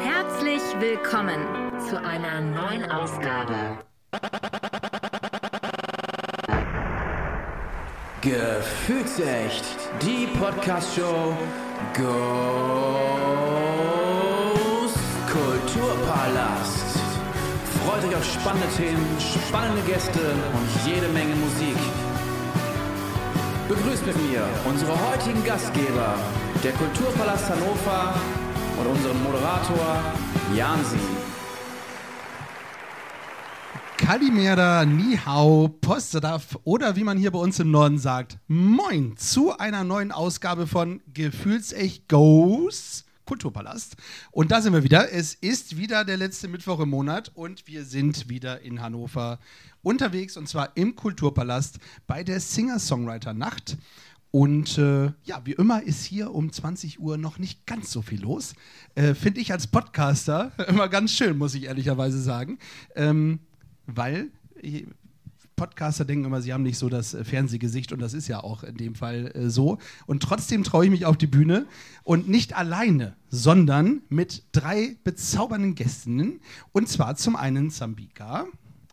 Herzlich 0.00 0.62
willkommen 0.78 1.38
zu 1.88 2.00
einer 2.02 2.40
neuen 2.40 2.90
Ausgabe. 2.90 3.78
Gefühlsecht, 8.20 9.64
die 10.02 10.26
Podcast-Show 10.38 11.36
Ghost 11.94 12.08
Kulturpalast. 15.30 16.98
Freut 17.84 18.04
euch 18.04 18.16
auf 18.16 18.24
spannende 18.24 18.68
Themen, 18.76 19.06
spannende 19.48 19.82
Gäste 19.82 20.18
und 20.18 20.68
jede 20.86 21.08
Menge 21.08 21.34
Musik. 21.36 21.78
Begrüßt 23.68 24.06
mit 24.06 24.16
mir 24.30 24.42
unsere 24.64 24.92
heutigen 25.10 25.44
Gastgeber, 25.44 26.14
der 26.62 26.72
Kulturpalast 26.72 27.50
Hannover 27.50 28.20
und 28.80 28.86
unseren 28.86 29.22
Moderator 29.22 30.14
Jansi. 30.56 30.98
Kalimera, 33.96 34.84
Nihau, 34.84 35.68
Postadaf 35.80 36.58
oder 36.64 36.96
wie 36.96 37.04
man 37.04 37.16
hier 37.16 37.30
bei 37.30 37.38
uns 37.38 37.60
im 37.60 37.70
Norden 37.70 37.98
sagt, 37.98 38.38
Moin 38.48 39.16
zu 39.16 39.56
einer 39.56 39.84
neuen 39.84 40.10
Ausgabe 40.10 40.66
von 40.66 41.00
Gefühlsecht 41.14 42.08
Goes 42.08 43.04
Kulturpalast. 43.28 43.96
Und 44.30 44.50
da 44.50 44.62
sind 44.62 44.72
wir 44.72 44.82
wieder. 44.82 45.12
Es 45.12 45.34
ist 45.34 45.76
wieder 45.76 46.06
der 46.06 46.16
letzte 46.16 46.48
Mittwoch 46.48 46.80
im 46.80 46.88
Monat 46.88 47.30
und 47.34 47.66
wir 47.66 47.84
sind 47.84 48.30
wieder 48.30 48.62
in 48.62 48.80
Hannover 48.80 49.38
unterwegs 49.82 50.38
und 50.38 50.48
zwar 50.48 50.74
im 50.76 50.96
Kulturpalast 50.96 51.78
bei 52.06 52.24
der 52.24 52.40
Singer-Songwriter-Nacht. 52.40 53.76
Und 54.30 54.76
äh, 54.76 55.06
ja, 55.24 55.40
wie 55.44 55.52
immer 55.52 55.82
ist 55.82 56.04
hier 56.04 56.34
um 56.34 56.52
20 56.52 57.00
Uhr 57.00 57.16
noch 57.16 57.38
nicht 57.38 57.66
ganz 57.66 57.90
so 57.90 58.02
viel 58.02 58.20
los. 58.20 58.54
Äh, 58.94 59.14
Finde 59.14 59.40
ich 59.40 59.52
als 59.52 59.66
Podcaster 59.66 60.52
immer 60.68 60.88
ganz 60.88 61.12
schön, 61.12 61.38
muss 61.38 61.54
ich 61.54 61.64
ehrlicherweise 61.64 62.20
sagen. 62.20 62.58
Ähm, 62.94 63.40
weil 63.86 64.30
äh, 64.62 64.84
Podcaster 65.58 66.04
denken 66.04 66.26
immer, 66.26 66.40
sie 66.40 66.52
haben 66.52 66.62
nicht 66.62 66.78
so 66.78 66.88
das 66.88 67.14
äh, 67.14 67.24
Fernsehgesicht 67.24 67.92
und 67.92 68.00
das 68.00 68.14
ist 68.14 68.28
ja 68.28 68.42
auch 68.42 68.62
in 68.62 68.76
dem 68.76 68.94
Fall 68.94 69.32
äh, 69.34 69.50
so. 69.50 69.78
Und 70.06 70.22
trotzdem 70.22 70.62
traue 70.62 70.84
ich 70.84 70.90
mich 70.90 71.04
auf 71.04 71.16
die 71.16 71.26
Bühne 71.26 71.66
und 72.04 72.28
nicht 72.28 72.56
alleine, 72.56 73.16
sondern 73.28 74.02
mit 74.08 74.44
drei 74.52 74.96
bezaubernden 75.04 75.74
Gästinnen. 75.74 76.40
Und 76.72 76.88
zwar 76.88 77.16
zum 77.16 77.34
einen 77.34 77.70
Zambika. 77.70 78.46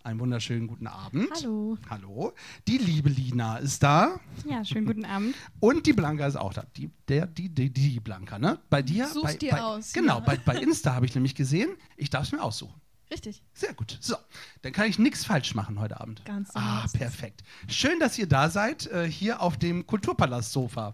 Einen 0.06 0.20
wunderschönen 0.20 0.68
guten 0.68 0.86
Abend. 0.86 1.32
Hallo. 1.34 1.80
Hallo. 1.90 2.34
Die 2.68 2.78
liebe 2.78 3.10
Lina 3.10 3.58
ist 3.58 3.82
da. 3.82 4.20
Ja, 4.48 4.64
schönen 4.64 4.86
guten 4.86 5.04
Abend. 5.04 5.34
Und 5.60 5.88
die 5.88 5.94
Blanca 5.94 6.28
ist 6.28 6.36
auch 6.36 6.54
da. 6.54 6.64
Die, 6.78 6.92
der, 7.08 7.26
die, 7.26 7.50
die, 7.50 7.72
die 7.72 8.00
Blanca, 8.00 8.38
ne? 8.38 8.60
Bei 8.70 8.84
dir? 8.84 9.08
Such's 9.08 9.32
bei, 9.32 9.38
dir 9.38 9.52
bei, 9.54 9.62
aus, 9.64 9.94
Genau, 9.94 10.20
ja. 10.20 10.20
bei, 10.20 10.38
bei 10.38 10.58
Insta 10.62 10.94
habe 10.94 11.08
ich 11.08 11.16
nämlich 11.16 11.34
gesehen. 11.34 11.72
Ich 11.98 12.12
darf 12.12 12.26
es 12.28 12.32
mir 12.32 12.44
aussuchen. 12.44 12.80
Richtig. 13.12 13.42
Sehr 13.56 13.74
gut. 13.74 13.98
So, 14.00 14.16
dann 14.62 14.74
kann 14.74 14.88
ich 14.88 15.00
nichts 15.00 15.26
falsch 15.26 15.56
machen 15.56 15.80
heute 15.80 16.00
Abend. 16.00 16.24
Ganz 16.24 16.52
Ah, 16.54 16.86
perfekt. 16.94 17.44
Schön, 17.68 18.00
dass 18.00 18.16
ihr 18.20 18.28
da 18.28 18.52
seid, 18.52 18.86
äh, 18.88 19.10
hier 19.10 19.42
auf 19.42 19.58
dem 19.58 19.88
Kulturpalast-Sofa. 19.88 20.94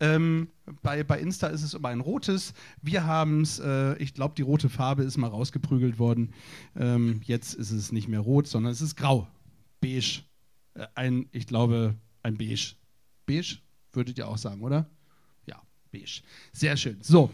Ähm, 0.00 0.48
bei, 0.82 1.02
bei 1.02 1.18
Insta 1.20 1.48
ist 1.48 1.62
es 1.62 1.74
immer 1.74 1.88
ein 1.88 2.00
rotes. 2.00 2.54
Wir 2.82 3.04
haben 3.04 3.42
es, 3.42 3.58
äh, 3.58 3.96
ich 3.96 4.14
glaube, 4.14 4.34
die 4.36 4.42
rote 4.42 4.68
Farbe 4.68 5.02
ist 5.02 5.16
mal 5.16 5.28
rausgeprügelt 5.28 5.98
worden. 5.98 6.32
Ähm, 6.76 7.20
jetzt 7.24 7.54
ist 7.54 7.70
es 7.70 7.92
nicht 7.92 8.08
mehr 8.08 8.20
rot, 8.20 8.46
sondern 8.46 8.72
es 8.72 8.80
ist 8.80 8.96
grau. 8.96 9.26
Beige. 9.80 10.22
Äh, 10.74 10.86
ein, 10.94 11.28
ich 11.32 11.46
glaube, 11.46 11.94
ein 12.22 12.36
Beige. 12.36 12.74
Beige, 13.26 13.58
würdet 13.92 14.18
ihr 14.18 14.28
auch 14.28 14.38
sagen, 14.38 14.62
oder? 14.62 14.88
Ja, 15.46 15.60
beige. 15.90 16.22
Sehr 16.52 16.76
schön. 16.76 16.98
So. 17.00 17.30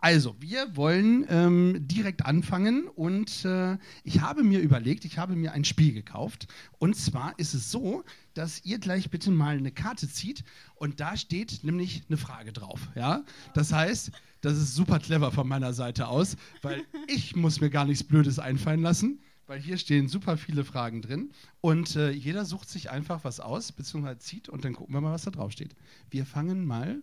Also, 0.00 0.36
wir 0.38 0.76
wollen 0.76 1.26
ähm, 1.28 1.76
direkt 1.88 2.24
anfangen 2.24 2.86
und 2.86 3.44
äh, 3.44 3.76
ich 4.04 4.20
habe 4.20 4.44
mir 4.44 4.60
überlegt, 4.60 5.04
ich 5.04 5.18
habe 5.18 5.34
mir 5.34 5.52
ein 5.52 5.64
Spiel 5.64 5.92
gekauft. 5.92 6.46
Und 6.78 6.94
zwar 6.94 7.36
ist 7.38 7.52
es 7.52 7.72
so, 7.72 8.04
dass 8.34 8.64
ihr 8.64 8.78
gleich 8.78 9.10
bitte 9.10 9.32
mal 9.32 9.56
eine 9.56 9.72
Karte 9.72 10.08
zieht 10.08 10.44
und 10.76 11.00
da 11.00 11.16
steht 11.16 11.64
nämlich 11.64 12.04
eine 12.08 12.16
Frage 12.16 12.52
drauf. 12.52 12.88
Ja? 12.94 13.24
Das 13.54 13.72
heißt, 13.72 14.12
das 14.40 14.56
ist 14.56 14.76
super 14.76 15.00
clever 15.00 15.32
von 15.32 15.48
meiner 15.48 15.72
Seite 15.72 16.06
aus, 16.06 16.36
weil 16.62 16.84
ich 17.08 17.34
muss 17.34 17.60
mir 17.60 17.70
gar 17.70 17.84
nichts 17.84 18.04
Blödes 18.04 18.38
einfallen 18.38 18.82
lassen, 18.82 19.18
weil 19.48 19.58
hier 19.58 19.78
stehen 19.78 20.08
super 20.08 20.36
viele 20.36 20.64
Fragen 20.64 21.02
drin 21.02 21.30
und 21.60 21.96
äh, 21.96 22.10
jeder 22.10 22.44
sucht 22.44 22.68
sich 22.68 22.90
einfach 22.90 23.24
was 23.24 23.40
aus, 23.40 23.72
beziehungsweise 23.72 24.20
zieht 24.20 24.48
und 24.48 24.64
dann 24.64 24.74
gucken 24.74 24.94
wir 24.94 25.00
mal, 25.00 25.12
was 25.12 25.24
da 25.24 25.32
drauf 25.32 25.50
steht. 25.50 25.74
Wir 26.10 26.24
fangen 26.24 26.64
mal 26.64 27.02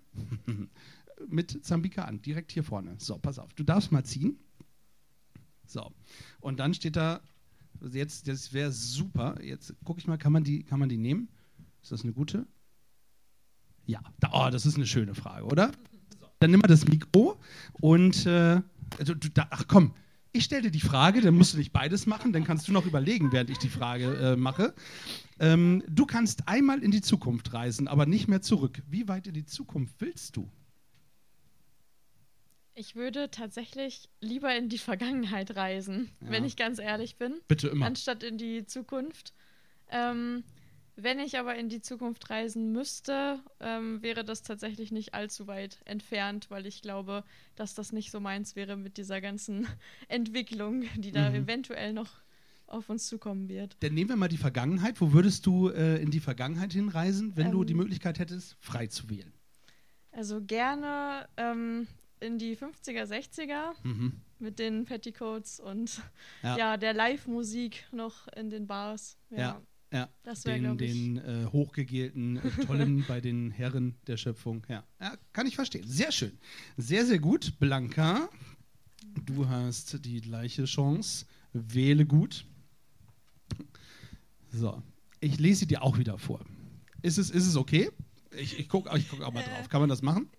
mit 1.27 1.63
Zambika 1.65 2.03
an, 2.03 2.21
direkt 2.21 2.51
hier 2.51 2.63
vorne. 2.63 2.95
So, 2.97 3.17
pass 3.17 3.39
auf, 3.39 3.53
du 3.53 3.63
darfst 3.63 3.91
mal 3.91 4.03
ziehen. 4.03 4.39
So, 5.65 5.91
und 6.41 6.59
dann 6.59 6.73
steht 6.73 6.95
da, 6.95 7.21
jetzt, 7.91 8.27
das 8.27 8.53
wäre 8.53 8.71
super, 8.71 9.41
jetzt 9.43 9.73
gucke 9.83 9.99
ich 9.99 10.07
mal, 10.07 10.17
kann 10.17 10.31
man, 10.31 10.43
die, 10.43 10.63
kann 10.63 10.79
man 10.79 10.89
die 10.89 10.97
nehmen? 10.97 11.29
Ist 11.81 11.91
das 11.91 12.03
eine 12.03 12.13
gute? 12.13 12.47
Ja, 13.85 14.01
da, 14.19 14.31
oh, 14.33 14.49
das 14.49 14.65
ist 14.65 14.75
eine 14.75 14.87
schöne 14.87 15.15
Frage, 15.15 15.45
oder? 15.45 15.71
So, 16.19 16.27
dann 16.39 16.51
nimm 16.51 16.59
mal 16.59 16.67
das 16.67 16.87
Mikro 16.87 17.39
und, 17.73 18.25
äh, 18.25 18.61
also, 18.99 19.13
du, 19.13 19.29
da, 19.29 19.47
ach 19.49 19.65
komm, 19.67 19.93
ich 20.35 20.43
stelle 20.43 20.63
dir 20.63 20.71
die 20.71 20.81
Frage, 20.81 21.21
dann 21.21 21.35
musst 21.35 21.53
du 21.53 21.57
nicht 21.57 21.71
beides 21.71 22.05
machen, 22.07 22.33
dann 22.33 22.43
kannst 22.43 22.67
du 22.67 22.73
noch 22.73 22.85
überlegen, 22.85 23.31
während 23.31 23.49
ich 23.49 23.57
die 23.57 23.69
Frage 23.69 24.15
äh, 24.17 24.35
mache. 24.35 24.73
Ähm, 25.39 25.81
du 25.87 26.05
kannst 26.05 26.47
einmal 26.49 26.83
in 26.83 26.91
die 26.91 27.01
Zukunft 27.01 27.53
reisen, 27.53 27.87
aber 27.87 28.05
nicht 28.05 28.27
mehr 28.27 28.41
zurück. 28.41 28.81
Wie 28.89 29.07
weit 29.07 29.27
in 29.27 29.33
die 29.33 29.45
Zukunft 29.45 29.95
willst 29.99 30.35
du? 30.35 30.51
Ich 32.77 32.95
würde 32.95 33.31
tatsächlich 33.31 34.09
lieber 34.19 34.53
in 34.55 34.67
die 34.67 34.77
Vergangenheit 34.77 35.55
reisen, 35.55 36.11
Ja. 36.21 36.31
wenn 36.31 36.43
ich 36.43 36.57
ganz 36.57 36.77
ehrlich 36.77 37.15
bin, 37.15 37.39
Bitte 37.47 37.69
immer. 37.69 37.85
anstatt 37.85 38.21
in 38.21 38.37
die 38.37 38.65
Zukunft. 38.65 39.33
Ähm, 39.89 40.43
wenn 40.97 41.19
ich 41.19 41.37
aber 41.39 41.55
in 41.55 41.69
die 41.69 41.81
Zukunft 41.81 42.29
reisen 42.29 42.71
müsste, 42.73 43.39
ähm, 43.61 44.01
wäre 44.01 44.23
das 44.25 44.43
tatsächlich 44.43 44.91
nicht 44.91 45.13
allzu 45.13 45.47
weit 45.47 45.79
entfernt, 45.85 46.49
weil 46.49 46.65
ich 46.65 46.81
glaube, 46.81 47.23
dass 47.55 47.75
das 47.75 47.93
nicht 47.93 48.11
so 48.11 48.19
meins 48.19 48.55
wäre 48.57 48.75
mit 48.75 48.97
dieser 48.97 49.21
ganzen 49.21 49.67
Entwicklung, 50.09 50.83
die 50.97 51.11
da 51.11 51.29
Mhm. 51.29 51.35
eventuell 51.35 51.93
noch 51.93 52.09
auf 52.67 52.89
uns 52.89 53.07
zukommen 53.07 53.47
wird. 53.47 53.77
Dann 53.81 53.93
nehmen 53.93 54.09
wir 54.09 54.15
mal 54.17 54.27
die 54.27 54.37
Vergangenheit. 54.37 54.99
Wo 54.99 55.13
würdest 55.13 55.45
du 55.45 55.69
äh, 55.69 56.01
in 56.01 56.11
die 56.11 56.19
Vergangenheit 56.19 56.73
hinreisen, 56.73 57.37
wenn 57.37 57.51
du 57.51 57.61
Ähm. 57.61 57.67
die 57.67 57.73
Möglichkeit 57.73 58.19
hättest, 58.19 58.57
frei 58.59 58.87
zu 58.87 59.09
wählen? 59.09 59.31
Also 60.11 60.41
gerne 60.41 61.27
ähm, 61.37 61.87
in 62.25 62.37
die 62.37 62.55
50er, 62.57 63.05
60er 63.05 63.73
Mhm. 63.83 64.13
mit 64.39 64.59
den 64.59 64.83
Petticoats 64.85 65.59
und 65.61 66.01
Ja. 66.43 66.57
ja, 66.57 66.77
der 66.77 66.93
Live-Musik 66.93 67.85
noch 67.93 68.27
in 68.35 68.49
den 68.49 68.67
Bars. 68.67 69.17
Ja, 69.29 69.37
Ja, 69.37 69.61
ja. 69.93 70.09
das 70.23 70.43
wäre, 70.45 70.57
Den, 70.57 70.63
glaube 70.63 70.83
ich. 70.85 70.91
den 70.93 71.17
äh, 71.17 71.45
hochgegelten 71.45 72.37
äh, 72.37 72.65
Tollen 72.65 73.05
bei 73.07 73.21
den 73.21 73.51
Herren 73.51 73.95
der 74.07 74.17
Schöpfung. 74.17 74.65
Ja. 74.67 74.83
ja, 74.99 75.15
kann 75.31 75.47
ich 75.47 75.55
verstehen. 75.55 75.87
Sehr 75.87 76.11
schön. 76.11 76.37
Sehr, 76.75 77.05
sehr 77.05 77.19
gut. 77.19 77.57
Blanca, 77.59 78.27
du 79.25 79.47
hast 79.47 80.03
die 80.05 80.19
gleiche 80.21 80.65
Chance. 80.65 81.25
Wähle 81.53 82.05
gut. 82.05 82.45
So, 84.51 84.81
ich 85.19 85.39
lese 85.39 85.65
dir 85.67 85.81
auch 85.83 85.97
wieder 85.97 86.17
vor. 86.17 86.41
Ist 87.01 87.17
es, 87.17 87.29
ist 87.29 87.45
es 87.47 87.55
okay? 87.55 87.89
Ich, 88.37 88.59
ich 88.59 88.67
gucke 88.67 88.89
ich 88.97 89.07
guck 89.09 89.21
auch 89.21 89.31
mal 89.33 89.43
drauf. 89.43 89.69
Kann 89.69 89.79
man 89.81 89.89
das 89.89 90.01
machen? 90.01 90.29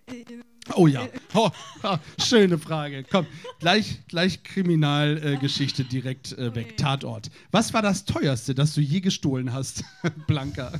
Oh 0.75 0.87
ja. 0.87 1.07
Oh, 1.33 1.49
oh, 1.83 1.97
schöne 2.21 2.57
Frage. 2.57 3.03
Komm, 3.09 3.25
gleich, 3.59 3.99
gleich 4.07 4.43
Kriminalgeschichte 4.43 5.83
äh, 5.83 5.85
direkt 5.85 6.33
äh, 6.33 6.53
weg. 6.55 6.77
Tatort. 6.77 7.29
Was 7.51 7.73
war 7.73 7.81
das 7.81 8.05
teuerste, 8.05 8.53
das 8.55 8.73
du 8.73 8.81
je 8.81 9.01
gestohlen 9.01 9.53
hast, 9.53 9.83
Blanca? 10.27 10.73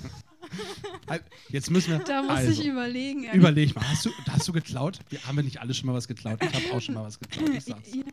Halt, 1.10 1.24
Jetzt 1.50 1.70
müssen 1.72 1.92
wir. 1.92 2.00
Da 2.00 2.22
muss 2.22 2.32
also, 2.32 2.62
ich 2.62 2.68
überlegen. 2.68 3.24
ehrlich. 3.24 3.40
Überleg 3.40 3.76
mal, 3.76 3.88
hast 3.88 4.06
du, 4.06 4.12
hast 4.30 4.48
du 4.48 4.54
geklaut? 4.54 5.00
Wir, 5.10 5.24
haben 5.26 5.36
wir 5.36 5.44
nicht 5.44 5.60
alle 5.60 5.74
schon 5.74 5.88
mal 5.88 5.94
was 5.94 6.08
geklaut? 6.08 6.40
Ich 6.42 6.54
habe 6.54 6.76
auch 6.76 6.82
schon 6.82 6.96
mal 6.96 7.04
was 7.04 7.20
geklaut. 7.20 7.50
Ich 7.50 7.66
sag's. 7.66 7.94
Ja, 7.94 8.04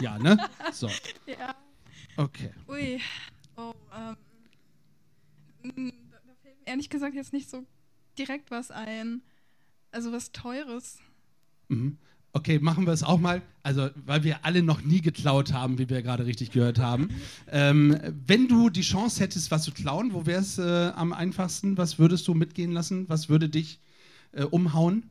Ja, 0.00 0.18
ne? 0.18 0.36
So, 0.72 0.88
ja. 1.26 1.54
okay. 2.16 2.50
Ui. 2.68 3.00
Oh, 3.56 3.72
ähm. 3.96 4.16
Da 5.62 5.70
da 6.26 6.34
fällt 6.42 6.58
mir 6.58 6.66
ehrlich 6.66 6.90
gesagt 6.90 7.14
jetzt 7.14 7.32
nicht 7.32 7.48
so 7.48 7.64
direkt 8.18 8.50
was 8.50 8.70
ein. 8.70 9.22
Also 9.94 10.12
was 10.12 10.32
Teures. 10.32 10.98
Mhm. 11.68 11.98
Okay, 12.32 12.58
machen 12.58 12.84
wir 12.84 12.92
es 12.92 13.04
auch 13.04 13.20
mal. 13.20 13.42
Also, 13.62 13.90
weil 13.94 14.24
wir 14.24 14.44
alle 14.44 14.64
noch 14.64 14.82
nie 14.82 15.00
geklaut 15.00 15.52
haben, 15.52 15.78
wie 15.78 15.88
wir 15.88 16.02
gerade 16.02 16.26
richtig 16.26 16.50
gehört 16.50 16.80
haben. 16.80 17.08
Ähm, 17.46 17.96
wenn 18.26 18.48
du 18.48 18.70
die 18.70 18.80
Chance 18.80 19.20
hättest, 19.22 19.52
was 19.52 19.62
zu 19.62 19.70
klauen, 19.70 20.12
wo 20.12 20.26
wäre 20.26 20.40
es 20.40 20.58
äh, 20.58 20.90
am 20.96 21.12
einfachsten? 21.12 21.78
Was 21.78 22.00
würdest 22.00 22.26
du 22.26 22.34
mitgehen 22.34 22.72
lassen? 22.72 23.08
Was 23.08 23.28
würde 23.28 23.48
dich 23.48 23.78
äh, 24.32 24.42
umhauen? 24.42 25.04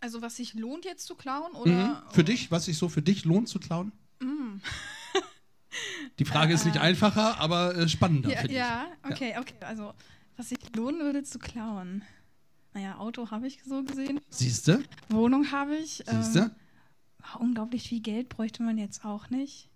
Also 0.00 0.20
was 0.20 0.36
sich 0.36 0.52
lohnt 0.52 0.84
jetzt 0.84 1.06
zu 1.06 1.14
klauen 1.14 1.52
oder? 1.52 1.72
Mhm. 1.72 2.12
Für 2.12 2.24
dich, 2.24 2.50
was 2.50 2.66
sich 2.66 2.76
so 2.76 2.90
für 2.90 3.00
dich 3.00 3.24
lohnt 3.24 3.48
zu 3.48 3.58
klauen? 3.58 3.90
Mm. 4.20 4.60
Die 6.18 6.24
Frage 6.26 6.52
ist 6.52 6.66
nicht 6.66 6.78
einfacher, 6.78 7.40
aber 7.40 7.74
äh, 7.74 7.88
spannender, 7.88 8.30
Ja, 8.30 8.36
finde 8.36 8.52
ich. 8.52 8.58
ja, 8.58 8.86
okay, 9.02 9.34
okay. 9.38 9.54
Also 9.60 9.94
was 10.36 10.50
sich 10.50 10.58
lohnen 10.74 11.00
würde 11.00 11.22
zu 11.22 11.38
klauen. 11.38 12.02
Naja, 12.76 12.98
Auto 12.98 13.30
habe 13.30 13.46
ich 13.46 13.58
so 13.66 13.82
gesehen. 13.82 14.20
Siehste? 14.28 14.82
Wohnung 15.08 15.50
habe 15.50 15.76
ich. 15.76 16.04
Siehste? 16.06 16.38
Ähm, 16.40 17.40
unglaublich 17.40 17.88
viel 17.88 18.00
Geld 18.00 18.28
bräuchte 18.28 18.62
man 18.62 18.76
jetzt 18.76 19.02
auch 19.02 19.30
nicht. 19.30 19.70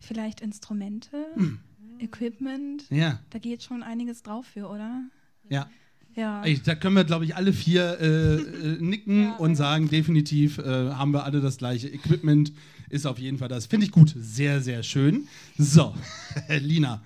Vielleicht 0.00 0.40
Instrumente, 0.40 1.26
Hm. 1.34 1.60
Equipment. 1.98 2.84
Ja, 2.90 3.20
Da 3.30 3.38
geht 3.38 3.62
schon 3.62 3.82
einiges 3.82 4.22
drauf 4.22 4.46
für, 4.46 4.68
oder? 4.68 5.02
ja. 5.50 5.68
Ja. 6.16 6.42
Ey, 6.42 6.58
da 6.58 6.74
können 6.74 6.96
wir, 6.96 7.04
glaube 7.04 7.26
ich, 7.26 7.36
alle 7.36 7.52
vier 7.52 7.98
äh, 8.00 8.34
äh, 8.36 8.80
nicken 8.80 9.24
Ja, 9.24 9.36
und 9.36 9.54
sagen, 9.54 9.88
definitiv 9.88 10.58
äh, 10.58 10.90
haben 10.90 11.12
wir 11.12 11.22
alle 11.22 11.40
das 11.40 11.58
gleiche 11.58 11.86
Equipment. 11.88 12.52
Ist 12.88 13.06
auf 13.06 13.18
jeden 13.20 13.38
Fall 13.38 13.46
das. 13.48 13.66
Finde 13.66 13.86
ich 13.86 13.92
gut. 13.92 14.14
Sehr, 14.16 14.60
sehr 14.60 14.82
schön. 14.82 15.28
So, 15.58 15.94
Lina. 16.48 17.02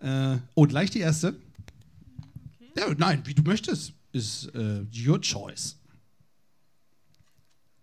Äh, 0.00 0.38
oh, 0.56 0.64
gleich 0.66 0.90
die 0.90 0.98
erste. 1.00 1.36
Ja, 2.76 2.92
nein, 2.96 3.22
wie 3.26 3.34
du 3.34 3.42
möchtest. 3.42 3.92
Ist 4.18 4.46
äh, 4.54 4.84
your 5.06 5.20
choice. 5.20 5.78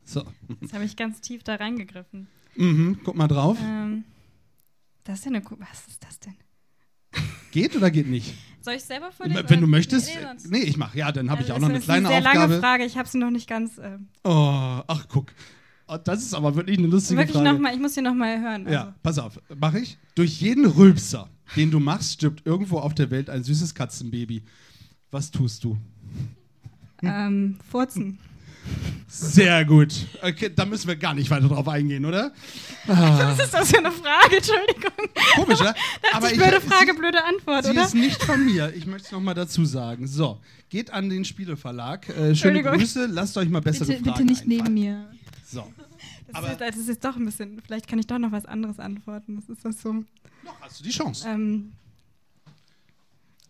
So, 0.03 0.23
Jetzt 0.61 0.73
habe 0.73 0.83
ich 0.83 0.95
ganz 0.95 1.21
tief 1.21 1.43
da 1.43 1.55
reingegriffen. 1.55 2.27
mhm, 2.55 2.99
guck 3.03 3.15
mal 3.15 3.27
drauf. 3.27 3.57
Ähm, 3.61 4.03
das 5.03 5.19
ist 5.19 5.25
ja 5.25 5.31
eine. 5.31 5.41
Ku 5.41 5.55
Was 5.59 5.87
ist 5.87 6.03
das 6.03 6.19
denn? 6.19 6.35
Geht 7.51 7.75
oder 7.75 7.89
geht 7.89 8.07
nicht? 8.07 8.33
Soll 8.61 8.73
ich 8.73 8.83
selber 8.83 9.11
vorlesen? 9.11 9.45
Wenn 9.47 9.61
du 9.61 9.67
möchtest. 9.67 10.07
Nee, 10.09 10.59
Nee, 10.59 10.63
ich 10.65 10.77
mache. 10.77 10.97
Ja, 10.97 11.11
dann 11.11 11.29
habe 11.31 11.41
ich 11.41 11.51
Also 11.51 11.53
auch 11.53 11.57
es 11.57 11.61
noch 11.61 11.69
eine 11.69 11.77
ist 11.79 11.85
kleine 11.85 12.07
eine 12.09 12.21
sehr 12.21 12.27
Aufgabe. 12.31 12.49
lange 12.51 12.59
Frage. 12.61 12.85
Ich 12.85 12.97
habe 12.97 13.07
sie 13.07 13.17
noch 13.17 13.31
nicht 13.31 13.47
ganz. 13.47 13.77
Äh, 13.77 13.97
Oh, 14.23 14.81
ach, 14.87 15.05
guck. 15.07 15.31
Oh, 15.87 15.97
das 16.03 16.23
ist 16.23 16.33
aber 16.33 16.55
wirklich 16.55 16.77
eine 16.79 16.87
lustige 16.87 17.19
wirklich 17.19 17.37
Frage. 17.37 17.53
noch 17.53 17.59
mal. 17.59 17.73
Ich 17.73 17.79
muss 17.79 17.93
sie 17.95 18.01
noch 18.01 18.13
mal 18.15 18.39
hören. 18.41 18.67
Ja, 18.67 18.81
Also. 18.81 18.93
pass 19.03 19.19
auf, 19.19 19.39
mach 19.57 19.73
ich. 19.75 19.97
Durch 20.15 20.41
jeden 20.41 20.65
Rülpser, 20.65 21.29
den 21.55 21.71
du 21.71 21.79
machst, 21.79 22.13
stirbt 22.13 22.45
irgendwo 22.45 22.79
auf 22.79 22.93
der 22.95 23.09
Welt 23.11 23.29
ein 23.29 23.43
süßes 23.43 23.73
Katzenbaby. 23.75 24.43
Was 25.11 25.31
tust 25.31 25.63
du? 25.63 25.77
Ähm, 27.03 27.57
Furzen. 27.69 28.19
Sehr 29.07 29.63
gut. 29.63 29.93
Okay, 30.23 30.51
da 30.53 30.65
müssen 30.65 30.87
wir 30.87 30.95
gar 30.95 31.13
nicht 31.13 31.29
weiter 31.29 31.47
drauf 31.47 31.67
eingehen, 31.67 32.03
oder? 32.03 32.33
Was 32.87 33.39
ist 33.39 33.53
das 33.53 33.69
für 33.69 33.77
eine 33.77 33.91
Frage? 33.91 34.37
Entschuldigung. 34.37 34.91
Komisch, 35.35 35.61
oder? 35.61 35.75
Aber 36.11 36.31
ich, 36.31 36.37
blöde 36.37 36.59
Frage, 36.61 36.91
sie, 36.93 36.97
blöde 36.97 37.23
Antwort, 37.23 37.65
sie 37.65 37.71
oder? 37.71 37.85
ist 37.85 37.93
nicht 37.93 38.21
von 38.23 38.43
mir. 38.43 38.73
Ich 38.75 38.87
möchte 38.87 39.05
es 39.05 39.11
nochmal 39.11 39.35
dazu 39.35 39.63
sagen. 39.65 40.07
So, 40.07 40.39
geht 40.69 40.91
an 40.91 41.09
den 41.09 41.25
Spieleverlag. 41.25 42.09
Äh, 42.09 42.35
schöne. 42.35 42.63
Grüße. 42.63 43.05
Lasst 43.05 43.37
euch 43.37 43.49
mal 43.49 43.61
bessere 43.61 43.85
bitte, 43.87 44.03
Fragen 44.03 44.25
bitte 44.25 44.25
nicht 44.25 44.41
einfallen. 44.41 44.73
neben 44.73 44.73
mir. 44.73 45.11
So. 45.45 45.71
Das, 46.27 46.35
aber- 46.35 46.51
ist, 46.53 46.61
das 46.61 46.75
ist 46.77 46.87
jetzt 46.89 47.05
doch 47.05 47.15
ein 47.15 47.25
bisschen. 47.25 47.61
Vielleicht 47.63 47.87
kann 47.87 47.99
ich 47.99 48.07
doch 48.07 48.17
noch 48.17 48.31
was 48.31 48.45
anderes 48.45 48.79
antworten. 48.79 49.35
Das 49.35 49.47
ist 49.47 49.63
das 49.63 49.79
so. 49.81 49.93
Noch 49.93 50.59
hast 50.61 50.79
du 50.79 50.83
die 50.83 50.89
Chance. 50.89 51.27
Ähm, 51.29 51.71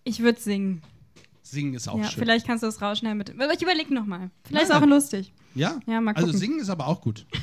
ich 0.04 0.20
würde 0.20 0.40
singen. 0.40 0.82
Singen 1.46 1.74
ist 1.76 1.88
auch 1.88 1.98
ja, 2.00 2.10
schön. 2.10 2.24
vielleicht 2.24 2.48
kannst 2.48 2.64
du 2.64 2.68
das 2.68 2.82
rausschneiden 2.82 3.18
mit. 3.18 3.30
Aber 3.30 3.54
ich 3.54 3.62
überlege 3.62 3.94
nochmal. 3.94 4.32
Vielleicht 4.44 4.70
Nein, 4.70 4.78
ist 4.78 4.84
auch 4.84 4.88
lustig. 4.88 5.34
Ja? 5.54 5.80
Ja, 5.86 6.02
mal 6.02 6.14
Also 6.16 6.28
gucken. 6.28 6.40
singen 6.40 6.60
ist 6.60 6.70
aber 6.70 6.88
auch 6.88 7.02
gut. 7.02 7.26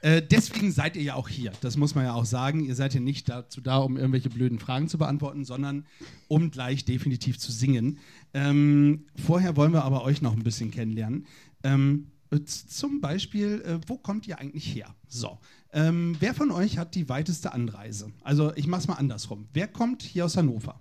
Äh, 0.00 0.22
deswegen 0.22 0.70
seid 0.70 0.94
ihr 0.94 1.02
ja 1.02 1.14
auch 1.14 1.28
hier. 1.28 1.50
Das 1.60 1.76
muss 1.76 1.96
man 1.96 2.04
ja 2.04 2.14
auch 2.14 2.24
sagen. 2.24 2.64
Ihr 2.64 2.76
seid 2.76 2.94
ja 2.94 3.00
nicht 3.00 3.28
dazu 3.28 3.60
da, 3.60 3.78
um 3.78 3.96
irgendwelche 3.96 4.30
blöden 4.30 4.60
Fragen 4.60 4.86
zu 4.88 4.96
beantworten, 4.96 5.44
sondern 5.44 5.86
um 6.28 6.52
gleich 6.52 6.84
definitiv 6.84 7.36
zu 7.40 7.50
singen. 7.50 7.98
Ähm, 8.32 9.06
vorher 9.26 9.56
wollen 9.56 9.72
wir 9.72 9.82
aber 9.82 10.04
euch 10.04 10.22
noch 10.22 10.34
ein 10.34 10.44
bisschen 10.44 10.70
kennenlernen. 10.70 11.26
Ähm, 11.64 12.12
zum 12.46 13.00
Beispiel, 13.00 13.60
äh, 13.66 13.80
wo 13.88 13.98
kommt 13.98 14.28
ihr 14.28 14.38
eigentlich 14.38 14.72
her? 14.72 14.94
So. 15.08 15.40
Ähm, 15.72 16.14
wer 16.20 16.32
von 16.32 16.52
euch 16.52 16.78
hat 16.78 16.94
die 16.94 17.08
weiteste 17.08 17.52
Anreise? 17.52 18.12
Also, 18.22 18.54
ich 18.54 18.68
mach's 18.68 18.86
mal 18.86 18.94
andersrum. 18.94 19.48
Wer 19.52 19.66
kommt 19.66 20.02
hier 20.02 20.26
aus 20.26 20.36
Hannover? 20.36 20.78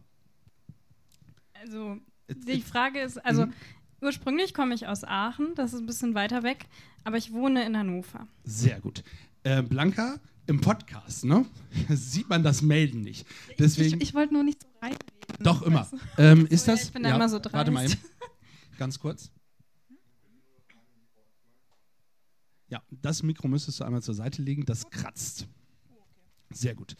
Also, 1.59 1.97
die 2.29 2.61
Frage 2.61 2.99
ist, 3.01 3.17
also 3.25 3.45
Mhm. 3.47 3.53
ursprünglich 4.01 4.53
komme 4.53 4.73
ich 4.75 4.87
aus 4.87 5.03
Aachen, 5.03 5.55
das 5.55 5.73
ist 5.73 5.79
ein 5.79 5.85
bisschen 5.85 6.13
weiter 6.15 6.43
weg, 6.43 6.65
aber 7.03 7.17
ich 7.17 7.31
wohne 7.33 7.65
in 7.65 7.77
Hannover. 7.77 8.27
Sehr 8.43 8.79
gut. 8.79 9.03
Äh, 9.43 9.61
Blanca, 9.63 10.19
im 10.45 10.61
Podcast, 10.61 11.25
ne? 11.25 11.45
Sieht 11.89 12.29
man 12.29 12.43
das 12.43 12.61
Melden 12.61 13.01
nicht. 13.01 13.25
Deswegen. 13.59 13.97
Ich, 14.01 14.09
ich 14.09 14.13
wollte 14.13 14.33
nur 14.33 14.43
nicht 14.43 14.61
so 14.61 14.67
reinreden. 14.81 15.05
Doch, 15.39 15.61
immer. 15.61 15.81
Weißt 15.81 15.93
du? 15.93 15.97
Ähm, 16.21 16.47
ist 16.47 16.67
Ja, 16.67 16.73
das. 16.73 16.83
ich 16.85 16.91
bin 16.91 17.03
da 17.03 17.15
immer 17.15 17.29
so 17.29 17.37
Warte 17.51 17.71
mal 17.71 17.81
dreist. 17.85 17.93
eben. 17.95 18.77
Ganz 18.77 18.99
kurz. 18.99 19.31
Ja, 22.69 22.81
das 22.91 23.23
Mikro 23.23 23.47
müsstest 23.47 23.79
du 23.79 23.83
einmal 23.85 24.01
zur 24.01 24.13
Seite 24.13 24.41
legen. 24.41 24.65
Das 24.65 24.89
kratzt. 24.89 25.47
Sehr 26.49 26.75
gut. 26.75 26.95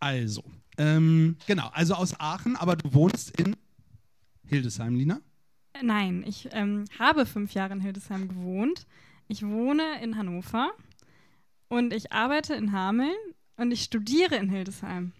Also, 0.00 0.44
ähm, 0.76 1.36
genau, 1.46 1.68
also 1.72 1.94
aus 1.94 2.18
Aachen, 2.20 2.56
aber 2.56 2.76
du 2.76 2.92
wohnst 2.94 3.38
in 3.40 3.56
Hildesheim, 4.48 4.94
Lina? 4.94 5.20
Äh, 5.74 5.82
Nein, 5.82 6.24
ich 6.26 6.48
ähm, 6.52 6.84
habe 6.98 7.26
fünf 7.26 7.52
Jahre 7.52 7.74
in 7.74 7.80
Hildesheim 7.80 8.28
gewohnt. 8.28 8.86
Ich 9.28 9.42
wohne 9.42 10.02
in 10.02 10.16
Hannover 10.16 10.70
und 11.68 11.92
ich 11.92 12.12
arbeite 12.12 12.54
in 12.54 12.72
Hameln 12.72 13.16
und 13.56 13.70
ich 13.70 13.82
studiere 13.82 14.36
in 14.36 14.48
Hildesheim. 14.48 15.12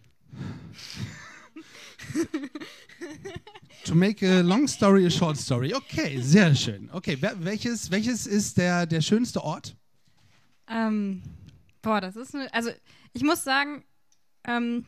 To 3.84 3.94
make 3.94 4.22
a 4.22 4.40
long 4.40 4.66
story 4.66 5.06
a 5.06 5.10
short 5.10 5.36
story. 5.36 5.74
Okay, 5.74 6.20
sehr 6.20 6.54
schön. 6.54 6.90
Okay, 6.92 7.18
welches, 7.20 7.90
welches 7.90 8.26
ist 8.26 8.58
der, 8.58 8.86
der 8.86 9.00
schönste 9.00 9.42
Ort? 9.42 9.76
Ähm, 10.68 11.22
boah, 11.82 12.00
das 12.00 12.16
ist 12.16 12.34
eine. 12.34 12.52
Also, 12.52 12.70
ich 13.12 13.22
muss 13.22 13.44
sagen, 13.44 13.84
ähm, 14.44 14.84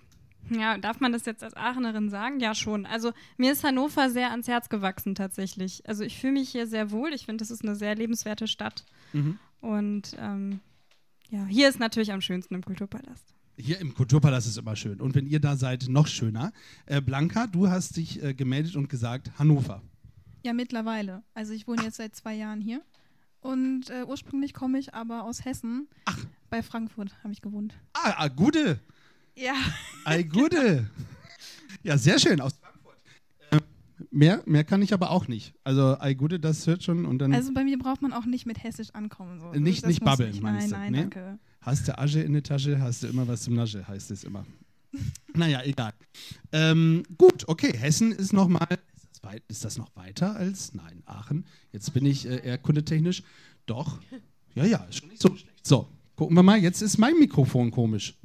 ja, 0.49 0.79
darf 0.79 1.01
man 1.01 1.13
das 1.13 1.27
jetzt 1.27 1.45
als 1.45 1.57
Aachenerin 1.57 2.09
sagen? 2.09 2.41
Ja, 2.41 2.55
schon. 2.55 2.87
Also, 2.87 3.13
mir 3.37 3.53
ist 3.53 3.65
Hannover 3.65 4.11
sehr 4.11 4.31
ans 4.31 4.49
Herz 4.49 4.69
gewachsen, 4.69 5.15
tatsächlich. 5.15 5.87
Also, 5.87 6.03
ich 6.05 6.19
fühle 6.19 6.35
mich 6.35 6.51
hier 6.51 6.67
sehr 6.67 6.91
wohl. 6.91 7.13
Ich 7.13 7.27
finde, 7.27 7.43
das 7.43 7.51
ist 7.51 7.65
eine 7.65 7.77
sehr 7.77 7.95
lebenswerte 7.95 8.49
Stadt. 8.49 8.85
Mhm. 9.13 9.39
Und 9.61 10.17
ähm, 10.19 10.61
ja, 11.31 11.45
hier 11.47 11.69
ist 11.69 11.79
natürlich 11.79 12.13
am 12.13 12.21
schönsten 12.21 12.55
im 12.55 12.65
Kulturpalast. 12.65 13.35
Hier 13.57 13.79
im 13.79 13.95
Kulturpalast 13.95 14.47
ist 14.47 14.57
immer 14.57 14.75
schön. 14.75 15.01
Und 15.01 15.15
wenn 15.15 15.27
ihr 15.27 15.39
da 15.39 15.57
seid, 15.57 15.87
noch 15.89 16.07
schöner. 16.07 16.53
Äh, 16.87 17.01
Blanca, 17.01 17.47
du 17.47 17.69
hast 17.69 17.97
dich 17.97 18.23
äh, 18.23 18.35
gemeldet 18.35 18.75
und 18.75 18.89
gesagt, 18.89 19.39
Hannover. 19.39 19.83
Ja, 20.43 20.55
mittlerweile. 20.55 21.23
Also 21.35 21.53
ich 21.53 21.69
wohne 21.69 21.83
jetzt 21.83 21.97
seit 21.97 22.17
zwei 22.17 22.35
Jahren 22.35 22.61
hier. 22.61 22.83
Und 23.41 23.91
äh, 23.91 24.05
ursprünglich 24.05 24.55
komme 24.55 24.79
ich 24.79 24.95
aber 24.95 25.25
aus 25.25 25.45
Hessen. 25.45 25.89
Ach. 26.07 26.19
Bei 26.49 26.63
Frankfurt 26.63 27.17
habe 27.23 27.33
ich 27.33 27.43
gewohnt. 27.43 27.75
Ah, 27.93 28.15
ah 28.17 28.29
gute. 28.29 28.81
Ja. 29.41 29.55
Ei, 30.05 30.23
gute. 30.23 30.89
ja, 31.83 31.97
sehr 31.97 32.19
schön. 32.19 32.41
Aus 32.41 32.53
Frankfurt. 32.61 32.97
Äh, 33.51 33.59
mehr, 34.11 34.43
mehr 34.47 34.65
kann 34.65 34.83
ich 34.83 34.93
aber 34.93 35.11
auch 35.11 35.29
nicht. 35.29 35.55
Also, 35.65 35.99
ei, 36.01 36.15
gute, 36.15 36.39
das 36.41 36.67
hört 36.67 36.83
schon. 36.83 37.05
Und 37.07 37.19
dann 37.21 37.33
Also 37.33 37.53
bei 37.55 37.65
mir 37.65 37.79
braucht 37.79 38.03
man 38.03 38.13
auch 38.13 38.27
nicht 38.27 38.47
mit 38.47 38.63
Hessisch 38.63 38.91
ankommen. 38.95 39.41
So. 39.41 39.53
Nicht- 39.59 39.83
Das 39.83 39.89
nicht 39.89 40.01
muss 40.03 40.11
babbeln, 40.11 40.31
nicht. 40.33 40.43
meinst 40.43 40.71
Nein, 40.71 40.93
du? 40.93 40.99
nein, 40.99 41.09
Nee? 41.11 41.17
danke. 41.17 41.39
hast 41.61 41.89
du 41.89 41.99
Asche 41.99 42.21
in 42.21 42.33
der 42.33 42.43
Tasche, 42.43 42.81
hast 42.81 43.03
du 43.03 43.07
immer 43.07 43.27
was 43.29 43.43
zum 43.43 43.55
Nasche, 43.55 43.87
heißt 43.87 44.11
es 44.11 44.25
immer. 44.25 44.45
naja, 45.35 45.63
egal. 45.63 45.93
Ähm, 46.53 47.03
gut, 47.17 47.49
okay. 47.49 47.73
Hessen 47.77 48.13
ist 48.13 48.33
noch 48.33 48.49
mal. 48.49 48.67
Ist 48.71 49.41
ist 49.49 49.65
das 49.65 49.77
noch 49.79 49.95
weiter 49.97 50.35
als. 50.35 50.73
Nein, 50.75 51.03
Aachen. 51.07 51.45
Jetzt 51.73 51.93
bin 51.95 52.07
ich 52.07 52.27
äh, 52.27 52.41
eher 52.45 52.59
kundetechnisch. 52.59 53.23
Doch. 53.67 54.01
Ja, 54.55 54.65
ja, 54.65 54.79
ist 54.85 54.97
schon 54.99 55.09
nicht 55.11 55.21
so 55.23 55.29
schlecht. 55.37 55.65
So, 55.67 55.89
gucken 56.17 56.35
wir 56.37 56.43
mal. 56.43 56.59
Jetzt 56.59 56.81
ist 56.83 56.97
mein 56.99 57.17
Mikrofon 57.19 57.71
komisch. 57.71 58.17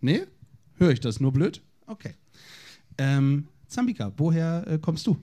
Nee? 0.00 0.26
Höre 0.76 0.90
ich 0.90 1.00
das 1.00 1.20
nur 1.20 1.32
blöd? 1.32 1.60
Okay. 1.86 2.14
Ähm, 2.98 3.48
Zambika, 3.66 4.12
woher 4.16 4.64
äh, 4.66 4.78
kommst 4.78 5.06
du? 5.06 5.20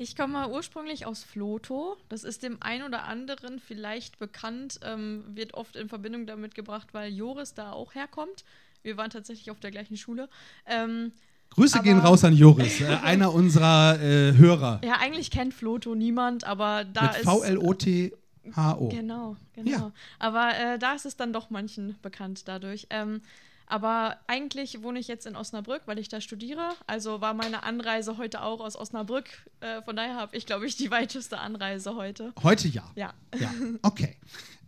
Ich 0.00 0.14
komme 0.16 0.48
ursprünglich 0.48 1.06
aus 1.06 1.24
Floto. 1.24 1.96
Das 2.08 2.22
ist 2.22 2.42
dem 2.42 2.62
einen 2.62 2.84
oder 2.84 3.04
anderen 3.04 3.58
vielleicht 3.58 4.18
bekannt, 4.18 4.78
ähm, 4.84 5.24
wird 5.34 5.54
oft 5.54 5.74
in 5.76 5.88
Verbindung 5.88 6.26
damit 6.26 6.54
gebracht, 6.54 6.88
weil 6.92 7.12
Joris 7.12 7.54
da 7.54 7.72
auch 7.72 7.94
herkommt. 7.94 8.44
Wir 8.82 8.96
waren 8.96 9.10
tatsächlich 9.10 9.50
auf 9.50 9.58
der 9.58 9.72
gleichen 9.72 9.96
Schule. 9.96 10.28
Ähm, 10.66 11.10
Grüße 11.50 11.76
Aber- 11.76 11.82
gehen 11.84 11.98
raus 11.98 12.22
an 12.24 12.34
Joris, 12.36 12.80
äh, 12.80 12.86
einer 13.02 13.32
unserer 13.34 14.00
äh, 14.00 14.34
Hörer. 14.36 14.80
ja, 14.84 14.98
eigentlich 15.00 15.30
kennt 15.30 15.52
Floto 15.54 15.94
niemand, 15.96 16.44
aber 16.44 16.84
da 16.84 17.02
Mit 17.08 17.16
ist. 17.16 17.24
V-L-O-T-H-O. 17.24 18.88
Genau, 18.88 19.36
genau. 19.54 19.70
Ja. 19.70 19.92
Aber 20.20 20.50
äh, 20.56 20.78
da 20.78 20.92
ist 20.94 21.06
es 21.06 21.16
dann 21.16 21.32
doch 21.32 21.50
manchen 21.50 21.96
bekannt 22.02 22.46
dadurch. 22.46 22.86
Ähm, 22.90 23.20
aber 23.68 24.16
eigentlich 24.26 24.82
wohne 24.82 24.98
ich 24.98 25.08
jetzt 25.08 25.26
in 25.26 25.36
Osnabrück, 25.36 25.82
weil 25.86 25.98
ich 25.98 26.08
da 26.08 26.20
studiere. 26.20 26.70
Also 26.86 27.20
war 27.20 27.34
meine 27.34 27.62
Anreise 27.62 28.16
heute 28.18 28.42
auch 28.42 28.60
aus 28.60 28.76
Osnabrück. 28.76 29.26
Äh, 29.60 29.82
von 29.82 29.94
daher 29.96 30.14
habe 30.16 30.36
ich, 30.36 30.46
glaube 30.46 30.66
ich, 30.66 30.76
die 30.76 30.90
weiteste 30.90 31.38
Anreise 31.38 31.94
heute. 31.94 32.32
Heute 32.42 32.68
ja. 32.68 32.84
Ja. 32.96 33.12
Ja, 33.38 33.50
okay. 33.82 34.16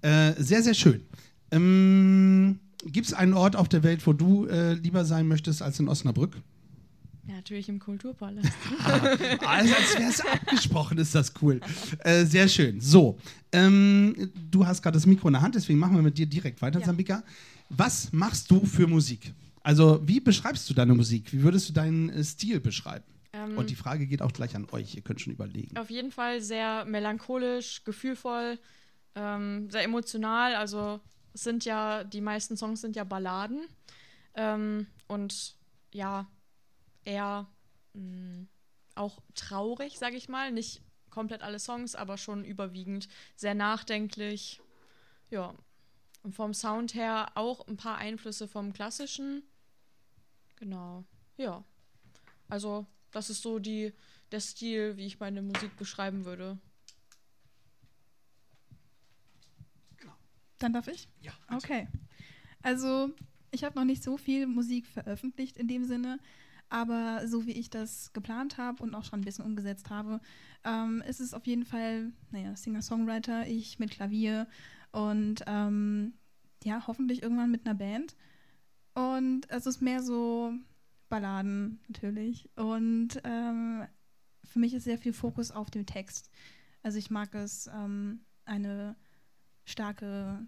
Äh, 0.03 0.33
sehr, 0.39 0.63
sehr 0.63 0.75
schön. 0.75 1.05
Ähm, 1.51 2.61
Gibt 2.87 3.07
es 3.09 3.13
einen 3.15 3.35
Ort 3.35 3.57
auf 3.57 3.69
der 3.69 3.83
Welt, 3.83 4.07
wo 4.07 4.13
du 4.13 4.47
äh, 4.47 4.75
lieber 4.75 5.05
sein 5.05 5.29
möchtest 5.29 5.61
als 5.63 5.79
in 5.81 5.89
Osnabrück? 5.89 6.37
Ja, 7.27 7.35
natürlich 7.37 7.69
im 7.69 7.79
Kulturpalast. 7.79 8.49
Also, 9.47 9.75
als 9.75 9.99
wäre 9.99 10.09
es 10.11 10.21
abgesprochen, 10.21 10.99
ist 10.99 11.15
das 11.15 11.33
cool. 11.43 11.61
Äh, 12.01 12.25
sehr 12.25 12.49
schön. 12.49 12.81
So, 12.81 13.19
ähm, 13.53 14.31
du 14.51 14.67
hast 14.67 14.83
gerade 14.83 14.97
das 14.97 15.07
Mikro 15.07 15.29
in 15.29 15.35
der 15.35 15.43
Hand, 15.43 15.55
deswegen 15.55 15.79
machen 15.79 15.95
wir 15.97 16.03
mit 16.03 16.17
dir 16.19 16.27
direkt 16.27 16.63
weiter, 16.63 16.81
Ja. 16.81 16.87
Sambika. 16.87 17.23
Was 17.71 18.13
machst 18.13 18.51
du 18.51 18.67
für 18.67 18.87
Musik? 18.87 19.33
Also, 19.63 20.01
wie 20.07 20.21
beschreibst 20.21 20.69
du 20.69 20.75
deine 20.75 20.95
Musik? 20.95 21.33
Wie 21.33 21.43
würdest 21.43 21.69
du 21.69 21.73
deinen 21.73 22.09
äh, 22.11 22.25
Stil 22.25 22.61
beschreiben? 22.61 23.05
Ähm, 23.33 23.57
Und 23.57 23.71
die 23.71 23.77
Frage 23.77 24.07
geht 24.07 24.23
auch 24.23 24.33
gleich 24.33 24.57
an 24.57 24.67
euch. 24.73 24.95
Ihr 24.95 25.03
könnt 25.03 25.21
schon 25.21 25.33
überlegen. 25.33 25.77
Auf 25.77 25.91
jeden 25.91 26.11
Fall 26.11 26.41
sehr 26.41 26.85
melancholisch, 26.85 27.85
gefühlvoll, 27.85 28.59
ähm, 29.15 29.71
sehr 29.71 29.85
emotional. 29.85 30.57
Also 30.57 31.01
es 31.33 31.45
sind 31.45 31.65
ja, 31.65 32.03
die 32.05 32.21
meisten 32.21 32.57
Songs 32.57 32.81
sind 32.81 32.97
ja 32.97 33.05
Balladen. 33.05 33.61
Ähm, 34.35 34.87
und 35.07 35.55
ja, 35.93 36.27
eher 37.05 37.47
mh, 37.95 38.47
auch 38.97 39.21
traurig, 39.35 39.99
sage 39.99 40.17
ich 40.17 40.29
mal. 40.29 40.51
Nicht 40.51 40.83
komplett 41.11 41.43
alle 41.43 41.59
Songs, 41.61 41.95
aber 41.95 42.17
schon 42.19 42.45
überwiegend 42.45 43.09
sehr 43.37 43.55
nachdenklich. 43.55 44.61
Ja. 45.31 45.55
Und 46.23 46.35
vom 46.35 46.53
Sound 46.53 46.95
her 46.95 47.33
auch 47.35 47.67
ein 47.67 47.77
paar 47.77 47.97
Einflüsse 47.97 48.47
vom 48.47 48.73
klassischen. 48.73 49.43
Genau. 50.57 51.05
Ja. 51.37 51.65
Also, 52.49 52.87
das 53.11 53.31
ist 53.31 53.43
so 53.43 53.59
die, 53.59 53.93
der 54.31 54.41
Stil, 54.41 54.97
wie 54.97 55.07
ich 55.07 55.21
meine 55.21 55.41
Musik 55.41 55.77
beschreiben 55.77 56.25
würde. 56.25 56.59
Dann 60.61 60.75
darf 60.75 60.89
ich? 60.89 61.09
Ja. 61.23 61.33
Okay. 61.51 61.89
Also, 62.63 63.11
ich 63.51 63.65
habe 63.65 63.79
noch 63.79 63.87
nicht 63.87 64.03
so 64.03 64.17
viel 64.17 64.47
Musik 64.47 64.87
veröffentlicht 64.87 65.57
in 65.57 65.67
dem 65.67 65.85
Sinne, 65.85 66.21
aber 66.69 67.27
so 67.27 67.47
wie 67.47 67.53
ich 67.53 67.71
das 67.71 68.13
geplant 68.13 68.59
habe 68.59 68.83
und 68.83 68.95
auch 68.95 69.05
schon 69.05 69.21
ein 69.21 69.25
bisschen 69.25 69.45
umgesetzt 69.45 69.89
habe, 69.91 70.21
ähm, 70.65 71.03
ist 71.09 71.21
es 71.21 71.35
auf 71.35 71.47
jeden 71.47 71.65
Fall, 71.65 72.13
naja, 72.31 72.55
Singer-Songwriter, 72.55 73.47
ich 73.49 73.79
mit 73.79 73.91
Klavier 73.91 74.47
und 74.93 75.43
ähm, 75.47 76.15
ja, 76.65 76.87
hoffentlich 76.87 77.23
irgendwann 77.23 77.51
mit 77.51 77.67
einer 77.67 77.75
Band. 77.75 78.17
Und 78.95 79.49
es 79.51 79.67
ist 79.67 79.81
mehr 79.81 80.03
so 80.03 80.53
Balladen 81.09 81.81
natürlich. 81.89 82.49
Und 82.57 83.21
ähm, 83.25 83.87
für 84.45 84.59
mich 84.59 84.75
ist 84.75 84.85
sehr 84.85 84.99
viel 84.99 85.13
Fokus 85.13 85.51
auf 85.51 85.71
dem 85.71 85.87
Text. 85.87 86.31
Also 86.83 86.99
ich 86.99 87.11
mag 87.11 87.35
es, 87.35 87.69
ähm, 87.69 88.21
eine 88.45 88.97
starke 89.65 90.47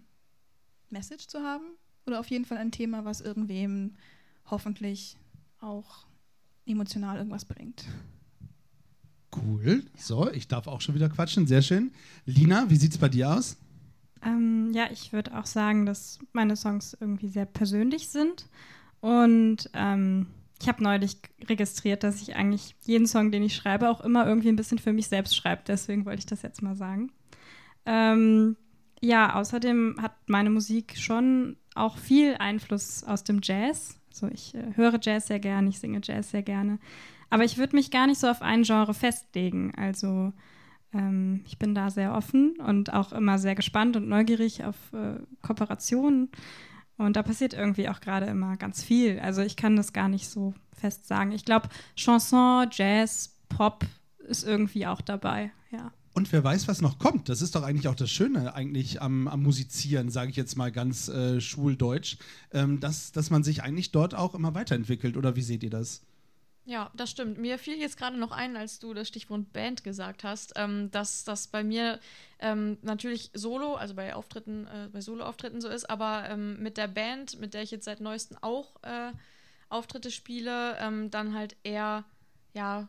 Message 0.89 1.27
zu 1.27 1.39
haben 1.39 1.65
oder 2.05 2.19
auf 2.19 2.29
jeden 2.29 2.45
Fall 2.45 2.57
ein 2.57 2.71
Thema, 2.71 3.05
was 3.05 3.21
irgendwem 3.21 3.95
hoffentlich 4.49 5.17
auch 5.59 6.05
emotional 6.65 7.17
irgendwas 7.17 7.45
bringt. 7.45 7.85
Cool. 9.35 9.83
So, 9.97 10.31
ich 10.31 10.47
darf 10.47 10.67
auch 10.67 10.81
schon 10.81 10.95
wieder 10.95 11.09
quatschen. 11.09 11.47
Sehr 11.47 11.61
schön. 11.61 11.91
Lina, 12.25 12.69
wie 12.69 12.75
sieht's 12.75 12.97
bei 12.97 13.09
dir 13.09 13.31
aus? 13.31 13.57
Ähm, 14.25 14.71
ja, 14.73 14.87
ich 14.91 15.13
würde 15.13 15.37
auch 15.37 15.45
sagen, 15.45 15.85
dass 15.85 16.19
meine 16.31 16.55
Songs 16.55 16.95
irgendwie 16.99 17.27
sehr 17.27 17.45
persönlich 17.45 18.09
sind. 18.09 18.47
Und 19.01 19.69
ähm, 19.73 20.27
ich 20.61 20.67
habe 20.67 20.81
neulich 20.81 21.17
registriert, 21.47 22.03
dass 22.03 22.21
ich 22.21 22.35
eigentlich 22.35 22.75
jeden 22.85 23.05
Song, 23.05 23.31
den 23.31 23.43
ich 23.43 23.55
schreibe, 23.55 23.89
auch 23.89 24.01
immer 24.01 24.25
irgendwie 24.25 24.49
ein 24.49 24.55
bisschen 24.55 24.79
für 24.79 24.93
mich 24.93 25.07
selbst 25.07 25.35
schreibe. 25.35 25.63
Deswegen 25.67 26.05
wollte 26.05 26.19
ich 26.19 26.25
das 26.25 26.41
jetzt 26.41 26.61
mal 26.61 26.75
sagen. 26.75 27.11
Ähm, 27.85 28.55
ja, 29.01 29.35
außerdem 29.35 29.97
hat 30.01 30.13
meine 30.27 30.49
Musik 30.49 30.97
schon 30.97 31.57
auch 31.75 31.97
viel 31.97 32.35
Einfluss 32.35 33.03
aus 33.03 33.25
dem 33.25 33.41
Jazz. 33.43 33.99
Also 34.11 34.27
ich 34.27 34.55
äh, 34.55 34.75
höre 34.75 34.99
Jazz 35.01 35.27
sehr 35.27 35.39
gerne, 35.39 35.67
ich 35.67 35.79
singe 35.79 35.99
Jazz 36.01 36.31
sehr 36.31 36.43
gerne. 36.43 36.79
Aber 37.29 37.43
ich 37.43 37.57
würde 37.57 37.75
mich 37.75 37.91
gar 37.91 38.07
nicht 38.07 38.19
so 38.19 38.27
auf 38.27 38.41
ein 38.41 38.63
Genre 38.63 38.93
festlegen. 38.93 39.73
Also 39.75 40.31
ähm, 40.93 41.41
ich 41.45 41.57
bin 41.57 41.75
da 41.75 41.89
sehr 41.89 42.13
offen 42.13 42.55
und 42.59 42.93
auch 42.93 43.11
immer 43.13 43.39
sehr 43.39 43.55
gespannt 43.55 43.95
und 43.95 44.07
neugierig 44.07 44.63
auf 44.63 44.75
äh, 44.93 45.19
Kooperationen. 45.41 46.29
Und 46.97 47.15
da 47.15 47.23
passiert 47.23 47.53
irgendwie 47.53 47.89
auch 47.89 47.99
gerade 47.99 48.27
immer 48.27 48.55
ganz 48.57 48.83
viel. 48.83 49.19
Also 49.19 49.41
ich 49.41 49.55
kann 49.55 49.75
das 49.75 49.93
gar 49.93 50.07
nicht 50.07 50.29
so 50.29 50.53
fest 50.77 51.07
sagen. 51.07 51.31
Ich 51.31 51.45
glaube, 51.45 51.69
Chanson, 51.95 52.67
Jazz, 52.71 53.35
Pop 53.49 53.85
ist 54.27 54.43
irgendwie 54.43 54.87
auch 54.87 55.01
dabei, 55.01 55.51
ja. 55.71 55.91
Und 56.15 56.31
wer 56.31 56.43
weiß, 56.43 56.67
was 56.67 56.81
noch 56.81 56.99
kommt. 56.99 57.27
Das 57.27 57.41
ist 57.41 57.55
doch 57.55 57.63
eigentlich 57.63 57.87
auch 57.87 57.95
das 57.95 58.11
Schöne 58.11 58.53
eigentlich 58.53 59.01
am, 59.01 59.27
am 59.27 59.41
Musizieren, 59.41 60.11
sage 60.11 60.29
ich 60.29 60.35
jetzt 60.35 60.55
mal 60.55 60.71
ganz 60.71 61.07
äh, 61.07 61.41
schuldeutsch, 61.41 62.17
ähm, 62.51 62.79
dass, 62.79 63.11
dass 63.11 63.31
man 63.31 63.43
sich 63.43 63.63
eigentlich 63.63 63.91
dort 63.91 64.13
auch 64.13 64.35
immer 64.35 64.53
weiterentwickelt. 64.53 65.17
Oder 65.17 65.35
wie 65.35 65.41
seht 65.41 65.63
ihr 65.63 65.71
das? 65.71 66.03
Ja, 66.65 66.91
das 66.93 67.11
stimmt. 67.11 67.37
Mir 67.37 67.59
fiel 67.59 67.77
jetzt 67.77 67.97
gerade 67.97 68.17
noch 68.17 68.31
ein, 68.31 68.55
als 68.55 68.79
du 68.79 68.93
das 68.93 69.09
Stichwort 69.09 69.51
Band 69.51 69.83
gesagt 69.83 70.23
hast, 70.23 70.53
ähm, 70.55 70.89
dass 70.91 71.25
das 71.25 71.47
bei 71.47 71.61
mir 71.61 71.99
ähm, 72.39 72.77
natürlich 72.81 73.31
Solo, 73.33 73.75
also 73.75 73.95
bei 73.95 74.15
Auftritten, 74.15 74.65
äh, 74.67 74.87
bei 74.91 75.01
Solo-Auftritten 75.01 75.59
so 75.59 75.67
ist, 75.67 75.89
aber 75.89 76.29
ähm, 76.29 76.61
mit 76.63 76.77
der 76.77 76.87
Band, 76.87 77.37
mit 77.39 77.53
der 77.53 77.63
ich 77.63 77.71
jetzt 77.71 77.83
seit 77.83 77.99
neuestem 77.99 78.37
auch 78.41 78.81
äh, 78.83 79.11
Auftritte 79.67 80.09
spiele, 80.09 80.77
ähm, 80.79 81.11
dann 81.11 81.33
halt 81.35 81.57
eher 81.63 82.05
ja 82.53 82.87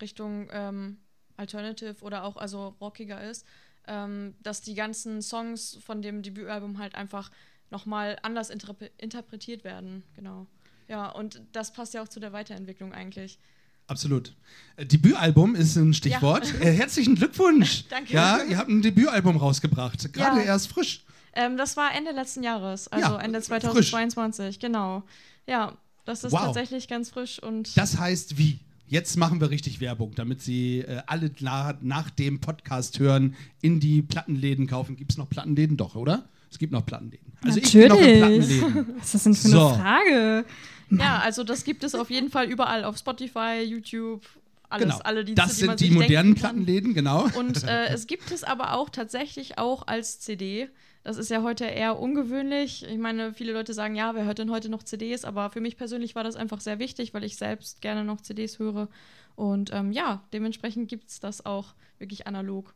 Richtung 0.00 0.48
ähm, 0.50 0.96
Alternative 1.36 1.96
oder 2.02 2.24
auch 2.24 2.36
also 2.38 2.74
rockiger 2.80 3.22
ist, 3.22 3.46
ähm, 3.86 4.34
dass 4.42 4.62
die 4.62 4.74
ganzen 4.74 5.20
Songs 5.20 5.78
von 5.84 6.00
dem 6.00 6.22
Debütalbum 6.22 6.78
halt 6.78 6.94
einfach 6.94 7.30
nochmal 7.70 8.18
anders 8.22 8.48
interpre 8.48 8.90
interpretiert 8.96 9.62
werden, 9.62 10.04
genau. 10.16 10.46
Ja, 10.90 11.08
und 11.10 11.40
das 11.52 11.72
passt 11.72 11.94
ja 11.94 12.02
auch 12.02 12.08
zu 12.08 12.18
der 12.18 12.32
Weiterentwicklung 12.32 12.92
eigentlich. 12.92 13.38
Absolut. 13.86 14.34
Äh, 14.76 14.86
Debütalbum 14.86 15.54
ist 15.54 15.76
ein 15.76 15.94
Stichwort. 15.94 16.52
Äh, 16.60 16.72
herzlichen 16.72 17.14
Glückwunsch. 17.14 17.84
Danke. 17.90 18.12
Ja, 18.12 18.42
ihr 18.42 18.58
habt 18.58 18.68
ein 18.68 18.82
Debütalbum 18.82 19.36
rausgebracht. 19.36 20.12
Gerade 20.12 20.38
Ja. 20.40 20.46
erst 20.46 20.68
frisch. 20.68 21.04
Ähm, 21.32 21.56
das 21.56 21.76
war 21.76 21.94
Ende 21.94 22.10
letzten 22.10 22.42
Jahres, 22.42 22.88
also 22.88 23.14
Ja, 23.14 23.20
Ende 23.20 23.40
frisch. 23.40 23.60
2022, 23.62 24.58
genau. 24.58 25.04
Ja, 25.46 25.76
das 26.04 26.24
ist 26.24 26.32
Wow. 26.32 26.40
tatsächlich 26.46 26.88
ganz 26.88 27.10
frisch 27.10 27.40
und 27.40 27.76
Das 27.76 27.98
heißt 27.98 28.36
wie? 28.36 28.58
Jetzt 28.88 29.16
machen 29.16 29.40
wir 29.40 29.50
richtig 29.50 29.80
Werbung, 29.80 30.16
damit 30.16 30.42
Sie 30.42 30.80
äh, 30.80 31.02
alle 31.06 31.30
na, 31.38 31.78
nach 31.80 32.10
dem 32.10 32.40
Podcast 32.40 32.98
hören 32.98 33.36
in 33.62 33.78
die 33.78 34.02
Plattenläden 34.02 34.66
kaufen. 34.66 34.96
Gibt 34.96 35.12
es 35.12 35.18
noch 35.18 35.30
Plattenläden? 35.30 35.76
Doch, 35.76 35.94
oder? 35.94 36.28
Es 36.50 36.58
gibt 36.58 36.72
noch 36.72 36.84
Plattenläden. 36.84 37.32
Also 37.44 37.60
ich 37.60 37.72
bin 37.72 37.86
noch 37.88 37.96
in 38.00 38.20
Natürlich. 38.20 38.58
Plattenläden. 38.58 38.94
Was 38.98 39.04
ist 39.06 39.14
das 39.14 39.22
denn 39.22 39.34
für 39.36 39.48
So. 39.48 39.68
eine 39.68 39.78
Frage? 39.78 40.44
Ja, 40.90 41.18
also 41.18 41.44
das 41.44 41.64
gibt 41.64 41.84
es 41.84 41.94
auf 41.94 42.10
jeden 42.10 42.30
Fall 42.30 42.46
überall 42.46 42.84
auf 42.84 42.96
Spotify, 42.98 43.62
YouTube, 43.62 44.22
alles, 44.68 44.84
Genau. 44.84 44.98
alle 45.04 45.24
Dienste, 45.24 45.42
das 45.42 45.54
die 45.56 45.64
sind 45.64 45.80
die 45.80 45.86
sich 45.86 45.94
modernen. 45.94 46.34
Plattenläden, 46.34 46.94
genau. 46.94 47.26
Und 47.36 47.64
äh, 47.64 47.86
es 47.92 48.06
gibt 48.06 48.30
es 48.30 48.44
aber 48.44 48.74
auch 48.74 48.88
tatsächlich 48.88 49.58
auch 49.58 49.86
als 49.86 50.20
CD. 50.20 50.68
Das 51.02 51.16
ist 51.16 51.30
ja 51.30 51.42
heute 51.42 51.64
eher 51.64 51.98
ungewöhnlich. 51.98 52.84
Ich 52.86 52.98
meine, 52.98 53.32
viele 53.32 53.52
Leute 53.52 53.72
sagen, 53.72 53.94
ja, 53.96 54.14
wer 54.14 54.26
hört 54.26 54.38
denn 54.38 54.50
heute 54.50 54.68
noch 54.68 54.82
CDs? 54.82 55.24
Aber 55.24 55.50
für 55.50 55.60
mich 55.60 55.76
persönlich 55.76 56.14
war 56.14 56.24
das 56.24 56.36
einfach 56.36 56.60
sehr 56.60 56.78
wichtig, 56.78 57.14
weil 57.14 57.24
ich 57.24 57.36
selbst 57.36 57.80
gerne 57.80 58.04
noch 58.04 58.20
CDs 58.20 58.58
höre. 58.58 58.88
Und 59.34 59.72
ähm, 59.72 59.92
ja, 59.92 60.22
dementsprechend 60.32 60.88
gibt 60.88 61.08
es 61.08 61.18
das 61.18 61.46
auch 61.46 61.74
wirklich 61.98 62.26
analog. 62.26 62.74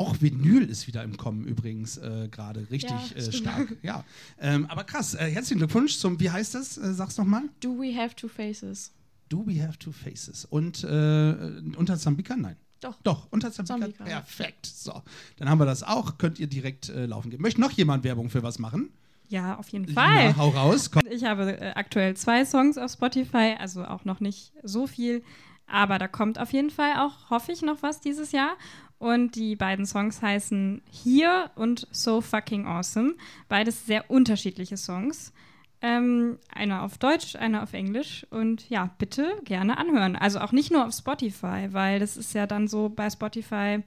Auch 0.00 0.18
Vinyl 0.22 0.62
ist 0.62 0.86
wieder 0.86 1.02
im 1.04 1.18
Kommen 1.18 1.44
übrigens 1.44 1.98
äh, 1.98 2.28
gerade 2.30 2.66
richtig 2.70 2.90
Ja, 2.90 3.16
äh, 3.16 3.32
stark. 3.32 3.76
Ja, 3.82 4.02
ähm, 4.40 4.64
aber 4.70 4.84
krass. 4.84 5.12
Äh, 5.12 5.30
herzlichen 5.30 5.58
Glückwunsch 5.58 5.98
zum, 5.98 6.18
wie 6.18 6.30
heißt 6.30 6.54
das? 6.54 6.78
Äh, 6.78 6.94
sag's 6.94 7.18
nochmal. 7.18 7.42
Do 7.60 7.78
we 7.78 7.94
have 7.94 8.16
two 8.16 8.28
faces? 8.28 8.92
Do 9.28 9.44
we 9.46 9.62
have 9.62 9.78
two 9.78 9.92
faces? 9.92 10.46
Und 10.46 10.84
äh, 10.84 11.34
unter 11.76 11.98
Zambika? 11.98 12.34
Nein. 12.34 12.56
Doch. 12.80 12.96
Doch, 13.02 13.26
unter 13.30 13.52
Zambika. 13.52 13.74
Zambika, 13.76 14.08
ja. 14.08 14.20
Perfekt. 14.20 14.64
So, 14.64 15.02
dann 15.36 15.50
haben 15.50 15.58
wir 15.58 15.66
das 15.66 15.82
auch. 15.82 16.16
Könnt 16.16 16.38
ihr 16.38 16.46
direkt 16.46 16.88
äh, 16.88 17.04
laufen 17.04 17.28
gehen. 17.28 17.42
Möchte 17.42 17.60
noch 17.60 17.72
jemand 17.72 18.02
Werbung 18.02 18.30
für 18.30 18.42
was 18.42 18.58
machen? 18.58 18.88
Ja, 19.28 19.58
auf 19.58 19.68
jeden 19.68 19.86
Fall. 19.86 20.34
hau 20.34 20.48
raus. 20.48 20.90
Komm. 20.90 21.02
Ich 21.10 21.24
habe 21.24 21.60
äh, 21.60 21.72
aktuell 21.74 22.16
zwei 22.16 22.46
Songs 22.46 22.78
auf 22.78 22.90
Spotify, 22.90 23.54
also 23.58 23.84
auch 23.84 24.06
noch 24.06 24.20
nicht 24.20 24.54
so 24.62 24.86
viel. 24.86 25.22
Aber 25.66 25.98
da 25.98 26.08
kommt 26.08 26.38
auf 26.38 26.54
jeden 26.54 26.70
Fall 26.70 26.94
auch, 26.96 27.28
hoffe 27.28 27.52
ich, 27.52 27.60
noch 27.60 27.82
was 27.82 28.00
dieses 28.00 28.32
Jahr. 28.32 28.56
Und 29.00 29.34
die 29.34 29.56
beiden 29.56 29.86
Songs 29.86 30.20
heißen 30.20 30.82
Here 30.90 31.50
und 31.54 31.88
So 31.90 32.20
Fucking 32.20 32.66
Awesome. 32.66 33.14
Beides 33.48 33.86
sehr 33.86 34.10
unterschiedliche 34.10 34.76
Songs. 34.76 35.32
Ähm, 35.80 36.38
einer 36.54 36.82
auf 36.82 36.98
Deutsch, 36.98 37.34
einer 37.34 37.62
auf 37.62 37.72
Englisch. 37.72 38.26
Und 38.28 38.68
ja, 38.68 38.90
bitte 38.98 39.40
gerne 39.44 39.78
anhören. 39.78 40.16
Also 40.16 40.40
auch 40.40 40.52
nicht 40.52 40.70
nur 40.70 40.86
auf 40.86 40.92
Spotify, 40.92 41.68
weil 41.70 41.98
das 41.98 42.18
ist 42.18 42.34
ja 42.34 42.46
dann 42.46 42.68
so 42.68 42.90
bei 42.90 43.08
Spotify, 43.08 43.82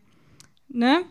ne? 0.67 1.03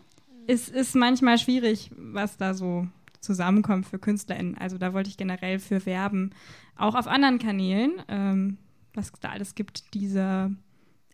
Es 0.49 0.69
ist 0.69 0.97
manchmal 0.97 1.39
schwierig, 1.39 1.93
was 1.97 2.37
da 2.37 2.55
so 2.55 2.89
zusammenkommt 3.21 3.87
für 3.87 4.01
KünstlerInnen. 4.01 4.59
Also 4.59 4.79
da 4.79 4.93
wollte 4.93 5.11
ich 5.11 5.17
generell 5.17 5.61
für 5.61 5.87
werben. 5.87 6.33
Auch 6.77 6.97
auf 6.97 7.07
anderen 7.07 7.39
Kanälen, 7.39 8.03
ähm, 8.09 8.59
was 8.95 9.13
da 9.21 9.29
alles 9.29 9.55
gibt, 9.55 9.95
dieser 9.95 10.51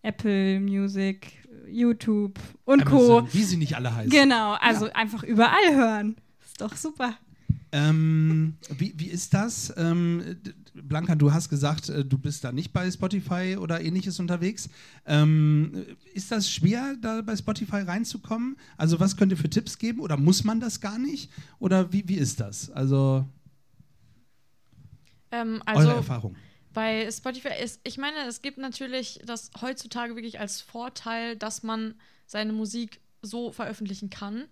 Apple 0.03 0.61
Music, 0.61 1.33
YouTube 1.71 2.39
und 2.65 2.85
Co. 2.85 3.19
Amazon, 3.19 3.29
wie 3.33 3.43
sie 3.43 3.57
nicht 3.57 3.77
alle 3.77 3.95
heißen. 3.95 4.11
Genau, 4.11 4.55
also 4.55 4.91
einfach 4.93 5.23
überall 5.23 5.75
hören. 5.75 6.17
Ist 6.45 6.61
doch 6.61 6.77
super. 6.77 7.17
Ähm, 7.71 8.55
wie, 8.79 8.95
wie 8.97 9.09
ist 9.09 9.35
das? 9.35 9.73
Ähm, 9.77 10.23
Blanca, 10.75 11.15
du 11.15 11.33
hast 11.33 11.51
gesagt, 11.51 11.91
äh, 11.91 12.05
du 12.05 12.17
bist 12.17 12.43
da 12.45 12.53
nicht 12.53 12.73
bei 12.73 12.91
Spotify 12.91 13.59
oder 13.61 13.83
ähnliches 13.83 14.19
unterwegs. 14.21 14.71
Ähm, 15.05 15.85
ist 16.15 16.33
das 16.33 16.51
schwer, 16.51 16.97
da 17.01 17.21
bei 17.21 17.37
Spotify 17.37 17.83
reinzukommen? 17.83 18.57
Also, 18.79 19.01
was 19.01 19.17
könnt 19.17 19.33
ihr 19.33 19.39
für 19.39 19.51
Tipps 19.51 19.79
geben? 19.79 20.01
Oder 20.01 20.17
muss 20.17 20.45
man 20.45 20.61
das 20.61 20.81
gar 20.81 20.99
nicht? 20.99 21.31
Oder 21.59 21.93
wie, 21.93 22.09
wie 22.09 22.15
ist 22.15 22.41
das? 22.41 22.71
Also, 22.71 23.27
Ähm, 25.31 25.61
eure 25.67 25.77
also, 25.79 25.91
Erfahrung. 25.91 26.37
Bei 26.79 27.11
Spotify 27.11 27.61
ist, 27.61 27.81
ich 27.83 27.99
meine, 27.99 28.19
es 28.29 28.41
gibt 28.41 28.57
natürlich 28.57 29.19
das 29.25 29.51
heutzutage 29.61 30.15
wirklich 30.15 30.39
als 30.39 30.61
Vorteil, 30.61 31.35
dass 31.35 31.65
man 31.65 31.97
seine 32.25 32.53
Musik 32.53 33.01
so 33.21 33.51
veröffentlichen 33.51 34.11
kann. 34.11 34.45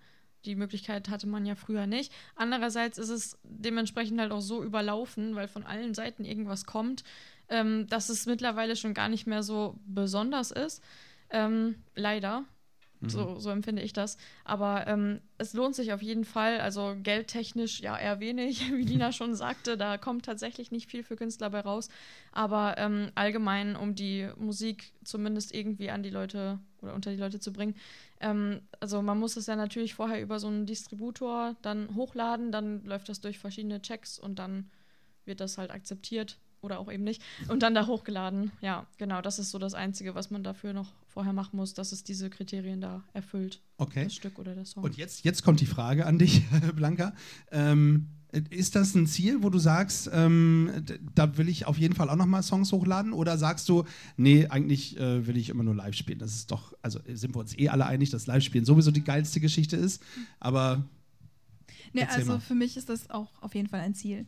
Die 0.45 0.57
Möglichkeit 0.57 1.09
hatte 1.09 1.29
man 1.29 1.47
ja 1.47 1.55
früher 1.55 1.87
nicht. 1.87 2.13
Andererseits 2.35 2.99
ist 2.99 3.11
es 3.11 3.39
dementsprechend 3.45 4.19
halt 4.19 4.33
auch 4.33 4.41
so 4.41 4.65
überlaufen, 4.65 5.37
weil 5.37 5.47
von 5.47 5.63
allen 5.63 5.95
Seiten 5.95 6.25
irgendwas 6.25 6.67
kommt, 6.67 7.05
ähm, 7.49 7.87
dass 7.87 8.09
es 8.09 8.27
mittlerweile 8.27 8.75
schon 8.75 8.93
gar 8.93 9.09
nicht 9.09 9.29
mehr 9.29 9.45
so 9.45 9.79
besonders 9.87 10.51
ist. 10.51 10.83
Ähm, 11.31 11.77
leider. 11.95 12.43
So, 13.03 13.39
so 13.39 13.51
empfinde 13.51 13.83
ich 13.83 13.93
das. 13.93 14.17
Aber 14.45 14.87
ähm, 14.87 15.21
es 15.39 15.53
lohnt 15.53 15.75
sich 15.75 15.93
auf 15.93 16.03
jeden 16.03 16.25
Fall. 16.25 16.61
Also 16.61 16.97
geldtechnisch 17.03 17.81
ja 17.81 17.97
eher 17.99 18.21
wenig, 18.21 18.71
wie 18.73 18.83
Lina 18.83 19.13
schon 19.13 19.35
sagte. 19.35 19.77
Da 19.77 19.99
kommt 19.99 20.25
tatsächlich 20.25 20.71
nicht 20.71 20.91
viel 20.91 21.03
für 21.03 21.17
Künstler 21.17 21.51
bei 21.51 21.61
raus. 21.61 21.89
Aber 22.33 22.79
ähm, 22.79 23.11
allgemein, 23.15 23.77
um 23.77 23.95
die 23.95 24.29
Musik 24.39 24.93
zumindest 25.05 25.55
irgendwie 25.55 25.91
an 25.91 26.03
die 26.03 26.11
Leute 26.11 26.59
oder 26.81 26.95
unter 26.95 27.11
die 27.11 27.21
Leute 27.21 27.39
zu 27.39 27.53
bringen. 27.53 27.75
Ähm, 28.21 28.61
also 28.81 29.03
man 29.03 29.19
muss 29.19 29.37
es 29.37 29.47
ja 29.47 29.57
natürlich 29.57 29.95
vorher 29.95 30.21
über 30.23 30.39
so 30.39 30.47
einen 30.47 30.67
Distributor 30.67 31.57
dann 31.63 31.95
hochladen. 31.95 32.51
Dann 32.51 32.83
läuft 32.85 33.09
das 33.09 33.21
durch 33.21 33.39
verschiedene 33.39 33.83
Checks 33.83 34.19
und 34.19 34.39
dann 34.39 34.71
wird 35.27 35.41
das 35.41 35.59
halt 35.59 35.71
akzeptiert 35.71 36.39
oder 36.61 36.79
auch 36.81 36.91
eben 36.91 37.05
nicht 37.05 37.23
und 37.49 37.63
dann 37.63 37.75
da 37.75 37.87
hochgeladen. 37.87 38.51
Ja, 38.61 38.87
genau, 38.99 39.21
das 39.23 39.39
ist 39.39 39.51
so 39.51 39.59
das 39.59 39.75
Einzige, 39.75 40.15
was 40.15 40.31
man 40.31 40.43
dafür 40.43 40.73
noch 40.73 40.93
vorher 41.07 41.33
machen 41.33 41.57
muss, 41.57 41.75
dass 41.75 41.93
es 41.93 42.03
diese 42.05 42.29
Kriterien 42.31 42.81
da 42.81 43.03
erfüllt, 43.13 43.61
Okay. 43.79 44.05
das 44.05 44.15
Stück 44.15 44.39
oder 44.39 44.55
der 44.55 44.65
Song. 44.65 44.83
Und 44.85 44.97
jetzt, 44.97 45.25
jetzt 45.25 45.43
kommt 45.43 45.61
die 45.61 45.67
Frage 45.67 46.07
an 46.07 46.19
dich, 46.19 46.43
Blanca. 46.77 47.15
Ähm, 47.51 48.09
ist 48.51 48.75
das 48.75 48.95
ein 48.95 49.07
Ziel, 49.07 49.43
wo 49.43 49.49
du 49.49 49.59
sagst, 49.59 50.11
ähm, 50.13 50.71
da 51.15 51.39
will 51.39 51.49
ich 51.49 51.65
auf 51.67 51.79
jeden 51.79 51.95
Fall 51.95 52.11
auch 52.11 52.17
nochmal 52.17 52.43
Songs 52.43 52.71
hochladen? 52.73 53.13
Oder 53.15 53.39
sagst 53.39 53.69
du, 53.69 53.85
nee, 54.17 54.47
eigentlich 54.49 54.99
äh, 54.99 55.27
will 55.27 55.37
ich 55.39 55.49
immer 55.49 55.63
nur 55.63 55.75
live 55.75 55.95
spielen? 55.95 56.19
Das 56.19 56.35
ist 56.35 56.51
doch, 56.51 56.75
also 56.83 57.01
sind 57.07 57.35
wir 57.35 57.41
uns 57.41 57.57
eh 57.59 57.69
alle 57.71 57.87
einig, 57.87 58.11
dass 58.11 58.27
Live-Spielen 58.27 58.65
sowieso 58.67 58.91
die 58.91 59.05
geilste 59.05 59.41
Geschichte 59.41 59.77
ist. 59.77 60.03
Aber 60.41 60.85
Nee, 61.93 62.05
also 62.05 62.33
mal. 62.33 62.41
für 62.41 62.55
mich 62.55 62.77
ist 62.77 62.89
das 62.91 63.09
auch 63.09 63.31
auf 63.41 63.55
jeden 63.55 63.69
Fall 63.69 63.81
ein 63.81 63.95
Ziel. 63.95 64.27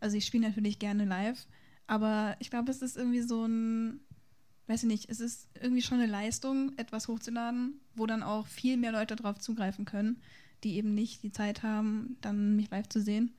Also 0.00 0.16
ich 0.16 0.26
spiele 0.26 0.46
natürlich 0.48 0.78
gerne 0.78 1.04
live, 1.04 1.46
aber 1.86 2.36
ich 2.38 2.50
glaube, 2.50 2.70
es 2.70 2.82
ist 2.82 2.96
irgendwie 2.96 3.22
so 3.22 3.44
ein, 3.44 4.00
weiß 4.66 4.82
ich 4.84 4.88
nicht, 4.88 5.10
es 5.10 5.20
ist 5.20 5.48
irgendwie 5.60 5.82
schon 5.82 5.98
eine 5.98 6.10
Leistung, 6.10 6.72
etwas 6.76 7.08
hochzuladen, 7.08 7.80
wo 7.94 8.06
dann 8.06 8.22
auch 8.22 8.46
viel 8.46 8.76
mehr 8.76 8.92
Leute 8.92 9.16
drauf 9.16 9.38
zugreifen 9.38 9.84
können, 9.84 10.20
die 10.64 10.76
eben 10.76 10.94
nicht 10.94 11.22
die 11.22 11.32
Zeit 11.32 11.62
haben, 11.62 12.16
dann 12.20 12.56
mich 12.56 12.70
live 12.70 12.88
zu 12.88 13.00
sehen. 13.00 13.34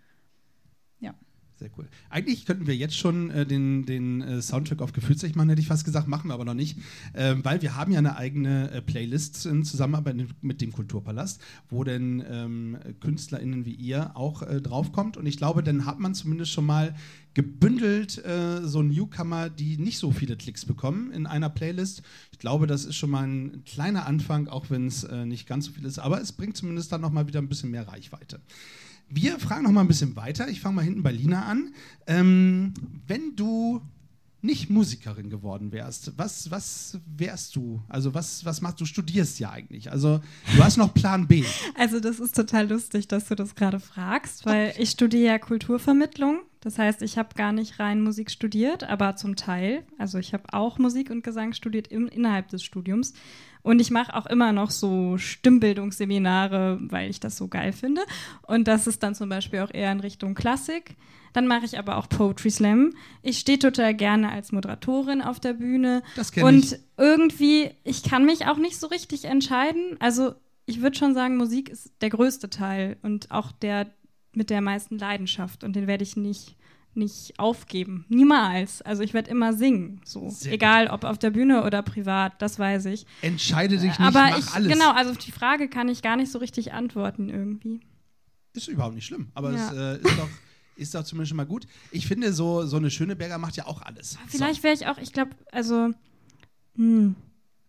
Sehr 1.60 1.70
cool. 1.78 1.90
Eigentlich 2.10 2.46
könnten 2.46 2.68
wir 2.68 2.76
jetzt 2.78 2.96
schon 2.96 3.32
äh, 3.32 3.46
den, 3.46 3.86
den 3.86 4.22
äh, 4.22 4.42
Soundtrack 4.42 4.82
auf 4.82 4.94
Gefühlsecht 4.94 5.36
machen, 5.36 5.50
hätte 5.50 5.60
ich 5.60 5.68
fast 5.68 5.84
gesagt, 5.84 6.08
machen 6.08 6.30
wir 6.30 6.34
aber 6.34 6.46
noch 6.46 6.54
nicht, 6.54 6.78
ähm, 7.14 7.44
weil 7.44 7.62
wir 7.62 7.76
haben 7.76 7.92
ja 7.92 7.98
eine 7.98 8.16
eigene 8.16 8.72
äh, 8.72 8.82
Playlist 8.82 9.46
in 9.46 9.66
Zusammenarbeit 9.66 10.16
mit 10.40 10.62
dem 10.62 10.72
Kulturpalast, 10.72 11.42
wo 11.70 11.84
denn 11.84 12.24
ähm, 12.30 12.78
KünstlerInnen 13.02 13.66
wie 13.66 13.74
ihr 13.74 14.16
auch 14.16 14.42
äh, 14.42 14.62
draufkommt 14.62 15.18
und 15.18 15.26
ich 15.26 15.36
glaube, 15.36 15.62
dann 15.62 15.86
hat 15.86 16.00
man 16.00 16.16
zumindest 16.16 16.54
schon 16.54 16.66
mal 16.66 16.96
gebündelt 17.34 18.24
äh, 18.24 18.66
so 18.66 18.82
Newcomer, 18.82 19.50
die 19.50 19.78
nicht 19.78 20.00
so 20.00 20.12
viele 20.12 20.38
Klicks 20.38 20.66
bekommen 20.66 21.12
in 21.12 21.28
einer 21.28 21.50
Playlist. 21.50 22.04
Ich 22.32 22.40
glaube, 22.40 22.68
das 22.68 22.86
ist 22.86 22.96
schon 22.96 23.10
mal 23.10 23.28
ein 23.28 23.64
kleiner 23.66 24.06
Anfang, 24.06 24.48
auch 24.48 24.70
wenn 24.70 24.88
es 24.88 25.04
äh, 25.04 25.26
nicht 25.26 25.46
ganz 25.46 25.66
so 25.66 25.74
viel 25.74 25.86
ist, 25.86 26.00
aber 26.00 26.22
es 26.22 26.32
bringt 26.32 26.56
zumindest 26.56 26.92
dann 26.94 27.02
noch 27.02 27.12
mal 27.12 27.28
wieder 27.28 27.40
ein 27.40 27.50
bisschen 27.50 27.72
mehr 27.72 27.88
Reichweite. 27.88 28.40
Wir 29.10 29.40
fragen 29.40 29.64
noch 29.64 29.72
mal 29.72 29.82
ein 29.82 29.88
bisschen 29.88 30.16
weiter. 30.16 30.48
Ich 30.50 30.62
fange 30.62 30.76
mal 30.76 30.84
hinten 30.84 31.04
bei 31.04 31.12
Lina 31.12 31.46
an. 31.46 31.74
Ähm, 32.08 32.74
wenn 33.08 33.36
du 33.36 33.82
nicht 34.42 34.70
Musikerin 34.70 35.30
geworden 35.30 35.72
wärst, 35.72 36.14
was, 36.18 36.50
was 36.50 36.98
wärst 37.18 37.56
du? 37.56 37.82
Also 37.90 38.14
was, 38.14 38.46
was 38.46 38.62
machst 38.62 38.80
du? 38.80 38.86
Du 38.86 38.90
studierst 38.90 39.40
ja 39.40 39.52
eigentlich. 39.52 39.92
Also 39.92 40.22
du 40.56 40.64
hast 40.64 40.78
noch 40.78 40.94
Plan 40.94 41.28
B. 41.28 41.44
Also 41.76 42.00
das 42.00 42.20
ist 42.20 42.36
total 42.36 42.70
lustig, 42.70 43.08
dass 43.08 43.28
du 43.28 43.36
das 43.36 43.56
gerade 43.56 43.80
fragst, 43.80 44.46
weil 44.46 44.74
ich 44.78 44.92
studiere 44.92 45.24
ja 45.24 45.40
Kulturvermittlung. 45.40 46.40
Das 46.62 46.78
heißt, 46.78 47.02
ich 47.02 47.18
habe 47.18 47.36
gar 47.36 47.54
nicht 47.54 47.80
rein 47.80 48.02
Musik 48.02 48.30
studiert, 48.30 48.84
aber 48.84 49.16
zum 49.16 49.36
Teil. 49.36 49.84
Also 49.98 50.18
ich 50.18 50.34
habe 50.34 50.44
auch 50.52 50.78
Musik 50.78 51.10
und 51.10 51.24
Gesang 51.24 51.54
studiert 51.54 51.88
im, 51.88 52.08
innerhalb 52.08 52.50
des 52.50 52.64
Studiums. 52.64 53.14
Und 53.62 53.80
ich 53.80 53.92
mache 53.92 54.14
auch 54.16 54.26
immer 54.26 54.52
noch 54.52 54.72
so 54.72 55.18
Stimmbildungsseminare, 55.18 56.80
weil 56.82 57.10
ich 57.10 57.20
das 57.20 57.38
so 57.38 57.48
geil 57.48 57.72
finde. 57.72 58.02
Und 58.42 58.68
das 58.68 58.88
ist 58.88 59.04
dann 59.04 59.16
zum 59.16 59.30
Beispiel 59.30 59.60
auch 59.60 59.74
eher 59.74 59.92
in 59.92 60.00
Richtung 60.00 60.34
Klassik. 60.34 60.96
Dann 61.34 61.48
mache 61.48 61.66
ich 61.66 61.78
aber 61.78 61.98
auch 61.98 62.10
Poetry 62.10 62.50
Slam. 62.50 62.94
Ich 63.22 63.40
stehe 63.40 63.60
total 63.60 63.94
gerne 63.94 64.32
als 64.32 64.52
Moderatorin 64.52 65.22
auf 65.22 65.40
der 65.40 65.54
Bühne. 65.54 66.02
Das 66.16 66.32
kenn 66.32 66.44
Und 66.44 66.74
ich. 66.74 66.80
irgendwie, 66.98 67.72
ich 67.84 68.04
kann 68.04 68.26
mich 68.26 68.48
auch 68.48 68.58
nicht 68.58 68.80
so 68.80 68.88
richtig 68.88 69.26
entscheiden. 69.26 69.98
Also 70.00 70.34
ich 70.66 70.82
würde 70.82 70.98
schon 70.98 71.14
sagen, 71.14 71.38
Musik 71.38 71.70
ist 71.70 71.92
der 72.02 72.10
größte 72.10 72.50
Teil 72.50 72.98
und 73.02 73.32
auch 73.32 73.52
der 73.52 73.88
mit 74.34 74.50
der 74.50 74.62
meisten 74.62 74.98
Leidenschaft. 74.98 75.64
Und 75.64 75.76
den 75.76 75.88
werde 75.88 76.04
ich 76.04 76.16
nicht, 76.18 76.56
nicht 76.94 77.38
aufgeben. 77.40 78.06
Niemals. 78.10 78.82
Also 78.82 79.04
ich 79.04 79.14
werde 79.14 79.30
immer 79.30 79.54
singen. 79.54 80.02
So. 80.06 80.30
Sehr 80.30 80.54
Egal 80.54 80.88
ob 80.88 81.04
auf 81.04 81.18
der 81.18 81.30
Bühne 81.32 81.64
oder 81.64 81.82
privat, 81.82 82.42
das 82.42 82.60
weiß 82.60 82.86
ich. 82.86 83.06
Entscheide 83.22 83.76
dich 83.78 83.84
nicht, 83.84 84.00
Aber 84.00 84.22
mach 84.30 84.38
ich, 84.40 84.48
alles. 84.54 84.72
genau, 84.72 84.92
also 84.92 85.12
auf 85.12 85.18
die 85.18 85.32
Frage 85.32 85.68
kann 85.70 85.90
ich 85.90 86.02
gar 86.02 86.16
nicht 86.16 86.32
so 86.32 86.40
richtig 86.40 86.74
antworten 86.74 87.30
irgendwie. 87.30 87.80
Ist 88.54 88.68
überhaupt 88.68 88.96
nicht 88.96 89.06
schlimm. 89.06 89.30
Aber 89.34 89.52
Ja. 89.54 89.68
es 89.68 89.74
äh, 89.78 89.96
ist, 90.08 90.18
doch, 90.18 90.30
ist 90.76 90.96
doch 90.96 91.04
zumindest 91.04 91.30
schon 91.30 91.38
mal 91.38 91.46
gut. 91.46 91.68
Ich 91.92 92.08
finde, 92.08 92.34
so, 92.34 92.66
so 92.66 92.78
eine 92.78 92.90
Schöneberger 92.90 93.38
macht 93.38 93.56
ja 93.58 93.66
auch 93.68 93.82
alles. 93.82 94.18
Vielleicht 94.28 94.64
wäre 94.64 94.74
ich 94.74 94.88
auch, 94.88 94.98
ich 94.98 95.14
glaube, 95.14 95.32
also, 95.52 95.92
hm, 96.76 97.16
So. 97.16 97.22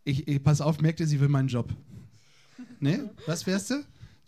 Ich, 0.05 0.27
ich, 0.27 0.43
pass 0.43 0.61
auf, 0.63 0.81
merkt 0.81 0.99
ihr, 1.01 1.07
sie 1.07 1.21
will 1.21 1.29
meinen 1.29 1.49
Job. 1.49 1.69
Ne? 2.81 3.11
Was 3.27 3.47
wärst 3.47 3.71
du? 3.71 3.85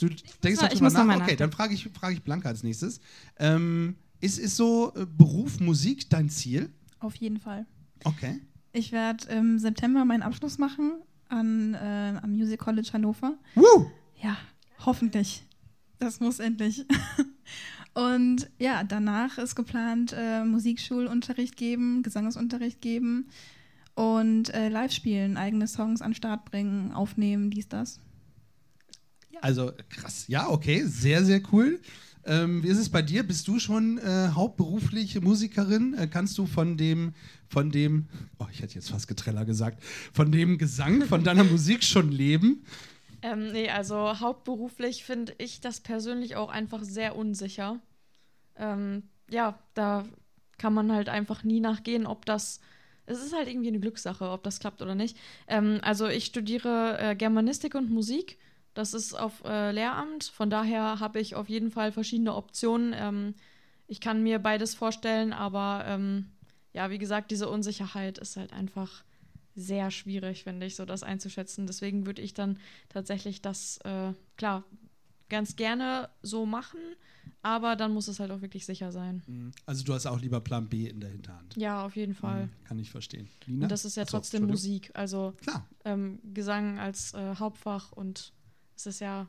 Du 0.08 0.14
denkst 0.42 0.60
muss 0.80 0.80
noch 0.80 1.00
nach? 1.00 1.04
mal 1.04 1.12
Okay, 1.14 1.18
nachdenken. 1.20 1.38
dann 1.38 1.52
frage 1.52 1.74
ich, 1.74 1.88
frage 1.92 2.14
ich 2.14 2.22
Blanca 2.22 2.48
als 2.48 2.62
nächstes. 2.62 3.00
Ähm, 3.38 3.96
ist, 4.20 4.38
ist 4.38 4.56
so 4.56 4.92
äh, 4.94 5.06
Beruf 5.06 5.60
Musik 5.60 6.08
dein 6.10 6.28
Ziel? 6.28 6.70
Auf 7.00 7.16
jeden 7.16 7.38
Fall. 7.38 7.66
Okay. 8.04 8.40
Ich 8.72 8.92
werde 8.92 9.28
im 9.28 9.58
September 9.58 10.04
meinen 10.04 10.22
Abschluss 10.22 10.58
machen 10.58 10.92
an, 11.28 11.74
äh, 11.74 12.18
am 12.22 12.30
Music 12.32 12.58
College 12.60 12.90
Hannover. 12.92 13.38
Woo! 13.54 13.90
Ja, 14.22 14.36
hoffentlich. 14.84 15.44
Das 15.98 16.20
muss 16.20 16.38
endlich. 16.40 16.84
Und 17.94 18.48
ja, 18.58 18.84
danach 18.84 19.36
ist 19.38 19.54
geplant, 19.54 20.14
äh, 20.16 20.44
Musikschulunterricht 20.44 21.56
geben, 21.56 22.02
Gesangsunterricht 22.02 22.80
geben 22.80 23.28
und 23.94 24.48
äh, 24.54 24.70
live 24.70 24.92
spielen, 24.92 25.36
eigene 25.36 25.66
Songs 25.68 26.00
an 26.00 26.12
den 26.12 26.16
Start 26.16 26.46
bringen, 26.46 26.92
aufnehmen, 26.92 27.50
dies, 27.50 27.68
das. 27.68 28.00
Also 29.40 29.72
krass. 29.88 30.24
Ja, 30.28 30.48
okay, 30.48 30.84
sehr, 30.84 31.24
sehr 31.24 31.40
cool. 31.52 31.80
Ähm, 32.24 32.62
wie 32.62 32.68
ist 32.68 32.78
es 32.78 32.88
bei 32.88 33.02
dir? 33.02 33.24
Bist 33.24 33.48
du 33.48 33.58
schon 33.58 33.98
äh, 33.98 34.28
hauptberufliche 34.28 35.20
Musikerin? 35.20 35.94
Äh, 35.94 36.06
kannst 36.06 36.38
du 36.38 36.46
von 36.46 36.76
dem, 36.76 37.14
von 37.48 37.70
dem, 37.70 38.08
oh, 38.38 38.46
ich 38.52 38.62
hätte 38.62 38.76
jetzt 38.76 38.90
fast 38.90 39.08
Getreller 39.08 39.44
gesagt, 39.44 39.82
von 40.12 40.30
dem 40.30 40.58
Gesang, 40.58 41.02
von 41.02 41.24
deiner 41.24 41.44
Musik 41.44 41.82
schon 41.82 42.12
leben? 42.12 42.64
Ähm, 43.22 43.52
nee, 43.52 43.70
also 43.70 44.20
hauptberuflich 44.20 45.04
finde 45.04 45.34
ich 45.38 45.60
das 45.60 45.80
persönlich 45.80 46.36
auch 46.36 46.50
einfach 46.50 46.82
sehr 46.82 47.16
unsicher. 47.16 47.80
Ähm, 48.56 49.04
ja, 49.30 49.58
da 49.74 50.04
kann 50.58 50.74
man 50.74 50.92
halt 50.92 51.08
einfach 51.08 51.42
nie 51.42 51.60
nachgehen, 51.60 52.06
ob 52.06 52.26
das. 52.26 52.60
Es 53.04 53.20
ist 53.20 53.34
halt 53.34 53.48
irgendwie 53.48 53.68
eine 53.68 53.80
Glückssache, 53.80 54.30
ob 54.30 54.44
das 54.44 54.60
klappt 54.60 54.80
oder 54.80 54.94
nicht. 54.94 55.16
Ähm, 55.48 55.80
also 55.82 56.06
ich 56.06 56.26
studiere 56.26 56.98
äh, 57.00 57.16
Germanistik 57.16 57.74
und 57.74 57.90
Musik. 57.90 58.38
Das 58.74 58.94
ist 58.94 59.14
auf 59.14 59.44
äh, 59.44 59.70
Lehramt. 59.72 60.24
Von 60.24 60.50
daher 60.50 61.00
habe 61.00 61.20
ich 61.20 61.34
auf 61.34 61.48
jeden 61.48 61.70
Fall 61.70 61.92
verschiedene 61.92 62.34
Optionen. 62.34 62.94
Ähm, 62.96 63.34
ich 63.86 64.00
kann 64.00 64.22
mir 64.22 64.38
beides 64.38 64.74
vorstellen, 64.74 65.32
aber 65.32 65.84
ähm, 65.86 66.26
ja, 66.72 66.90
wie 66.90 66.98
gesagt, 66.98 67.30
diese 67.30 67.48
Unsicherheit 67.48 68.18
ist 68.18 68.36
halt 68.36 68.52
einfach 68.52 69.04
sehr 69.54 69.90
schwierig, 69.90 70.44
finde 70.44 70.66
ich, 70.66 70.76
so 70.76 70.86
das 70.86 71.02
einzuschätzen. 71.02 71.66
Deswegen 71.66 72.06
würde 72.06 72.22
ich 72.22 72.32
dann 72.32 72.58
tatsächlich 72.88 73.42
das, 73.42 73.78
äh, 73.84 74.12
klar, 74.38 74.64
ganz 75.28 75.56
gerne 75.56 76.08
so 76.22 76.46
machen, 76.46 76.78
aber 77.42 77.76
dann 77.76 77.92
muss 77.92 78.08
es 78.08 78.20
halt 78.20 78.30
auch 78.30 78.40
wirklich 78.42 78.64
sicher 78.66 78.92
sein. 78.92 79.52
Also 79.66 79.82
du 79.84 79.94
hast 79.94 80.06
auch 80.06 80.20
lieber 80.20 80.40
Plan 80.40 80.68
B 80.68 80.86
in 80.86 81.00
der 81.00 81.10
Hinterhand. 81.10 81.56
Ja, 81.56 81.84
auf 81.84 81.96
jeden 81.96 82.14
Fall. 82.14 82.46
Mhm, 82.46 82.64
Kann 82.64 82.78
ich 82.78 82.90
verstehen. 82.90 83.28
Lina? 83.46 83.64
Und 83.64 83.68
das 83.72 83.84
ist 83.84 83.96
ja 83.96 84.04
Achso, 84.04 84.18
trotzdem. 84.18 84.46
Musik, 84.46 84.90
also 84.94 85.34
ähm, 85.84 86.18
Gesang 86.34 86.78
als 86.78 87.14
äh, 87.14 87.34
Hauptfach 87.36 87.92
und 87.92 88.32
es 88.86 88.96
ist 88.96 89.00
ja, 89.00 89.26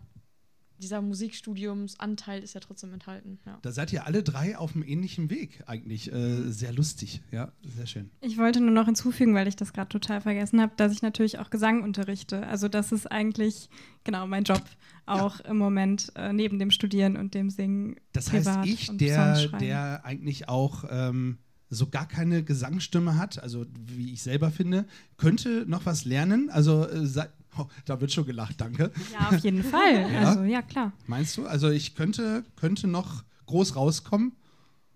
dieser 0.80 1.02
Musikstudiumsanteil 1.02 2.44
ist 2.44 2.56
ja 2.56 2.60
trotzdem 2.60 2.92
enthalten. 2.94 3.40
Ja. 3.46 3.60
Da 3.62 3.72
seid 3.72 3.94
ihr 3.94 4.06
alle 4.06 4.24
drei 4.24 4.58
auf 4.58 4.76
einem 4.76 4.84
ähnlichen 4.84 5.30
Weg 5.30 5.64
eigentlich. 5.68 6.12
Äh, 6.12 6.52
sehr 6.52 6.74
lustig. 6.74 7.22
Ja, 7.32 7.52
sehr 7.64 7.86
schön. 7.86 8.10
Ich 8.22 8.38
wollte 8.38 8.60
nur 8.60 8.72
noch 8.72 8.86
hinzufügen, 8.86 9.34
weil 9.36 9.48
ich 9.48 9.56
das 9.56 9.72
gerade 9.72 9.90
total 9.90 10.22
vergessen 10.22 10.60
habe, 10.60 10.74
dass 10.76 10.92
ich 10.92 11.02
natürlich 11.02 11.40
auch 11.40 11.50
Gesang 11.50 11.84
unterrichte. 11.84 12.46
Also 12.48 12.68
das 12.68 12.92
ist 12.92 13.10
eigentlich 13.12 13.70
genau 14.04 14.28
mein 14.28 14.44
Job 14.44 14.64
auch 15.06 15.40
im 15.42 15.58
Moment 15.58 16.12
äh, 16.16 16.34
neben 16.34 16.60
dem 16.60 16.72
Studieren 16.72 17.16
und 17.16 17.34
dem 17.34 17.50
Singen. 17.50 17.96
Das 18.12 18.30
privat 18.30 18.58
heißt, 18.58 18.68
ich, 18.68 18.98
der, 18.98 19.48
der 19.60 20.06
eigentlich 20.06 20.50
auch 20.50 20.86
ähm, 20.90 21.38
so 21.70 21.88
gar 21.88 22.08
keine 22.08 22.44
Gesangsstimme 22.44 23.18
hat, 23.18 23.42
also 23.42 23.66
wie 23.86 24.14
ich 24.14 24.22
selber 24.22 24.52
finde, 24.52 24.86
könnte 25.18 25.66
noch 25.68 25.86
was 25.86 26.06
lernen. 26.06 26.50
Also 26.50 26.88
äh, 26.88 27.06
oh, 27.58 27.66
da 27.86 28.00
wird 28.00 28.12
schon 28.12 28.26
gelacht, 28.26 28.60
danke. 28.60 28.92
Ja, 29.12 29.30
auf 29.30 29.44
jeden 29.44 29.64
Fall. 29.64 30.12
Ja? 30.12 30.30
Also, 30.30 30.44
ja, 30.44 30.62
klar. 30.62 30.94
Meinst 31.08 31.38
du? 31.38 31.46
Also 31.46 31.70
ich 31.70 31.96
könnte, 31.96 32.44
könnte 32.56 32.88
noch 32.88 33.24
groß 33.46 33.76
rauskommen. 33.76 34.34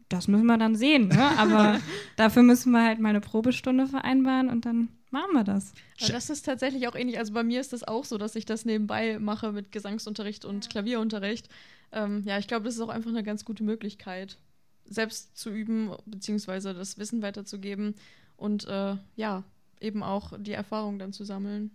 Das 0.10 0.30
müssen 0.30 0.46
wir 0.46 0.58
dann 0.58 0.76
sehen, 0.76 1.10
ne? 1.10 1.38
aber 1.38 1.80
dafür 2.16 2.42
müssen 2.42 2.72
wir 2.72 2.84
halt 2.84 3.00
mal 3.00 3.10
eine 3.10 3.20
Probestunde 3.20 3.88
vereinbaren 3.88 4.50
und 4.50 4.66
dann 4.66 4.88
machen 5.12 5.34
wir 5.34 5.44
das. 5.44 5.74
Aber 6.02 6.14
das 6.14 6.30
ist 6.30 6.46
tatsächlich 6.46 6.88
auch 6.88 6.96
ähnlich. 6.96 7.20
Also 7.20 7.34
bei 7.34 7.44
mir 7.44 7.60
ist 7.60 7.74
das 7.74 7.84
auch 7.84 8.06
so, 8.06 8.18
dass 8.18 8.36
ich 8.38 8.46
das 8.46 8.64
nebenbei 8.64 9.20
mache 9.20 9.52
mit 9.52 9.74
Gesangsunterricht 9.74 10.46
und 10.46 10.70
Klavierunterricht. 10.70 11.50
Ähm, 11.92 12.24
ja, 12.26 12.38
ich 12.38 12.48
glaube, 12.48 12.66
das 12.66 12.76
ist 12.76 12.82
auch 12.82 12.90
einfach 12.90 13.10
eine 13.10 13.24
ganz 13.24 13.44
gute 13.44 13.64
Möglichkeit, 13.64 14.38
selbst 14.86 15.38
zu 15.38 15.50
üben, 15.50 15.92
beziehungsweise 16.06 16.74
das 16.74 16.98
Wissen 16.98 17.22
weiterzugeben 17.22 17.96
und 18.38 18.66
äh, 18.66 18.96
ja, 19.16 19.44
eben 19.82 20.04
auch 20.04 20.34
die 20.40 20.54
Erfahrung 20.54 21.00
dann 21.00 21.14
zu 21.14 21.24
sammeln. 21.24 21.72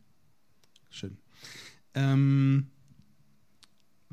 Schön. 0.93 1.17
Ähm, 1.95 2.69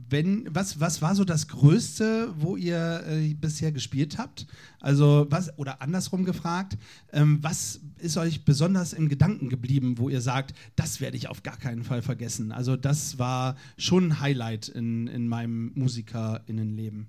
wenn, 0.08 0.48
was, 0.54 0.80
was 0.80 1.02
war 1.02 1.14
so 1.14 1.26
das 1.26 1.48
Größte, 1.48 2.34
wo 2.38 2.56
ihr 2.56 3.04
äh, 3.06 3.34
bisher 3.34 3.72
gespielt 3.72 4.18
habt? 4.18 4.48
Also 4.80 5.28
was, 5.30 5.58
oder 5.58 5.82
andersrum 5.82 6.24
gefragt, 6.24 6.78
ähm, 7.12 7.40
was 7.42 7.82
ist 7.98 8.18
euch 8.18 8.46
besonders 8.46 8.94
im 8.94 9.10
Gedanken 9.10 9.50
geblieben, 9.50 9.98
wo 9.98 10.10
ihr 10.10 10.22
sagt, 10.22 10.56
das 10.76 11.02
werde 11.02 11.18
ich 11.18 11.28
auf 11.28 11.44
gar 11.44 11.58
keinen 11.58 11.84
Fall 11.84 12.02
vergessen? 12.02 12.52
Also 12.52 12.78
das 12.78 13.20
war 13.20 13.58
schon 13.78 14.08
ein 14.08 14.20
Highlight 14.22 14.70
in, 14.70 15.08
in 15.08 15.28
meinem 15.28 15.74
MusikerInnenleben. 15.76 17.08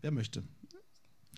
Wer 0.00 0.10
möchte? 0.10 0.42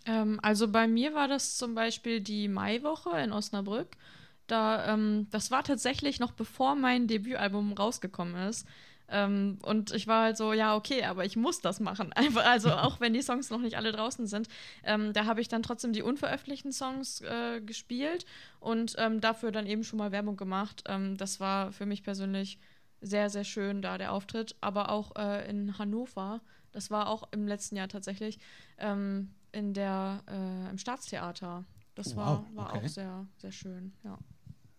Ähm, 0.05 0.39
also 0.41 0.67
bei 0.67 0.87
mir 0.87 1.13
war 1.13 1.27
das 1.27 1.57
zum 1.57 1.75
Beispiel 1.75 2.21
die 2.21 2.47
Maiwoche 2.47 3.17
in 3.19 3.31
Osnabrück. 3.31 3.97
Da, 4.47 4.93
ähm, 4.93 5.27
das 5.31 5.51
war 5.51 5.63
tatsächlich 5.63 6.19
noch 6.19 6.31
bevor 6.31 6.75
mein 6.75 7.07
Debütalbum 7.07 7.73
rausgekommen 7.73 8.35
ist. 8.47 8.67
Ähm, 9.09 9.59
und 9.63 9.91
ich 9.91 10.07
war 10.07 10.23
halt 10.23 10.37
so, 10.37 10.53
ja, 10.53 10.75
okay, 10.75 11.03
aber 11.03 11.25
ich 11.25 11.35
muss 11.35 11.61
das 11.61 11.79
machen. 11.79 12.11
Einfach, 12.15 12.45
also 12.45 12.71
auch 12.73 12.99
wenn 12.99 13.13
die 13.13 13.21
Songs 13.21 13.49
noch 13.49 13.59
nicht 13.59 13.77
alle 13.77 13.91
draußen 13.91 14.27
sind. 14.27 14.47
Ähm, 14.83 15.13
da 15.13 15.25
habe 15.25 15.41
ich 15.41 15.47
dann 15.47 15.63
trotzdem 15.63 15.93
die 15.93 16.01
unveröffentlichten 16.01 16.71
Songs 16.71 17.21
äh, 17.21 17.61
gespielt 17.61 18.25
und 18.59 18.95
ähm, 18.97 19.21
dafür 19.21 19.51
dann 19.51 19.67
eben 19.67 19.83
schon 19.83 19.99
mal 19.99 20.11
Werbung 20.11 20.37
gemacht. 20.37 20.83
Ähm, 20.87 21.17
das 21.17 21.39
war 21.39 21.71
für 21.71 21.85
mich 21.85 22.03
persönlich 22.03 22.59
sehr, 23.01 23.29
sehr 23.29 23.43
schön, 23.43 23.81
da 23.81 23.97
der 23.97 24.13
Auftritt. 24.13 24.55
Aber 24.61 24.89
auch 24.89 25.15
äh, 25.15 25.47
in 25.49 25.77
Hannover, 25.77 26.41
das 26.71 26.89
war 26.89 27.07
auch 27.07 27.27
im 27.31 27.47
letzten 27.47 27.75
Jahr 27.75 27.89
tatsächlich, 27.89 28.39
ähm, 28.77 29.29
in 29.51 29.73
der, 29.73 30.23
äh, 30.27 30.69
im 30.69 30.77
Staatstheater. 30.77 31.65
Das 31.95 32.15
war, 32.15 32.45
Wow, 32.49 32.55
war 32.55 32.69
okay. 32.73 32.85
auch 32.85 32.87
sehr, 32.89 33.27
sehr 33.37 33.51
schön, 33.51 33.93
ja. 34.03 34.17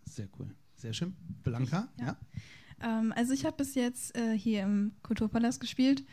Sehr 0.04 0.28
cool. 0.38 0.48
Sehr 0.76 0.92
schön. 0.92 1.14
Blanca? 1.42 1.88
Ja. 2.00 2.16
Ähm, 2.82 3.12
also 3.16 3.32
ich 3.32 3.44
habe 3.46 3.56
bis 3.56 3.74
jetzt 3.74 4.16
äh, 4.16 4.36
hier 4.36 4.62
im 4.62 4.92
Kulturpalast 5.02 5.60
gespielt. 5.60 6.04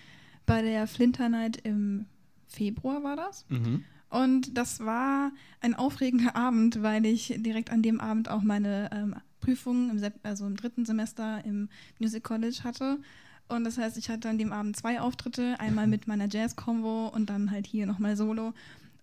Bei 0.46 0.62
der 0.62 0.88
Flinter 0.88 1.30
Night 1.30 1.58
im 1.58 2.06
Februar 2.48 3.04
war 3.04 3.16
das. 3.16 3.46
Mhm. 3.50 3.84
Und 4.10 4.58
das 4.58 4.80
war 4.82 5.32
ein 5.62 5.74
aufregender 5.74 6.36
Abend, 6.36 6.82
weil 6.84 7.06
ich 7.06 7.34
direkt 7.40 7.72
an 7.72 7.82
dem 7.82 8.00
Abend 8.00 8.30
auch 8.30 8.42
meine 8.42 8.90
ähm, 8.94 9.16
Prüfung, 9.40 9.90
im 9.90 10.00
Sep 10.00 10.14
also 10.24 10.46
im 10.46 10.56
dritten 10.56 10.86
Semester 10.86 11.44
im 11.46 11.70
Music 12.00 12.24
College 12.24 12.60
hatte. 12.64 13.00
Und 13.48 13.64
das 13.66 13.78
heißt, 13.78 13.98
ich 13.98 14.10
hatte 14.10 14.30
an 14.30 14.38
dem 14.38 14.54
Abend 14.54 14.78
zwei 14.78 15.02
Auftritte, 15.02 15.60
einmal 15.60 15.88
mit 15.88 16.08
meiner 16.08 16.30
Jazz-Combo 16.30 17.08
und 17.08 17.30
dann 17.30 17.52
halt 17.52 17.68
hier 17.68 17.86
nochmal 17.86 18.16
Solo. 18.16 18.54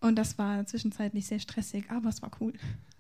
Und 0.01 0.17
das 0.17 0.39
war 0.39 0.65
zwischenzeitlich 0.67 1.27
sehr 1.27 1.41
stressig, 1.41 1.85
aber 1.91 2.09
es 2.09 2.23
war 2.23 2.31
cool. 2.41 2.53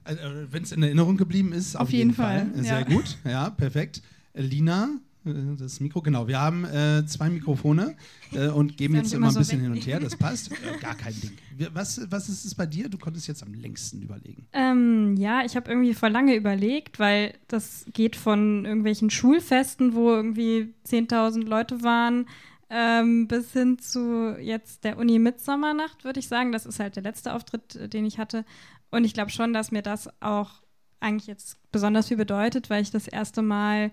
Also, 0.04 0.20
Wenn 0.50 0.62
es 0.62 0.72
in 0.72 0.82
Erinnerung 0.82 1.16
geblieben 1.16 1.52
ist, 1.52 1.76
auf, 1.76 1.82
Auf 1.82 1.90
jeden 1.90 2.14
Fall, 2.14 2.50
Sehr 2.54 2.80
ja. 2.80 2.82
gut, 2.82 3.18
ja, 3.24 3.50
perfekt. 3.50 4.02
Äh, 4.32 4.42
Lina, 4.42 4.88
äh, 5.24 5.30
das 5.58 5.80
Mikro, 5.80 6.02
genau. 6.02 6.26
Wir 6.26 6.40
haben 6.40 6.64
äh, 6.64 7.04
zwei 7.06 7.28
Mikrofone 7.28 7.96
äh, 8.32 8.48
und 8.48 8.76
geben 8.76 8.94
jetzt 8.96 9.12
immer 9.12 9.28
immer 9.28 9.36
ein 9.36 9.38
bisschen 9.38 9.60
hin 9.60 9.72
und 9.72 9.86
her. 9.86 10.00
Das 10.00 10.16
passt. 10.16 10.50
Äh, 10.50 10.78
gar 10.80 10.94
kein 10.94 11.14
Ding. 11.20 11.32
Was, 11.72 12.00
was 12.10 12.28
ist 12.28 12.44
es 12.44 12.54
bei 12.54 12.66
dir? 12.66 12.88
Du 12.88 12.98
konntest 12.98 13.28
jetzt 13.28 13.42
am 13.42 13.54
längsten 13.54 14.02
überlegen. 14.02 14.46
Ähm, 14.52 15.16
ja, 15.16 15.44
ich 15.44 15.56
habe 15.56 15.70
irgendwie 15.70 15.94
vor 15.94 16.08
lange 16.08 16.34
überlegt, 16.34 16.98
weil 16.98 17.34
das 17.48 17.84
geht 17.92 18.16
von 18.16 18.64
irgendwelchen 18.64 19.10
Schulfesten, 19.10 19.94
wo 19.94 20.10
irgendwie 20.10 20.74
10.000 20.86 21.44
Leute 21.44 21.82
waren, 21.82 22.26
ähm, 22.70 23.28
bis 23.28 23.52
hin 23.52 23.78
zu 23.78 24.36
jetzt 24.38 24.84
der 24.84 24.98
Uni 24.98 25.18
Mitsommernacht, 25.18 26.04
würde 26.04 26.20
ich 26.20 26.28
sagen. 26.28 26.52
Das 26.52 26.66
ist 26.66 26.80
halt 26.80 26.96
der 26.96 27.02
letzte 27.02 27.34
Auftritt, 27.34 27.76
äh, 27.76 27.88
den 27.88 28.04
ich 28.04 28.18
hatte. 28.18 28.44
Und 28.90 29.04
ich 29.04 29.14
glaube 29.14 29.30
schon, 29.30 29.52
dass 29.52 29.70
mir 29.70 29.82
das 29.82 30.08
auch 30.20 30.62
eigentlich 31.00 31.26
jetzt 31.26 31.58
besonders 31.72 32.08
viel 32.08 32.16
bedeutet, 32.16 32.70
weil 32.70 32.82
ich 32.82 32.90
das 32.90 33.08
erste 33.08 33.42
Mal 33.42 33.90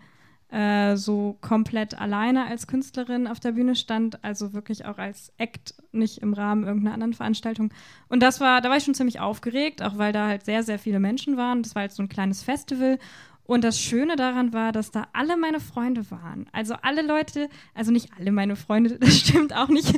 äh, 0.50 0.96
so 0.96 1.38
komplett 1.42 2.00
alleine 2.00 2.46
als 2.46 2.68
Künstlerin 2.68 3.28
auf 3.28 3.40
der 3.40 3.54
Bühne 3.54 3.76
stand, 3.76 4.24
also 4.24 4.54
wirklich 4.54 4.86
auch 4.86 4.98
als 4.98 5.34
Act, 5.38 5.76
nicht 5.92 6.20
im 6.20 6.34
Rahmen 6.34 6.66
irgendeiner 6.66 6.94
anderen 6.94 7.14
Veranstaltung. 7.14 7.74
Und 8.10 8.22
das 8.22 8.40
war, 8.40 8.62
da 8.62 8.70
war 8.70 8.78
ich 8.78 8.84
schon 8.84 8.94
ziemlich 8.94 9.20
aufgeregt, 9.20 9.82
auch 9.82 9.98
weil 9.98 10.14
da 10.14 10.28
halt 10.28 10.46
sehr, 10.46 10.64
sehr 10.64 10.80
viele 10.80 11.00
Menschen 11.00 11.38
waren. 11.38 11.64
Das 11.64 11.76
war 11.76 11.82
halt 11.82 11.92
so 11.92 12.04
ein 12.04 12.10
kleines 12.10 12.44
Festival. 12.44 13.00
Und 13.48 13.64
das 13.64 13.80
Schöne 13.80 14.16
daran 14.16 14.54
war, 14.54 14.72
dass 14.72 14.92
da 14.92 15.08
alle 15.14 15.38
meine 15.38 15.60
Freunde 15.60 16.10
waren. 16.10 16.48
Also 16.52 16.76
alle 16.82 17.04
Leute, 17.04 17.48
also 17.76 17.92
nicht 17.92 18.10
alle 18.18 18.32
meine 18.32 18.56
Freunde, 18.56 18.98
das 19.00 19.20
stimmt 19.20 19.56
auch 19.56 19.70
nicht. 19.70 19.96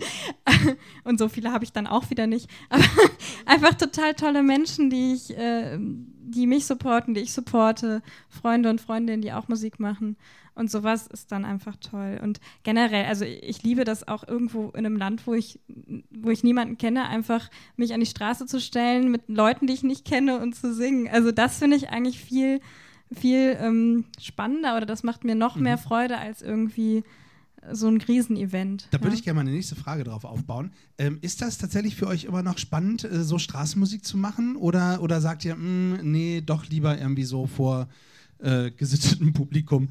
Und 1.04 1.18
so 1.18 1.30
viele 1.30 1.52
habe 1.52 1.64
ich 1.64 1.72
dann 1.72 1.88
auch 1.88 2.10
wieder 2.10 2.28
nicht. 2.28 2.50
Aber 2.70 2.84
einfach 3.46 3.74
total 3.76 4.14
tolle 4.16 4.44
Menschen, 4.44 4.90
die 4.90 5.14
ich, 5.14 5.38
äh, 5.38 5.78
die 5.80 6.46
mich 6.46 6.66
supporten, 6.66 7.14
die 7.14 7.22
ich 7.22 7.32
supporte, 7.32 8.02
Freunde 8.30 8.70
und 8.70 8.82
Freundinnen, 8.82 9.22
die 9.22 9.32
auch 9.32 9.48
Musik 9.48 9.80
machen. 9.80 10.18
Und 10.54 10.72
sowas 10.72 11.06
ist 11.06 11.32
dann 11.32 11.46
einfach 11.46 11.76
toll. 11.78 12.20
Und 12.22 12.40
generell, 12.64 13.06
also 13.06 13.24
ich 13.24 13.62
liebe 13.62 13.84
das 13.84 14.08
auch 14.08 14.28
irgendwo 14.28 14.70
in 14.70 14.86
einem 14.88 14.98
Land, 14.98 15.28
wo 15.28 15.36
ich, 15.36 15.60
wo 16.10 16.32
ich 16.32 16.44
niemanden 16.44 16.80
kenne, 16.80 17.08
einfach 17.08 17.50
mich 17.76 17.94
an 17.94 18.00
die 18.00 18.08
Straße 18.08 18.48
zu 18.48 18.60
stellen 18.60 19.12
mit 19.12 19.30
Leuten, 19.30 19.68
die 19.68 19.74
ich 19.74 19.84
nicht 19.84 20.04
kenne 20.04 20.40
und 20.40 20.56
zu 20.56 20.74
singen. 20.74 21.08
Also 21.10 21.32
das 21.32 21.60
finde 21.60 21.78
ich 21.78 21.90
eigentlich 21.90 22.20
viel, 22.20 22.60
viel 23.14 23.58
ähm, 23.60 24.06
spannender 24.20 24.78
oder 24.78 24.86
das 24.86 25.04
macht 25.04 25.24
mir 25.24 25.36
noch 25.36 25.56
mehr 25.56 25.78
Freude 25.78 26.18
als 26.18 26.42
irgendwie 26.42 27.04
so 27.72 27.88
ein 27.88 28.00
Riesenevent. 28.00 28.88
Da 28.92 29.00
würde 29.00 29.10
ja. 29.10 29.14
ich 29.16 29.24
gerne 29.24 29.36
mal 29.36 29.42
eine 29.42 29.52
nächste 29.52 29.76
Frage 29.76 30.04
drauf 30.04 30.26
aufbauen. 30.26 30.72
Ähm, 30.98 31.20
ist 31.22 31.42
das 31.42 31.58
tatsächlich 31.58 31.96
für 31.96 32.08
euch 32.08 32.26
immer 32.26 32.44
noch 32.44 32.58
spannend, 32.58 33.04
äh, 33.04 33.24
so 33.24 33.40
Straßenmusik 33.40 34.06
zu 34.06 34.18
machen? 34.18 34.56
Oder, 34.56 35.02
oder 35.02 35.22
sagt 35.22 35.44
ihr, 35.46 35.56
"Mm, 35.56 36.00
nee, 36.04 36.42
doch 36.42 36.66
lieber 36.66 36.98
irgendwie 36.98 37.24
so 37.24 37.48
vor 37.48 37.88
äh, 38.40 38.72
gesittetem 38.72 39.34
Publikum? 39.34 39.90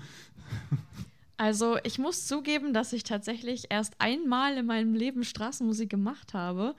Also 1.37 1.76
ich 1.85 1.98
muss 1.98 2.26
zugeben, 2.26 2.72
dass 2.72 2.92
ich 2.92 3.02
tatsächlich 3.02 3.64
erst 3.68 3.94
einmal 3.98 4.57
in 4.57 4.66
meinem 4.66 4.94
Leben 4.94 5.22
Straßenmusik 5.22 5.90
gemacht 5.90 6.33
habe. 6.33 6.74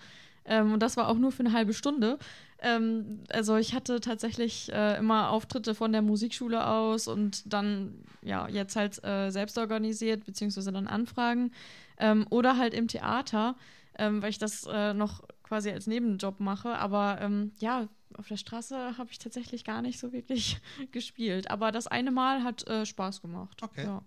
Ähm, 0.45 0.73
und 0.73 0.81
das 0.81 0.97
war 0.97 1.09
auch 1.09 1.17
nur 1.17 1.31
für 1.31 1.43
eine 1.43 1.53
halbe 1.53 1.73
Stunde. 1.73 2.17
Ähm, 2.59 3.23
also 3.29 3.55
ich 3.55 3.73
hatte 3.73 4.01
tatsächlich 4.01 4.71
äh, 4.73 4.97
immer 4.97 5.29
Auftritte 5.29 5.75
von 5.75 5.91
der 5.91 6.01
Musikschule 6.01 6.65
aus 6.65 7.07
und 7.07 7.51
dann, 7.51 8.03
ja, 8.21 8.47
jetzt 8.47 8.75
halt 8.75 9.03
äh, 9.03 9.29
selbst 9.29 9.57
organisiert, 9.57 10.25
beziehungsweise 10.25 10.71
dann 10.71 10.87
Anfragen. 10.87 11.51
Ähm, 11.99 12.25
oder 12.29 12.57
halt 12.57 12.73
im 12.73 12.87
Theater, 12.87 13.55
ähm, 13.97 14.21
weil 14.21 14.29
ich 14.29 14.37
das 14.37 14.65
äh, 14.71 14.93
noch 14.93 15.23
quasi 15.43 15.69
als 15.71 15.87
Nebenjob 15.87 16.39
mache. 16.39 16.77
Aber 16.77 17.19
ähm, 17.21 17.51
ja, 17.59 17.87
auf 18.17 18.27
der 18.27 18.37
Straße 18.37 18.97
habe 18.97 19.09
ich 19.11 19.19
tatsächlich 19.19 19.63
gar 19.63 19.81
nicht 19.81 19.99
so 19.99 20.11
wirklich 20.11 20.59
gespielt. 20.91 21.51
Aber 21.51 21.71
das 21.71 21.87
eine 21.87 22.11
Mal 22.11 22.43
hat 22.43 22.67
äh, 22.67 22.85
Spaß 22.85 23.21
gemacht. 23.21 23.61
Okay. 23.61 23.85
Ja. 23.85 24.01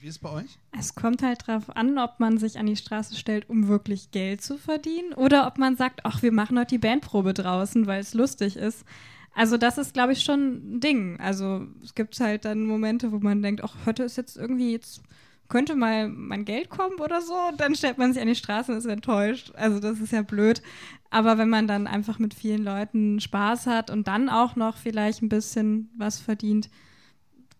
Wie 0.00 0.06
ist 0.06 0.16
es 0.16 0.18
bei 0.18 0.30
euch? 0.30 0.58
Es 0.72 0.94
kommt 0.94 1.22
halt 1.22 1.46
drauf 1.46 1.76
an, 1.76 1.98
ob 1.98 2.20
man 2.20 2.38
sich 2.38 2.58
an 2.58 2.64
die 2.64 2.76
Straße 2.76 3.16
stellt, 3.16 3.50
um 3.50 3.68
wirklich 3.68 4.10
Geld 4.10 4.40
zu 4.40 4.56
verdienen, 4.56 5.12
oder 5.12 5.46
ob 5.46 5.58
man 5.58 5.76
sagt, 5.76 6.00
ach, 6.04 6.22
wir 6.22 6.32
machen 6.32 6.58
heute 6.58 6.76
die 6.76 6.78
Bandprobe 6.78 7.34
draußen, 7.34 7.86
weil 7.86 8.00
es 8.00 8.14
lustig 8.14 8.56
ist. 8.56 8.86
Also 9.34 9.58
das 9.58 9.76
ist, 9.76 9.92
glaube 9.92 10.12
ich, 10.14 10.22
schon 10.22 10.76
ein 10.76 10.80
Ding. 10.80 11.20
Also 11.20 11.66
es 11.84 11.94
gibt 11.94 12.18
halt 12.18 12.46
dann 12.46 12.64
Momente, 12.64 13.12
wo 13.12 13.18
man 13.18 13.42
denkt, 13.42 13.62
ach, 13.62 13.76
heute 13.84 14.04
ist 14.04 14.16
jetzt 14.16 14.38
irgendwie, 14.38 14.72
jetzt 14.72 15.02
könnte 15.48 15.76
mal 15.76 16.08
mein 16.08 16.46
Geld 16.46 16.70
kommen 16.70 16.98
oder 16.98 17.20
so. 17.20 17.34
Und 17.50 17.60
dann 17.60 17.74
stellt 17.74 17.98
man 17.98 18.14
sich 18.14 18.22
an 18.22 18.28
die 18.28 18.34
Straße 18.34 18.72
und 18.72 18.78
ist 18.78 18.86
enttäuscht. 18.86 19.52
Also 19.54 19.80
das 19.80 20.00
ist 20.00 20.12
ja 20.12 20.22
blöd. 20.22 20.62
Aber 21.10 21.36
wenn 21.36 21.50
man 21.50 21.66
dann 21.66 21.86
einfach 21.86 22.18
mit 22.18 22.32
vielen 22.32 22.64
Leuten 22.64 23.20
Spaß 23.20 23.66
hat 23.66 23.90
und 23.90 24.08
dann 24.08 24.30
auch 24.30 24.56
noch 24.56 24.78
vielleicht 24.78 25.20
ein 25.20 25.28
bisschen 25.28 25.90
was 25.98 26.18
verdient, 26.20 26.70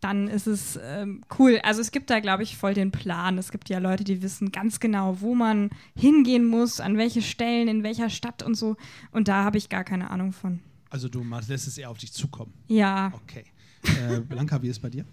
dann 0.00 0.28
ist 0.28 0.46
es 0.46 0.78
ähm, 0.82 1.22
cool. 1.38 1.60
Also 1.62 1.80
es 1.80 1.90
gibt 1.92 2.10
da, 2.10 2.20
glaube 2.20 2.42
ich, 2.42 2.56
voll 2.56 2.74
den 2.74 2.90
Plan. 2.90 3.36
Es 3.38 3.50
gibt 3.50 3.68
ja 3.68 3.78
Leute, 3.78 4.04
die 4.04 4.22
wissen 4.22 4.50
ganz 4.52 4.80
genau, 4.80 5.20
wo 5.20 5.34
man 5.34 5.70
hingehen 5.94 6.46
muss, 6.46 6.80
an 6.80 6.96
welche 6.96 7.22
Stellen, 7.22 7.68
in 7.68 7.82
welcher 7.82 8.10
Stadt 8.10 8.42
und 8.42 8.54
so. 8.54 8.76
Und 9.12 9.28
da 9.28 9.44
habe 9.44 9.58
ich 9.58 9.68
gar 9.68 9.84
keine 9.84 10.10
Ahnung 10.10 10.32
von. 10.32 10.60
Also 10.88 11.08
du 11.08 11.22
machst- 11.22 11.48
lässt 11.48 11.66
es 11.68 11.78
eher 11.78 11.90
auf 11.90 11.98
dich 11.98 12.12
zukommen. 12.12 12.52
Ja, 12.66 13.12
Okay. 13.14 13.44
Äh, 13.84 14.20
Blanca, 14.20 14.60
wie 14.62 14.68
ist 14.68 14.76
es 14.76 14.82
bei 14.82 14.90
dir? 14.90 15.04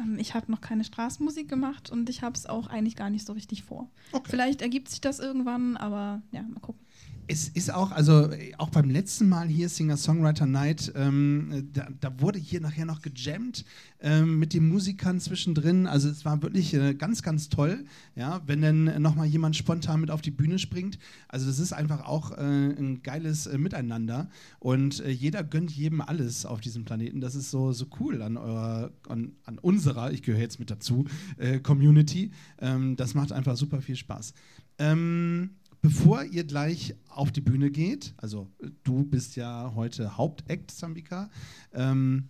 Ähm, 0.00 0.18
ich 0.18 0.34
habe 0.34 0.50
noch 0.52 0.60
keine 0.60 0.84
Straßenmusik 0.84 1.48
gemacht 1.48 1.90
und 1.90 2.08
ich 2.10 2.22
habe 2.22 2.36
es 2.36 2.46
auch 2.46 2.66
eigentlich 2.68 2.96
gar 2.96 3.10
nicht 3.10 3.26
so 3.26 3.32
richtig 3.32 3.62
vor. 3.62 3.90
Okay. 4.12 4.28
Vielleicht 4.30 4.60
ergibt 4.62 4.88
sich 4.90 5.00
das 5.00 5.18
irgendwann, 5.18 5.76
aber 5.76 6.22
ja, 6.32 6.42
mal 6.42 6.60
gucken. 6.60 6.85
Es 7.28 7.48
ist 7.48 7.72
auch, 7.72 7.90
also 7.90 8.30
auch 8.58 8.70
beim 8.70 8.90
letzten 8.90 9.28
Mal 9.28 9.48
hier 9.48 9.68
Singer-Songwriter 9.68 10.46
Night, 10.46 10.92
ähm, 10.94 11.68
da, 11.72 11.88
da, 12.00 12.20
wurde 12.20 12.38
hier 12.38 12.60
nachher 12.60 12.84
noch 12.84 13.02
gejammt 13.02 13.64
ähm, 14.00 14.38
mit 14.38 14.54
den 14.54 14.68
Musikern 14.68 15.18
zwischendrin. 15.18 15.86
Also 15.86 16.08
es 16.08 16.24
war 16.24 16.40
wirklich 16.42 16.74
äh, 16.74 16.94
ganz, 16.94 17.22
ganz 17.22 17.48
toll, 17.48 17.84
ja, 18.14 18.42
wenn 18.46 18.62
dann 18.62 19.02
nochmal 19.02 19.26
jemand 19.26 19.56
spontan 19.56 20.00
mit 20.00 20.10
auf 20.10 20.20
die 20.20 20.30
Bühne 20.30 20.58
springt. 20.58 20.98
Also 21.28 21.46
das 21.46 21.58
ist 21.58 21.72
einfach 21.72 22.04
auch 22.04 22.32
äh, 22.32 22.42
ein 22.42 23.02
geiles 23.02 23.46
äh, 23.46 23.58
Miteinander 23.58 24.28
und 24.60 25.00
äh, 25.00 25.10
jeder 25.10 25.42
gönnt 25.42 25.70
jedem 25.70 26.00
alles 26.00 26.46
auf 26.46 26.60
diesem 26.60 26.84
Planeten. 26.84 27.20
Das 27.20 27.34
ist 27.34 27.50
so, 27.50 27.72
so 27.72 27.86
cool 27.98 28.22
an, 28.22 28.36
eurer, 28.36 28.92
an, 29.08 29.32
an 29.44 29.58
unserer, 29.58 30.12
ich 30.12 30.22
gehöre 30.22 30.40
jetzt 30.40 30.60
mit 30.60 30.70
dazu, 30.70 31.06
äh, 31.38 31.58
Community. 31.58 32.30
Ähm, 32.60 32.96
das 32.96 33.14
macht 33.14 33.32
einfach 33.32 33.56
super 33.56 33.80
viel 33.80 33.96
Spaß. 33.96 34.32
Ähm, 34.78 35.50
bevor 35.86 36.24
ihr 36.24 36.42
gleich 36.42 36.96
auf 37.08 37.30
die 37.30 37.40
Bühne 37.40 37.70
geht, 37.70 38.12
also 38.16 38.50
du 38.82 39.04
bist 39.04 39.36
ja 39.36 39.70
heute 39.76 40.16
Hauptakt, 40.16 40.72
Sambika, 40.72 41.30
ähm, 41.72 42.28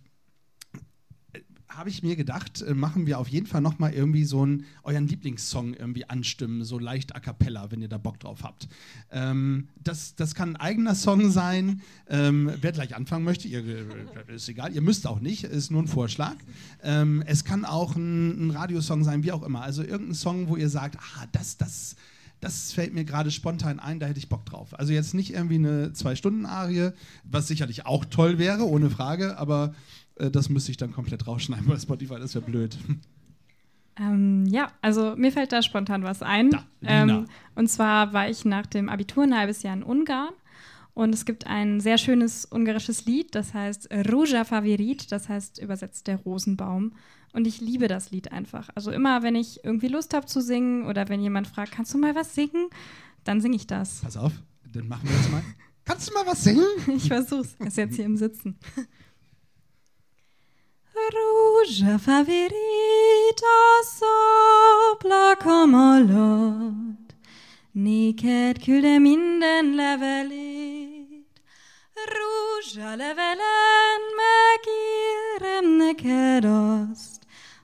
habe 1.67 1.89
ich 1.89 2.03
mir 2.03 2.15
gedacht, 2.15 2.61
äh, 2.61 2.75
machen 2.75 3.07
wir 3.07 3.17
auf 3.17 3.27
jeden 3.27 3.47
Fall 3.47 3.61
nochmal 3.61 3.93
irgendwie 3.93 4.25
so 4.25 4.43
einen, 4.43 4.65
euren 4.83 5.07
Lieblingssong 5.07 5.73
irgendwie 5.73 6.07
anstimmen, 6.07 6.65
so 6.65 6.77
leicht 6.77 7.15
a 7.15 7.19
cappella, 7.19 7.71
wenn 7.71 7.81
ihr 7.81 7.87
da 7.87 7.97
Bock 7.97 8.19
drauf 8.19 8.43
habt. 8.43 8.67
Ähm, 9.09 9.69
das, 9.83 10.13
das 10.13 10.35
kann 10.35 10.49
ein 10.49 10.55
eigener 10.57 10.93
Song 10.93 11.31
sein. 11.31 11.81
Ähm, 12.07 12.51
wer 12.61 12.73
gleich 12.73 12.95
anfangen 12.95 13.25
möchte, 13.25 13.47
ihr, 13.47 13.65
äh, 13.65 14.35
ist 14.35 14.47
egal, 14.49 14.71
ihr 14.71 14.83
müsst 14.83 15.07
auch 15.07 15.19
nicht, 15.19 15.45
ist 15.45 15.71
nur 15.71 15.81
ein 15.81 15.87
Vorschlag. 15.87 16.35
Ähm, 16.83 17.23
es 17.25 17.43
kann 17.43 17.65
auch 17.65 17.95
ein, 17.95 18.49
ein 18.49 18.51
Radiosong 18.51 19.03
sein, 19.03 19.23
wie 19.23 19.31
auch 19.31 19.41
immer. 19.41 19.63
Also 19.63 19.81
irgendein 19.81 20.13
Song, 20.13 20.47
wo 20.47 20.57
ihr 20.57 20.69
sagt, 20.69 20.97
ah, 20.97 21.25
das, 21.31 21.57
das, 21.57 21.95
das 22.39 22.71
fällt 22.71 22.93
mir 22.93 23.03
gerade 23.03 23.31
spontan 23.31 23.79
ein, 23.79 23.99
da 23.99 24.05
hätte 24.05 24.19
ich 24.19 24.29
Bock 24.29 24.45
drauf. 24.45 24.77
Also 24.77 24.93
jetzt 24.93 25.13
nicht 25.13 25.33
irgendwie 25.33 25.55
eine 25.55 25.93
Zwei-Stunden-Arie, 25.93 26.91
was 27.23 27.47
sicherlich 27.47 27.85
auch 27.85 28.05
toll 28.05 28.37
wäre, 28.37 28.67
ohne 28.67 28.89
Frage, 28.89 29.37
aber 29.37 29.73
äh, 30.15 30.29
das 30.29 30.49
müsste 30.49 30.71
ich 30.71 30.77
dann 30.77 30.91
komplett 30.91 31.27
rausschneiden 31.27 31.67
bei 31.67 31.77
Spotify, 31.77 32.19
das 32.19 32.35
wäre 32.35 32.45
blöd. 32.45 32.77
Ähm, 33.99 34.45
ja, 34.45 34.71
also 34.81 35.15
mir 35.15 35.31
fällt 35.31 35.51
da 35.51 35.63
spontan 35.63 36.03
was 36.03 36.21
ein. 36.21 36.51
Da, 36.51 36.63
ähm, 36.83 37.25
und 37.55 37.67
zwar 37.67 38.13
war 38.13 38.29
ich 38.29 38.45
nach 38.45 38.67
dem 38.67 38.89
Abitur 38.89 39.23
ein 39.23 39.35
halbes 39.35 39.63
Jahr 39.63 39.73
in 39.73 39.81
Ungarn 39.81 40.33
und 40.93 41.13
es 41.13 41.25
gibt 41.25 41.47
ein 41.47 41.79
sehr 41.79 41.97
schönes 41.97 42.45
ungarisches 42.45 43.05
Lied, 43.05 43.33
das 43.33 43.55
heißt 43.55 43.89
Ruja 44.11 44.43
Favorit, 44.43 45.11
das 45.11 45.29
heißt 45.29 45.59
übersetzt 45.59 46.05
der 46.05 46.17
Rosenbaum. 46.17 46.93
Und 47.33 47.45
ich 47.45 47.61
liebe 47.61 47.87
das 47.87 48.11
Lied 48.11 48.31
einfach. 48.31 48.69
Also 48.75 48.91
immer, 48.91 49.21
wenn 49.23 49.35
ich 49.35 49.63
irgendwie 49.63 49.87
Lust 49.87 50.13
habe 50.13 50.25
zu 50.25 50.41
singen 50.41 50.85
oder 50.85 51.09
wenn 51.09 51.21
jemand 51.21 51.47
fragt, 51.47 51.71
kannst 51.71 51.93
du 51.93 51.97
mal 51.97 52.15
was 52.15 52.33
singen, 52.33 52.69
dann 53.23 53.41
singe 53.41 53.55
ich 53.55 53.67
das. 53.67 54.01
Pass 54.01 54.17
auf, 54.17 54.33
dann 54.73 54.87
machen 54.87 55.07
wir 55.07 55.15
das 55.15 55.29
mal. 55.29 55.43
Kannst 55.85 56.09
du 56.09 56.13
mal 56.13 56.25
was 56.25 56.43
singen? 56.43 56.65
Ich 56.87 57.07
versuch's. 57.07 57.55
Er 57.59 57.67
ist 57.67 57.77
jetzt 57.77 57.95
hier 57.95 58.05
im 58.05 58.17
Sitzen. 58.17 58.57
Ruja 61.13 61.97
favorita 61.99 63.57
sopla 63.97 65.35
komolot 65.35 67.07
Niket 67.71 68.59
külde 68.65 68.99
minden 68.99 69.75
levelét 69.75 71.41
Ruja 72.15 72.95
levelen 72.95 74.01
megírem 74.19 75.67
neked 75.77 76.45
azt 76.45 77.16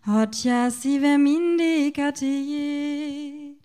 Atya 0.05 0.69
szíve 0.69 1.17
mindig 1.17 1.99
a 1.99 2.11
tiéd. 2.11 3.55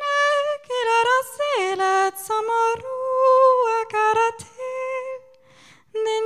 Neked 0.00 0.88
arra 0.98 1.20
szélet 1.36 2.16
szomorú 2.16 3.00
akaratél, 3.82 5.12
de 5.92 6.16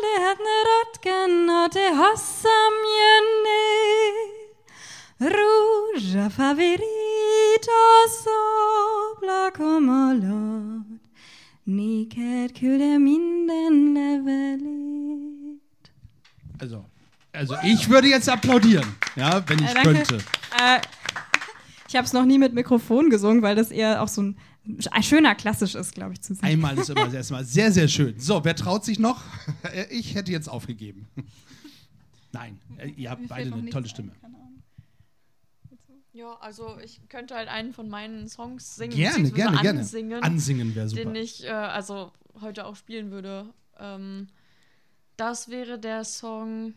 lehetne 0.00 0.56
rötken, 0.68 1.48
ha 1.48 1.68
te 1.68 1.96
hosszam 1.96 2.74
jönnél. 2.98 4.16
Rúzsa 5.18 6.30
favoritos 6.30 8.14
ablakom 9.16 9.88
alatt, 9.88 11.02
néked 11.62 12.52
külde 12.58 12.98
minden 12.98 13.92
levelét. 13.92 15.92
Ez 16.58 16.72
a 16.72 16.96
Also 17.32 17.56
ich 17.62 17.88
würde 17.88 18.08
jetzt 18.08 18.28
applaudieren, 18.28 18.96
ja, 19.16 19.46
wenn 19.48 19.58
ich 19.58 19.70
äh, 19.70 19.82
könnte. 19.82 20.16
Äh, 20.16 20.80
ich 21.88 21.96
habe 21.96 22.04
es 22.04 22.12
noch 22.12 22.24
nie 22.24 22.38
mit 22.38 22.54
Mikrofon 22.54 23.10
gesungen, 23.10 23.42
weil 23.42 23.56
das 23.56 23.70
eher 23.70 24.02
auch 24.02 24.08
so 24.08 24.22
ein, 24.22 24.38
ein 24.90 25.02
schöner 25.02 25.34
klassisch 25.34 25.74
ist, 25.74 25.94
glaube 25.94 26.14
ich, 26.14 26.20
zu 26.20 26.34
singen. 26.34 26.44
Einmal 26.44 26.76
ist 26.78 26.90
immer 26.90 27.12
erstmal 27.12 27.44
sehr, 27.44 27.72
sehr 27.72 27.88
schön. 27.88 28.18
So, 28.18 28.44
wer 28.44 28.54
traut 28.54 28.84
sich 28.84 28.98
noch? 28.98 29.22
Ich 29.90 30.14
hätte 30.14 30.32
jetzt 30.32 30.48
aufgegeben. 30.48 31.06
Nein, 32.32 32.58
äh, 32.78 32.88
ihr 32.88 33.10
habt 33.10 33.26
beide 33.28 33.52
eine 33.52 33.70
tolle 33.70 33.88
Stimme. 33.88 34.12
Ja, 36.12 36.36
also 36.40 36.78
ich 36.82 37.00
könnte 37.08 37.34
halt 37.34 37.48
einen 37.48 37.72
von 37.72 37.88
meinen 37.88 38.28
Songs 38.28 38.74
singen. 38.74 38.96
Gerne, 38.96 39.30
gerne, 39.30 39.58
ansingen, 39.60 40.08
gerne. 40.08 40.24
Ansingen 40.24 40.74
wäre 40.74 40.88
super. 40.88 41.04
Den 41.04 41.14
ich 41.14 41.44
äh, 41.44 41.50
also 41.50 42.12
heute 42.40 42.66
auch 42.66 42.76
spielen 42.76 43.10
würde. 43.10 43.46
Ähm, 43.78 44.28
das 45.16 45.48
wäre 45.48 45.78
der 45.78 46.04
Song 46.04 46.74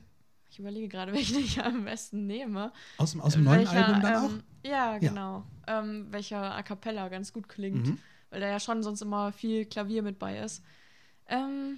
ich 0.52 0.60
überlege 0.60 0.88
gerade, 0.88 1.14
welchen 1.14 1.40
ich 1.40 1.64
am 1.64 1.86
besten 1.86 2.28
nehme. 2.28 2.72
Aus 2.98 3.12
dem, 3.12 3.22
aus 3.22 3.34
dem 3.34 3.44
neuen 3.44 3.68
Album 3.68 4.02
dann 4.02 4.14
ähm, 4.14 4.30
auch? 4.30 4.70
Ja, 4.70 4.98
genau. 4.98 5.44
Ja. 5.68 5.80
Ähm, 5.80 6.08
welcher 6.12 6.54
A 6.54 6.62
Cappella 6.62 7.10
ganz 7.10 7.34
gut 7.34 7.48
klingt, 7.48 7.88
mhm. 7.88 7.98
weil 8.30 8.42
da 8.42 8.48
ja 8.48 8.60
schon 8.60 8.84
sonst 8.84 9.02
immer 9.02 9.32
viel 9.32 9.66
Klavier 9.66 10.04
mit 10.04 10.20
bei 10.20 10.40
ist. 10.40 10.64
Ähm, 11.28 11.78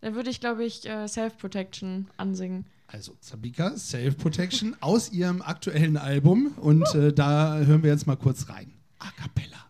dann 0.00 0.14
würde 0.14 0.30
ich, 0.30 0.40
glaube 0.40 0.64
ich, 0.64 0.88
äh, 0.88 1.06
Self-Protection 1.06 2.08
ansingen. 2.16 2.66
Also 2.86 3.14
Zabika, 3.20 3.76
Self-Protection 3.76 4.76
aus 4.80 5.12
ihrem 5.12 5.42
aktuellen 5.42 5.98
Album 5.98 6.54
und 6.56 6.86
äh, 6.94 7.12
da 7.12 7.58
hören 7.58 7.82
wir 7.82 7.90
jetzt 7.90 8.06
mal 8.06 8.16
kurz 8.16 8.48
rein. 8.48 8.72
A 8.98 9.10
Cappella. 9.10 9.67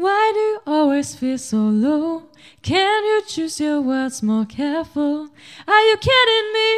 Why 0.00 0.32
do 0.32 0.40
you 0.40 0.60
always 0.66 1.14
feel 1.14 1.36
so 1.36 1.58
low? 1.58 2.22
Can 2.62 3.04
you 3.04 3.20
choose 3.28 3.60
your 3.60 3.82
words 3.82 4.22
more 4.22 4.46
careful? 4.46 5.28
Are 5.68 5.82
you 5.88 5.96
kidding 5.98 6.52
me? 6.54 6.70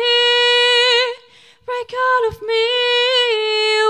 Break 1.64 1.94
out 2.06 2.24
of 2.30 2.42
me. 2.42 2.66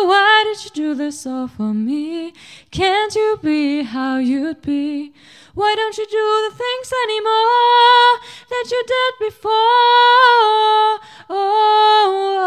Why 0.04 0.44
did 0.44 0.62
you 0.66 0.70
do 0.74 0.94
this 0.94 1.24
all 1.26 1.48
for 1.48 1.72
me? 1.72 2.34
Can't 2.70 3.14
you 3.14 3.38
be 3.42 3.84
how 3.84 4.18
you'd 4.18 4.60
be? 4.60 5.14
Why 5.54 5.76
don't 5.78 5.96
you 5.96 6.04
do 6.04 6.50
the 6.50 6.54
things 6.54 6.92
anymore 7.04 8.20
that 8.50 8.68
you 8.70 8.84
did 8.86 9.14
before? 9.18 11.00
Oh, 11.30 12.38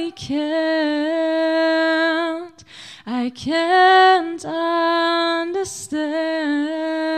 I 0.00 0.12
can't. 0.16 1.74
I 3.06 3.30
can't 3.30 4.42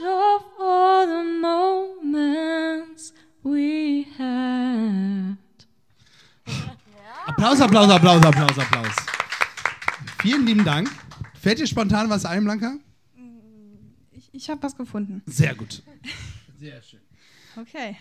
end 0.00 0.06
of 0.08 0.42
all 0.58 1.06
the 1.06 1.24
moments 1.24 3.12
we 3.42 4.04
had. 4.16 5.36
Applaus, 7.26 7.60
Applaus, 7.60 7.90
Applaus, 7.90 8.24
Applaus, 8.24 8.58
Applaus. 8.58 8.96
Vielen 10.22 10.46
lieben 10.46 10.64
Dank. 10.64 10.88
Fällt 11.40 11.58
dir 11.58 11.66
spontan 11.66 12.08
was 12.08 12.24
ein, 12.24 12.44
Blanca? 12.44 12.78
Ich, 14.12 14.30
ich 14.32 14.48
habe 14.48 14.62
was 14.62 14.74
gefunden. 14.76 15.22
Sehr 15.26 15.54
gut. 15.54 15.82
Sehr 16.58 16.80
schön. 16.88 17.00
Okay. 17.56 17.96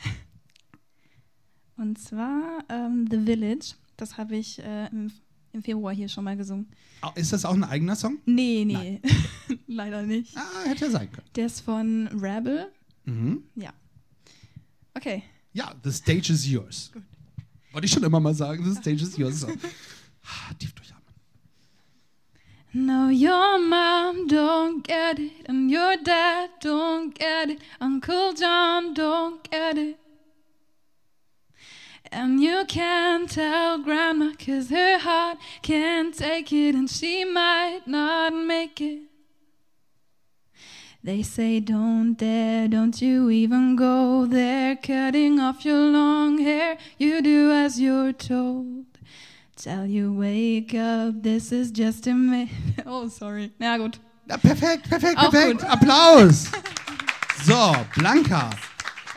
Und 1.78 2.00
zwar 2.00 2.64
ähm, 2.70 3.08
The 3.10 3.20
Village. 3.20 3.76
Das 3.98 4.18
habe 4.18 4.36
ich 4.36 4.60
äh, 4.60 4.88
im, 4.88 5.12
im, 5.54 5.64
Februar 5.64 5.94
hier 5.94 6.08
schon 6.08 6.24
mal 6.24 6.38
gesungen. 6.38 6.68
Ist 7.16 7.34
das 7.34 7.46
auch 7.46 7.54
ein 7.54 7.64
eigener 7.64 7.96
Song? 7.96 8.18
Nee, 8.26 8.66
nee. 8.66 9.02
Leider 9.68 10.04
nicht. 10.04 10.38
Ah, 10.38 10.68
hätte 10.68 10.86
ja 10.86 10.92
sein 10.92 11.12
können. 11.12 11.28
Der 11.36 11.46
ist 11.46 11.62
von 11.62 12.08
Rebel. 12.08 12.72
Mhm. 13.06 13.44
Ja. 13.56 13.74
Okay. 14.94 15.24
Ja, 15.54 15.74
The 15.84 15.92
Stage 15.92 16.34
is 16.34 16.48
Yours. 16.48 16.92
Gut. 16.94 17.04
Wollte 17.72 17.86
ich 17.86 17.92
schon 17.92 18.04
immer 18.04 18.20
mal 18.20 18.34
sagen, 18.34 18.64
The 18.64 18.80
Stage 18.80 19.04
is 19.04 19.18
Yours. 19.18 19.42
So. 19.42 19.48
Tief 20.60 20.74
durchatmen. 20.74 20.96
No, 22.72 23.10
your 23.10 23.60
mom 23.60 24.28
don't 24.28 24.84
get 24.84 25.20
it, 25.20 25.48
and 25.48 25.70
your 25.72 25.96
dad 26.04 26.50
don't 26.62 27.14
get 27.14 27.50
it, 27.50 27.62
Uncle 27.80 28.34
John 28.34 28.94
don't 28.94 29.42
get 29.50 29.78
it. 29.78 29.98
And 32.18 32.42
you 32.42 32.64
can't 32.66 33.30
tell 33.30 33.78
grandma 33.78 34.32
cause 34.40 34.70
her 34.70 34.98
heart 35.00 35.38
can't 35.62 36.16
take 36.16 36.54
it 36.54 36.74
and 36.74 36.90
she 36.90 37.26
might 37.26 37.82
not 37.86 38.34
make 38.34 38.80
it. 38.80 39.02
They 41.04 41.24
say 41.24 41.60
don't 41.60 42.14
dare, 42.16 42.70
don't 42.70 43.02
you 43.02 43.30
even 43.30 43.76
go 43.76 44.26
there, 44.26 44.78
cutting 44.78 45.42
off 45.42 45.66
your 45.66 45.92
long 45.92 46.38
hair. 46.38 46.78
You 46.98 47.22
do 47.22 47.52
as 47.52 47.82
you're 47.82 48.14
told. 48.14 48.86
tell 49.58 49.86
you, 49.86 50.14
wake 50.14 50.74
up, 50.74 51.22
this 51.22 51.52
is 51.52 51.70
just 51.70 52.08
a 52.08 52.14
minute. 52.14 52.50
Oh, 52.86 53.10
sorry. 53.10 53.52
Na 53.60 53.78
gut. 53.78 54.00
Ja, 54.30 54.38
perfekt, 54.38 54.90
perfekt, 54.90 55.18
Auch 55.18 55.32
perfekt. 55.32 55.60
gut. 55.62 55.70
Applaus. 55.70 56.50
So, 57.44 57.76
Blanca. 57.98 58.50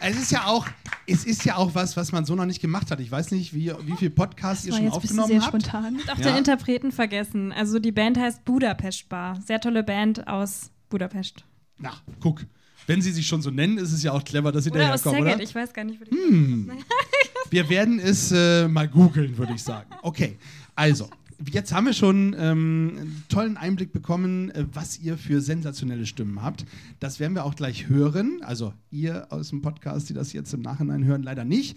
Es 0.01 0.17
ist 0.17 0.31
ja 0.33 0.45
auch, 0.47 0.67
es 1.09 1.25
ist 1.25 1.44
ja 1.44 1.57
auch 1.57 1.75
was, 1.75 1.97
was 1.97 2.12
man 2.12 2.25
so 2.25 2.35
noch 2.35 2.44
nicht 2.44 2.61
gemacht 2.61 2.90
hat. 2.90 3.01
Ich 3.01 3.11
weiß 3.11 3.31
nicht, 3.31 3.55
wie, 3.55 3.73
wie 3.85 3.97
viel 3.97 4.11
Podcasts 4.11 4.64
ihr 4.66 4.75
schon 4.75 4.88
aufgenommen 4.88 5.29
sehr 5.29 5.40
habt. 5.40 5.49
spontan. 5.62 5.99
Auch 6.12 6.18
Ja. 6.18 6.29
den 6.31 6.37
Interpreten 6.37 6.92
vergessen. 6.92 7.53
Also 7.53 7.79
die 7.79 7.92
Band 7.92 8.18
heißt 8.18 8.44
Budapest 8.44 9.09
Bar. 9.09 9.40
Sehr 9.47 9.61
tolle 9.61 9.83
Band 9.83 10.29
aus 10.29 10.71
Budapest. 10.88 11.44
Na, 11.79 11.92
guck. 12.21 12.44
Wenn 12.87 13.03
sie 13.03 13.12
sich 13.12 13.27
schon 13.27 13.42
so 13.42 13.51
nennen, 13.51 13.77
ist 13.79 13.92
es 13.92 14.03
ja 14.03 14.12
auch 14.12 14.25
clever, 14.25 14.51
dass 14.51 14.64
sie 14.64 14.71
Oder 14.71 14.94
aus 14.94 15.03
daherkommen, 15.03 15.35
oder? 15.35 15.42
Ich 15.42 15.55
weiß 15.55 15.73
gar 15.75 15.85
nicht, 15.85 16.01
wo 16.01 16.05
die 16.05 16.68
Wir 17.51 17.68
werden 17.68 17.99
es 17.99 18.33
äh, 18.33 18.66
mal 18.68 18.88
googeln, 18.88 19.37
würde 19.37 19.55
ich 19.55 19.62
sagen. 19.62 19.90
Okay, 20.03 20.38
also, 20.75 21.09
jetzt 21.51 21.72
haben 21.72 21.87
wir 21.87 21.92
schon 21.92 22.35
ähm, 22.38 22.92
einen 22.98 23.24
tollen 23.29 23.57
Einblick 23.57 23.92
bekommen, 23.92 24.51
äh, 24.51 24.64
was 24.72 24.98
ihr 24.98 25.16
für 25.16 25.40
sensationelle 25.40 26.07
Stimmen 26.07 26.42
habt. 26.42 26.64
Das 27.01 27.20
werden 27.20 27.35
wir 27.35 27.44
auch 27.44 27.55
gleich 27.55 27.88
hören. 27.88 28.40
Also, 28.42 28.72
ihr 28.90 29.33
aus 29.33 29.51
dem 29.51 29.62
Podcast, 29.62 30.09
die 30.09 30.14
das 30.14 30.33
jetzt 30.33 30.53
im 30.55 30.62
Nachhinein 30.62 31.05
hören, 31.05 31.22
leider 31.22 31.44
nicht. 31.44 31.77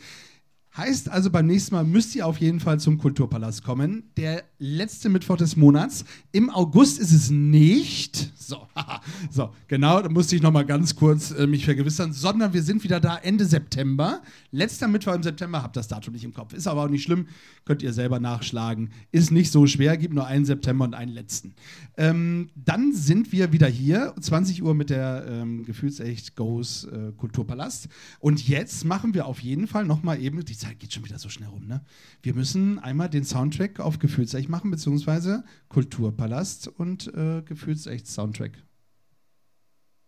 Heißt 0.75 1.09
also, 1.09 1.29
beim 1.29 1.47
nächsten 1.47 1.75
Mal 1.75 1.83
müsst 1.83 2.15
ihr 2.15 2.25
auf 2.25 2.37
jeden 2.37 2.61
Fall 2.61 2.79
zum 2.79 2.97
Kulturpalast 2.97 3.61
kommen. 3.61 4.03
Der 4.15 4.45
letzte 4.57 5.09
Mittwoch 5.09 5.35
des 5.35 5.57
Monats. 5.57 6.05
Im 6.31 6.49
August 6.49 6.97
ist 6.97 7.11
es 7.11 7.29
nicht. 7.29 8.31
So, 8.37 8.67
so 9.29 9.53
genau, 9.67 10.01
da 10.01 10.07
musste 10.07 10.35
ich 10.37 10.41
nochmal 10.41 10.65
ganz 10.65 10.95
kurz 10.95 11.31
äh, 11.31 11.45
mich 11.45 11.65
vergewissern. 11.65 12.13
Sondern 12.13 12.53
wir 12.53 12.63
sind 12.63 12.85
wieder 12.85 13.01
da 13.01 13.17
Ende 13.17 13.45
September. 13.45 14.21
Letzter 14.51 14.87
Mittwoch 14.87 15.13
im 15.13 15.23
September, 15.23 15.61
habt 15.61 15.75
das 15.75 15.89
Datum 15.89 16.13
nicht 16.13 16.23
im 16.23 16.33
Kopf. 16.33 16.53
Ist 16.53 16.67
aber 16.67 16.83
auch 16.83 16.89
nicht 16.89 17.03
schlimm, 17.03 17.27
könnt 17.65 17.81
ihr 17.83 17.91
selber 17.91 18.21
nachschlagen. 18.21 18.91
Ist 19.11 19.31
nicht 19.31 19.51
so 19.51 19.67
schwer, 19.67 19.97
gibt 19.97 20.13
nur 20.13 20.25
einen 20.25 20.45
September 20.45 20.85
und 20.85 20.93
einen 20.93 21.11
letzten. 21.11 21.53
Ähm, 21.97 22.49
dann 22.55 22.93
sind 22.93 23.33
wir 23.33 23.51
wieder 23.51 23.67
hier, 23.67 24.13
20 24.19 24.63
Uhr 24.63 24.73
mit 24.73 24.89
der 24.89 25.25
ähm, 25.27 25.65
Gefühlsecht 25.65 26.37
Goes 26.37 26.85
äh, 26.85 27.11
Kulturpalast. 27.17 27.89
Und 28.19 28.47
jetzt 28.47 28.85
machen 28.85 29.13
wir 29.13 29.25
auf 29.25 29.41
jeden 29.41 29.67
Fall 29.67 29.85
nochmal 29.85 30.21
eben, 30.21 30.45
die 30.45 30.60
Zeit 30.61 30.79
geht 30.79 30.93
schon 30.93 31.03
wieder 31.03 31.17
so 31.17 31.27
schnell 31.29 31.49
rum, 31.49 31.67
ne? 31.67 31.81
Wir 32.21 32.33
müssen 32.35 32.77
einmal 32.79 33.09
den 33.09 33.23
Soundtrack 33.23 33.79
auf 33.79 33.97
Gefühlsecht 33.99 34.47
machen, 34.47 34.69
beziehungsweise 34.69 35.43
Kulturpalast 35.69 36.67
und 36.67 37.11
äh, 37.13 37.41
Gefühlsecht 37.41 38.07
Soundtrack. 38.07 38.51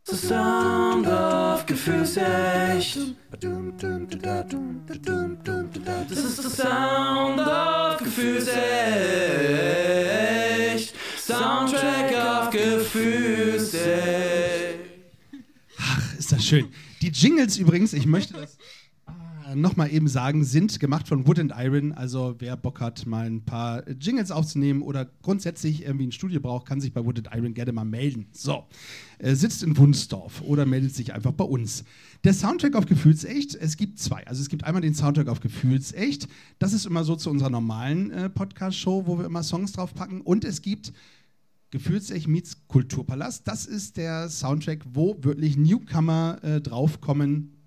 The 0.05 0.15
sound 0.15 1.07
of 1.07 1.65
Gefühlsecht. 1.65 3.15
This 6.09 6.23
is 6.23 6.37
the 6.37 6.49
sound 6.49 7.39
of 7.39 7.97
Gefühlsecht. 7.99 8.53
Soundtrack 11.17 12.11
of 12.13 12.49
Gefühlsecht. 12.51 13.83
Ach, 15.79 16.15
ist 16.19 16.31
das 16.31 16.45
schön. 16.45 16.67
Die 17.01 17.09
Jingles 17.09 17.57
übrigens, 17.57 17.93
ich 17.93 18.05
möchte 18.05 18.33
das 18.33 18.57
nochmal 19.55 19.91
eben 19.91 20.07
sagen, 20.07 20.43
sind 20.43 20.79
gemacht 20.79 21.07
von 21.07 21.27
Wood 21.27 21.39
and 21.39 21.53
Iron. 21.55 21.91
Also 21.91 22.35
wer 22.39 22.57
Bock 22.57 22.79
hat, 22.79 23.05
mal 23.05 23.25
ein 23.25 23.43
paar 23.43 23.87
Jingles 23.99 24.31
aufzunehmen 24.31 24.81
oder 24.81 25.05
grundsätzlich 25.21 25.83
irgendwie 25.83 26.07
ein 26.07 26.11
Studio 26.11 26.39
braucht, 26.39 26.67
kann 26.67 26.81
sich 26.81 26.93
bei 26.93 27.05
Wood 27.05 27.17
and 27.17 27.29
Iron 27.35 27.53
gerne 27.53 27.71
mal 27.71 27.85
melden. 27.85 28.27
So, 28.31 28.65
äh, 29.19 29.35
sitzt 29.35 29.63
in 29.63 29.77
Wunsdorf 29.77 30.41
oder 30.41 30.65
meldet 30.65 30.95
sich 30.95 31.13
einfach 31.13 31.31
bei 31.31 31.45
uns. 31.45 31.83
Der 32.23 32.33
Soundtrack 32.33 32.75
auf 32.75 32.85
Gefühlsecht, 32.85 33.55
es 33.55 33.77
gibt 33.77 33.99
zwei. 33.99 34.25
Also 34.27 34.41
es 34.41 34.49
gibt 34.49 34.63
einmal 34.63 34.81
den 34.81 34.95
Soundtrack 34.95 35.27
auf 35.27 35.39
Gefühlsecht. 35.39 36.27
Das 36.59 36.73
ist 36.73 36.85
immer 36.85 37.03
so 37.03 37.15
zu 37.15 37.29
unserer 37.29 37.49
normalen 37.49 38.11
äh, 38.11 38.29
Podcast-Show, 38.29 39.03
wo 39.07 39.17
wir 39.17 39.25
immer 39.25 39.43
Songs 39.43 39.73
draufpacken. 39.73 40.21
Und 40.21 40.45
es 40.45 40.61
gibt 40.61 40.93
Gefühlsecht 41.73 42.27
meets 42.27 42.67
Kulturpalast. 42.67 43.47
Das 43.47 43.65
ist 43.65 43.97
der 43.97 44.29
Soundtrack, 44.29 44.85
wo 44.93 45.17
wirklich 45.21 45.57
Newcomer 45.57 46.37
äh, 46.43 46.61
draufkommen, 46.61 47.57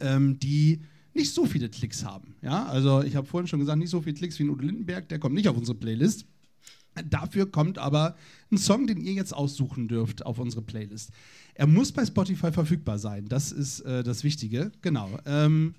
ähm, 0.00 0.40
die 0.40 0.80
nicht 1.14 1.32
so 1.32 1.46
viele 1.46 1.68
Klicks 1.68 2.04
haben. 2.04 2.34
Ja, 2.42 2.66
also 2.66 3.02
ich 3.02 3.16
habe 3.16 3.26
vorhin 3.26 3.46
schon 3.46 3.60
gesagt, 3.60 3.78
nicht 3.78 3.90
so 3.90 4.00
viele 4.02 4.16
Klicks 4.16 4.38
wie 4.38 4.44
ein 4.44 4.50
Udo 4.50 4.64
Lindenberg, 4.64 5.08
der 5.08 5.18
kommt 5.18 5.34
nicht 5.34 5.48
auf 5.48 5.56
unsere 5.56 5.76
Playlist. 5.76 6.26
Dafür 7.10 7.50
kommt 7.50 7.78
aber 7.78 8.16
ein 8.52 8.58
Song, 8.58 8.86
den 8.86 9.00
ihr 9.00 9.12
jetzt 9.12 9.34
aussuchen 9.34 9.88
dürft 9.88 10.24
auf 10.24 10.38
unsere 10.38 10.62
Playlist. 10.62 11.10
Er 11.54 11.66
muss 11.66 11.92
bei 11.92 12.04
Spotify 12.04 12.52
verfügbar 12.52 12.98
sein. 12.98 13.26
Das 13.28 13.52
ist 13.52 13.80
äh, 13.80 14.02
das 14.02 14.22
Wichtige. 14.22 14.70
Genau. 14.80 15.10
Ähm, 15.26 15.74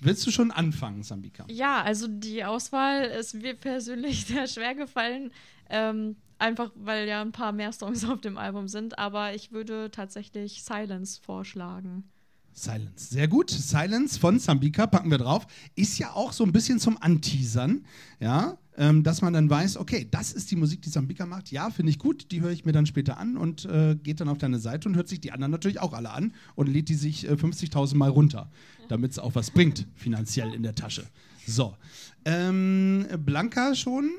willst 0.00 0.26
du 0.26 0.30
schon 0.30 0.50
anfangen, 0.50 1.02
Sambika? 1.02 1.46
Ja, 1.48 1.82
also 1.82 2.06
die 2.08 2.44
Auswahl 2.44 3.04
ist 3.04 3.34
mir 3.34 3.54
persönlich 3.54 4.24
sehr 4.26 4.46
schwer 4.46 4.74
gefallen. 4.74 5.32
Ähm, 5.68 6.16
einfach 6.38 6.70
weil 6.74 7.06
ja 7.08 7.20
ein 7.20 7.32
paar 7.32 7.52
mehr 7.52 7.72
Songs 7.72 8.04
auf 8.04 8.20
dem 8.20 8.38
Album 8.38 8.68
sind, 8.68 8.98
aber 8.98 9.34
ich 9.34 9.52
würde 9.52 9.90
tatsächlich 9.90 10.62
Silence 10.62 11.20
vorschlagen. 11.20 12.04
Silence. 12.52 13.10
Sehr 13.10 13.28
gut. 13.28 13.50
Silence 13.50 14.18
von 14.18 14.38
Sambika 14.38 14.86
packen 14.86 15.10
wir 15.10 15.18
drauf. 15.18 15.46
Ist 15.76 15.98
ja 15.98 16.12
auch 16.12 16.32
so 16.32 16.44
ein 16.44 16.52
bisschen 16.52 16.78
zum 16.78 17.00
Anteasern, 17.00 17.84
ja, 18.18 18.58
ähm, 18.76 19.02
dass 19.02 19.22
man 19.22 19.32
dann 19.32 19.48
weiß, 19.48 19.76
okay, 19.76 20.06
das 20.10 20.32
ist 20.32 20.50
die 20.50 20.56
Musik, 20.56 20.82
die 20.82 20.90
Sambika 20.90 21.26
macht. 21.26 21.50
Ja, 21.50 21.70
finde 21.70 21.90
ich 21.90 21.98
gut. 21.98 22.30
Die 22.32 22.40
höre 22.40 22.50
ich 22.50 22.64
mir 22.64 22.72
dann 22.72 22.86
später 22.86 23.18
an 23.18 23.36
und 23.36 23.64
äh, 23.64 23.96
geht 23.96 24.20
dann 24.20 24.28
auf 24.28 24.38
deine 24.38 24.58
Seite 24.58 24.88
und 24.88 24.96
hört 24.96 25.08
sich 25.08 25.20
die 25.20 25.32
anderen 25.32 25.50
natürlich 25.50 25.80
auch 25.80 25.92
alle 25.92 26.10
an 26.10 26.32
und 26.54 26.68
lädt 26.68 26.88
die 26.88 26.94
sich 26.94 27.28
äh, 27.28 27.32
50.000 27.32 27.96
Mal 27.96 28.10
runter, 28.10 28.50
damit 28.88 29.12
es 29.12 29.18
auch 29.18 29.34
was 29.34 29.50
bringt, 29.50 29.86
finanziell 29.96 30.52
in 30.54 30.62
der 30.62 30.74
Tasche. 30.74 31.04
So. 31.46 31.76
Ähm, 32.24 33.06
Blanca 33.24 33.74
schon. 33.74 34.10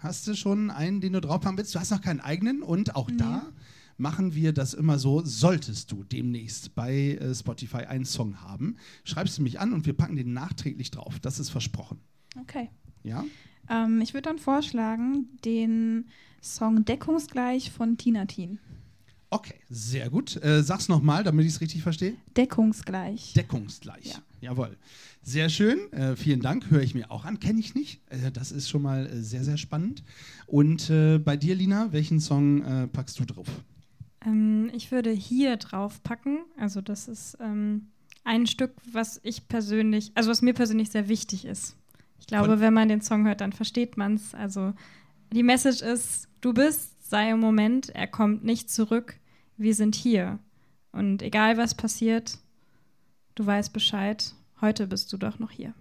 Hast 0.00 0.28
du 0.28 0.34
schon 0.34 0.70
einen, 0.70 1.00
den 1.00 1.14
du 1.14 1.20
drauf 1.20 1.44
haben 1.44 1.58
willst? 1.58 1.74
Du 1.74 1.80
hast 1.80 1.90
noch 1.90 2.00
keinen 2.00 2.20
eigenen 2.20 2.62
und 2.62 2.94
auch 2.94 3.10
da 3.18 3.42
machen 3.98 4.34
wir 4.34 4.52
das 4.52 4.74
immer 4.74 4.98
so, 4.98 5.22
solltest 5.24 5.92
du 5.92 6.04
demnächst 6.04 6.74
bei 6.74 7.16
äh, 7.16 7.34
Spotify 7.34 7.84
einen 7.84 8.04
Song 8.04 8.40
haben, 8.40 8.76
schreibst 9.04 9.38
du 9.38 9.42
mich 9.42 9.60
an 9.60 9.72
und 9.72 9.86
wir 9.86 9.92
packen 9.92 10.16
den 10.16 10.32
nachträglich 10.32 10.90
drauf. 10.90 11.18
Das 11.20 11.38
ist 11.38 11.50
versprochen. 11.50 12.00
Okay. 12.40 12.70
Ja? 13.02 13.24
Ähm, 13.68 14.00
ich 14.00 14.14
würde 14.14 14.28
dann 14.28 14.38
vorschlagen, 14.38 15.28
den 15.44 16.06
Song 16.42 16.84
Deckungsgleich 16.84 17.70
von 17.70 17.98
Tina 17.98 18.24
Teen. 18.26 18.58
Okay, 19.30 19.56
sehr 19.68 20.08
gut. 20.08 20.42
Äh, 20.42 20.62
sag's 20.62 20.88
nochmal, 20.88 21.22
damit 21.22 21.44
ich 21.44 21.52
es 21.52 21.60
richtig 21.60 21.82
verstehe. 21.82 22.14
Deckungsgleich. 22.36 23.34
Deckungsgleich. 23.34 24.06
Ja. 24.06 24.22
Jawohl. 24.40 24.78
Sehr 25.22 25.50
schön. 25.50 25.92
Äh, 25.92 26.16
vielen 26.16 26.40
Dank. 26.40 26.70
Höre 26.70 26.80
ich 26.80 26.94
mir 26.94 27.10
auch 27.10 27.26
an. 27.26 27.38
Kenne 27.38 27.60
ich 27.60 27.74
nicht. 27.74 28.00
Äh, 28.08 28.30
das 28.32 28.52
ist 28.52 28.70
schon 28.70 28.80
mal 28.80 29.06
äh, 29.06 29.20
sehr, 29.20 29.44
sehr 29.44 29.58
spannend. 29.58 30.02
Und 30.46 30.88
äh, 30.88 31.18
bei 31.18 31.36
dir, 31.36 31.54
Lina, 31.54 31.92
welchen 31.92 32.20
Song 32.20 32.62
äh, 32.62 32.86
packst 32.86 33.20
du 33.20 33.26
drauf? 33.26 33.48
Ähm, 34.28 34.70
ich 34.74 34.90
würde 34.92 35.10
hier 35.10 35.56
drauf 35.56 36.02
packen. 36.02 36.38
Also 36.56 36.80
das 36.80 37.08
ist 37.08 37.36
ähm, 37.40 37.88
ein 38.24 38.46
Stück, 38.46 38.72
was 38.92 39.20
ich 39.22 39.48
persönlich, 39.48 40.12
also 40.14 40.30
was 40.30 40.42
mir 40.42 40.54
persönlich 40.54 40.90
sehr 40.90 41.08
wichtig 41.08 41.44
ist. 41.44 41.76
Ich 42.20 42.26
glaube, 42.26 42.48
Von- 42.50 42.60
wenn 42.60 42.74
man 42.74 42.88
den 42.88 43.00
Song 43.00 43.26
hört, 43.26 43.40
dann 43.40 43.52
versteht 43.52 43.96
man 43.96 44.14
es. 44.14 44.34
Also 44.34 44.74
die 45.32 45.42
Message 45.42 45.82
ist, 45.82 46.28
du 46.40 46.52
bist, 46.52 47.08
sei 47.08 47.30
im 47.30 47.40
Moment, 47.40 47.88
er 47.90 48.06
kommt 48.06 48.44
nicht 48.44 48.70
zurück, 48.70 49.16
wir 49.56 49.74
sind 49.74 49.94
hier. 49.94 50.38
Und 50.92 51.22
egal 51.22 51.56
was 51.56 51.74
passiert, 51.74 52.38
du 53.34 53.46
weißt 53.46 53.72
Bescheid, 53.72 54.34
heute 54.60 54.86
bist 54.86 55.12
du 55.12 55.16
doch 55.16 55.38
noch 55.38 55.50
hier. 55.50 55.74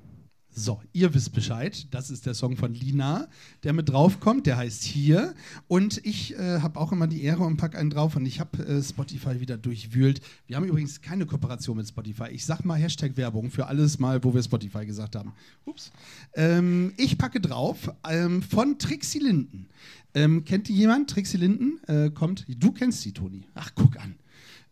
So, 0.59 0.81
ihr 0.91 1.13
wisst 1.13 1.33
Bescheid. 1.33 1.85
Das 1.91 2.09
ist 2.09 2.25
der 2.25 2.33
Song 2.33 2.57
von 2.57 2.73
Lina, 2.73 3.27
der 3.61 3.73
mit 3.73 3.89
draufkommt. 3.89 4.47
Der 4.47 4.57
heißt 4.57 4.81
Hier. 4.81 5.35
Und 5.67 6.03
ich 6.03 6.33
äh, 6.33 6.61
habe 6.61 6.79
auch 6.79 6.91
immer 6.91 7.05
die 7.05 7.21
Ehre 7.21 7.43
und 7.43 7.57
pack 7.57 7.75
einen 7.75 7.91
drauf. 7.91 8.15
Und 8.15 8.25
ich 8.25 8.39
habe 8.39 8.65
äh, 8.65 8.81
Spotify 8.81 9.39
wieder 9.39 9.55
durchwühlt. 9.55 10.19
Wir 10.47 10.55
haben 10.55 10.65
übrigens 10.65 10.99
keine 10.99 11.27
Kooperation 11.27 11.77
mit 11.77 11.87
Spotify. 11.87 12.29
Ich 12.31 12.43
sag 12.43 12.65
mal 12.65 12.73
Hashtag 12.73 13.17
Werbung 13.17 13.51
für 13.51 13.67
alles 13.67 13.99
mal, 13.99 14.23
wo 14.23 14.33
wir 14.33 14.41
Spotify 14.41 14.83
gesagt 14.83 15.15
haben. 15.15 15.31
Ups. 15.65 15.91
Ähm, 16.33 16.91
ich 16.97 17.19
packe 17.19 17.39
drauf 17.39 17.91
ähm, 18.09 18.41
von 18.41 18.79
Trixie 18.79 19.19
Linden. 19.19 19.67
Ähm, 20.15 20.43
kennt 20.43 20.69
die 20.69 20.73
jemand? 20.73 21.11
Trixie 21.11 21.37
Linden 21.37 21.79
äh, 21.87 22.09
kommt. 22.09 22.47
Du 22.47 22.71
kennst 22.71 23.03
sie, 23.03 23.11
Toni. 23.11 23.43
Ach, 23.53 23.69
guck 23.75 23.95
an. 23.97 24.15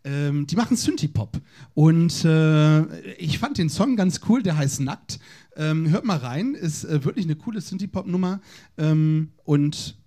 Ähm, 0.06 0.46
die 0.46 0.56
machen 0.56 0.78
Synthie-Pop. 0.78 1.42
Und 1.74 2.24
äh, 2.26 3.14
ich 3.14 3.40
fand 3.40 3.58
den 3.58 3.70
Song 3.70 3.96
ganz 3.96 4.22
cool, 4.30 4.44
der 4.44 4.56
heißt 4.56 4.82
Nackt. 4.82 5.20
Ähm, 5.56 5.90
hört 5.90 6.04
mal 6.04 6.18
rein, 6.18 6.54
ist 6.54 6.84
äh, 6.84 7.04
wirklich 7.04 7.26
eine 7.26 7.36
coole 7.36 7.62
Synthie-Pop-Nummer. 7.62 8.42
Ähm, 8.78 9.32
und 9.44 9.98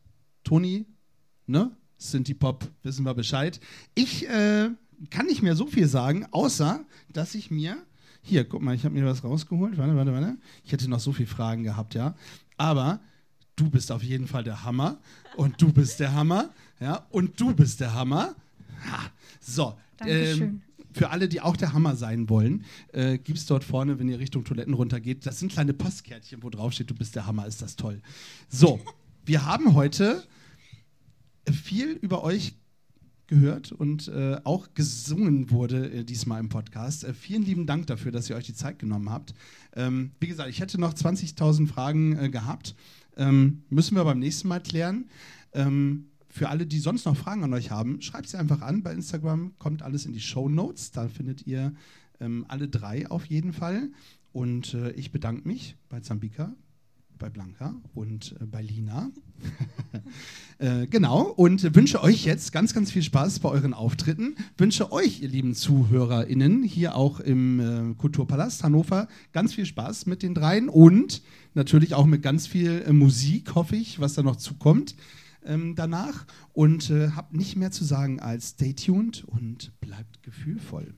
Toni, 0.45 0.87
ne? 1.47 1.71
Synthie-Pop, 1.97 2.69
wissen 2.83 3.05
wir 3.05 3.15
Bescheid. 3.15 3.61
Ich 3.95 4.29
äh, 4.29 4.71
kann 5.11 5.27
nicht 5.27 5.43
mehr 5.43 5.57
so 5.57 5.67
viel 5.67 5.89
sagen, 5.89 6.27
außer, 6.31 6.85
dass 7.13 7.35
ich 7.35 7.51
mir. 7.51 7.77
Hier, 8.21 8.45
guck 8.45 8.63
mal, 8.63 8.75
ich 8.75 8.85
habe 8.85 8.95
mir 8.95 9.07
was 9.07 9.25
rausgeholt. 9.25 9.79
Warte, 9.79 9.97
warte, 9.97 10.13
warte. 10.13 10.37
Ich 10.65 10.73
hätte 10.73 10.89
noch 10.89 11.01
so 11.01 11.13
viele 11.13 11.29
Fragen 11.29 11.65
gehabt, 11.65 11.95
ja. 11.95 12.15
Aber 12.57 13.01
du 13.57 13.71
bist 13.71 13.91
auf 13.91 14.03
jeden 14.03 14.27
Fall 14.27 14.45
der 14.45 14.65
Hammer. 14.65 14.99
Und 15.37 15.61
du 15.63 15.73
bist 15.73 16.01
der 16.01 16.15
Hammer. 16.15 16.51
Ja, 16.81 17.07
und 17.11 17.41
du 17.41 17.55
bist 17.55 17.81
der 17.81 17.95
Hammer. 17.95 18.35
Ha. 18.91 19.11
So. 19.41 19.79
Dankeschön. 19.97 20.43
Ähm, 20.43 20.63
für 20.99 21.11
alle, 21.11 21.29
die 21.29 21.41
auch 21.41 21.57
der 21.57 21.73
Hammer 21.73 21.95
sein 21.95 22.29
wollen, 22.29 22.65
äh, 22.93 23.19
gibt 23.19 23.39
es 23.39 23.47
dort 23.47 23.63
vorne, 23.63 24.01
wenn 24.01 24.09
ihr 24.09 24.19
Richtung 24.19 24.45
Toiletten 24.45 24.75
runtergeht, 24.75 25.27
das 25.27 25.39
sind 25.39 25.53
kleine 25.53 25.73
Postkärtchen, 25.73 26.43
wo 26.43 26.51
drauf 26.51 26.73
steht, 26.73 26.91
du 26.91 26.95
bist 26.95 27.15
der 27.15 27.25
Hammer, 27.25 27.47
ist 27.47 27.63
das 27.63 27.77
toll. 27.77 28.03
So, 28.49 28.81
wir 29.25 29.47
haben 29.47 29.75
heute 29.75 30.25
viel 31.51 31.93
über 31.93 32.25
euch 32.25 32.57
gehört 33.29 33.71
und 33.71 34.09
äh, 34.09 34.41
auch 34.43 34.75
gesungen 34.75 35.53
wurde 35.53 35.89
äh, 35.89 36.05
diesmal 36.05 36.41
im 36.41 36.49
Podcast. 36.49 37.05
Äh, 37.05 37.15
vielen 37.15 37.45
lieben 37.45 37.67
Dank 37.67 37.87
dafür, 37.87 38.11
dass 38.11 38.29
ihr 38.29 38.35
euch 38.35 38.47
die 38.47 38.55
Zeit 38.55 38.81
genommen 38.81 39.11
habt. 39.11 39.35
Ähm, 39.77 40.11
wie 40.19 40.27
gesagt, 40.27 40.51
ich 40.51 40.61
hätte 40.61 40.81
noch 40.81 40.95
20.000 40.95 41.69
Fragen 41.69 42.19
äh, 42.19 42.29
gehabt. 42.29 42.75
Ähm, 43.17 43.63
müssen 43.69 43.95
wir 43.95 44.03
beim 44.03 44.19
nächsten 44.19 44.49
Mal 44.49 44.61
klären. 44.61 45.09
Ähm, 45.53 46.07
für 46.29 46.49
alle, 46.49 46.67
die 46.67 46.79
sonst 46.79 47.07
noch 47.07 47.17
Fragen 47.17 47.45
an 47.45 47.55
euch 47.55 47.71
haben, 47.71 48.03
schreibt 48.03 48.29
sie 48.29 48.39
einfach 48.39 48.61
an 48.61 48.83
bei 48.83 48.93
Instagram. 48.93 49.53
Kommt 49.59 49.83
alles 49.83 50.07
in 50.07 50.13
die 50.13 50.21
Show 50.21 50.49
Notes. 50.49 50.91
Da 50.91 51.09
findet 51.09 51.47
ihr 51.47 51.73
ähm, 52.21 52.45
alle 52.49 52.69
drei 52.69 53.11
auf 53.11 53.25
jeden 53.27 53.53
Fall. 53.53 53.91
Und 54.33 54.75
äh, 54.75 54.91
ich 54.93 55.11
bedanke 55.11 55.49
mich 55.49 55.77
bei 55.89 56.01
Zambika, 56.01 56.55
bei 57.19 57.31
Blanca 57.31 57.75
und 57.95 58.37
äh, 58.41 58.45
bei 58.45 58.61
Lina. 58.61 59.11
äh, 60.59 60.87
genau, 60.87 61.23
und 61.23 61.75
wünsche 61.75 62.03
euch 62.03 62.25
jetzt 62.25 62.53
ganz, 62.53 62.75
ganz 62.75 62.91
viel 62.91 63.03
Spaß 63.03 63.39
bei 63.41 63.49
euren 63.49 63.73
Auftritten. 63.73 64.37
Wünsche 64.59 64.93
euch, 64.93 65.23
ihr 65.23 65.29
lieben 65.29 65.55
ZuhörerInnen, 65.55 66.63
hier 66.63 66.95
auch 66.95 67.21
im 67.21 67.61
äh, 67.61 67.95
Kulturpalast 67.95 68.65
Hannover, 68.65 69.09
ganz 69.33 69.55
viel 69.55 69.65
Spaß 69.65 70.07
mit 70.07 70.23
den 70.23 70.35
dreien 70.35 70.69
und 70.69 71.23
natürlich 71.55 71.95
auch 71.95 72.07
mit 72.07 72.23
ganz 72.23 72.47
viel 72.47 72.83
äh, 72.87 72.93
Musik, 72.93 73.55
hoffe 73.55 73.77
ich, 73.77 73.99
was 73.99 74.15
da 74.15 74.23
noch 74.23 74.37
zukommt 74.37 74.95
ähm, 75.49 75.75
danach. 75.75 76.25
Und 76.53 76.91
äh, 76.91 77.11
habt 77.17 77.35
nicht 77.35 77.57
mehr 77.57 77.73
zu 77.73 77.85
sagen 77.85 78.21
als 78.21 78.51
stay 78.51 78.75
tuned 78.75 79.25
und 79.25 79.73
bleibt 79.81 80.23
gefühlvoll. 80.23 80.95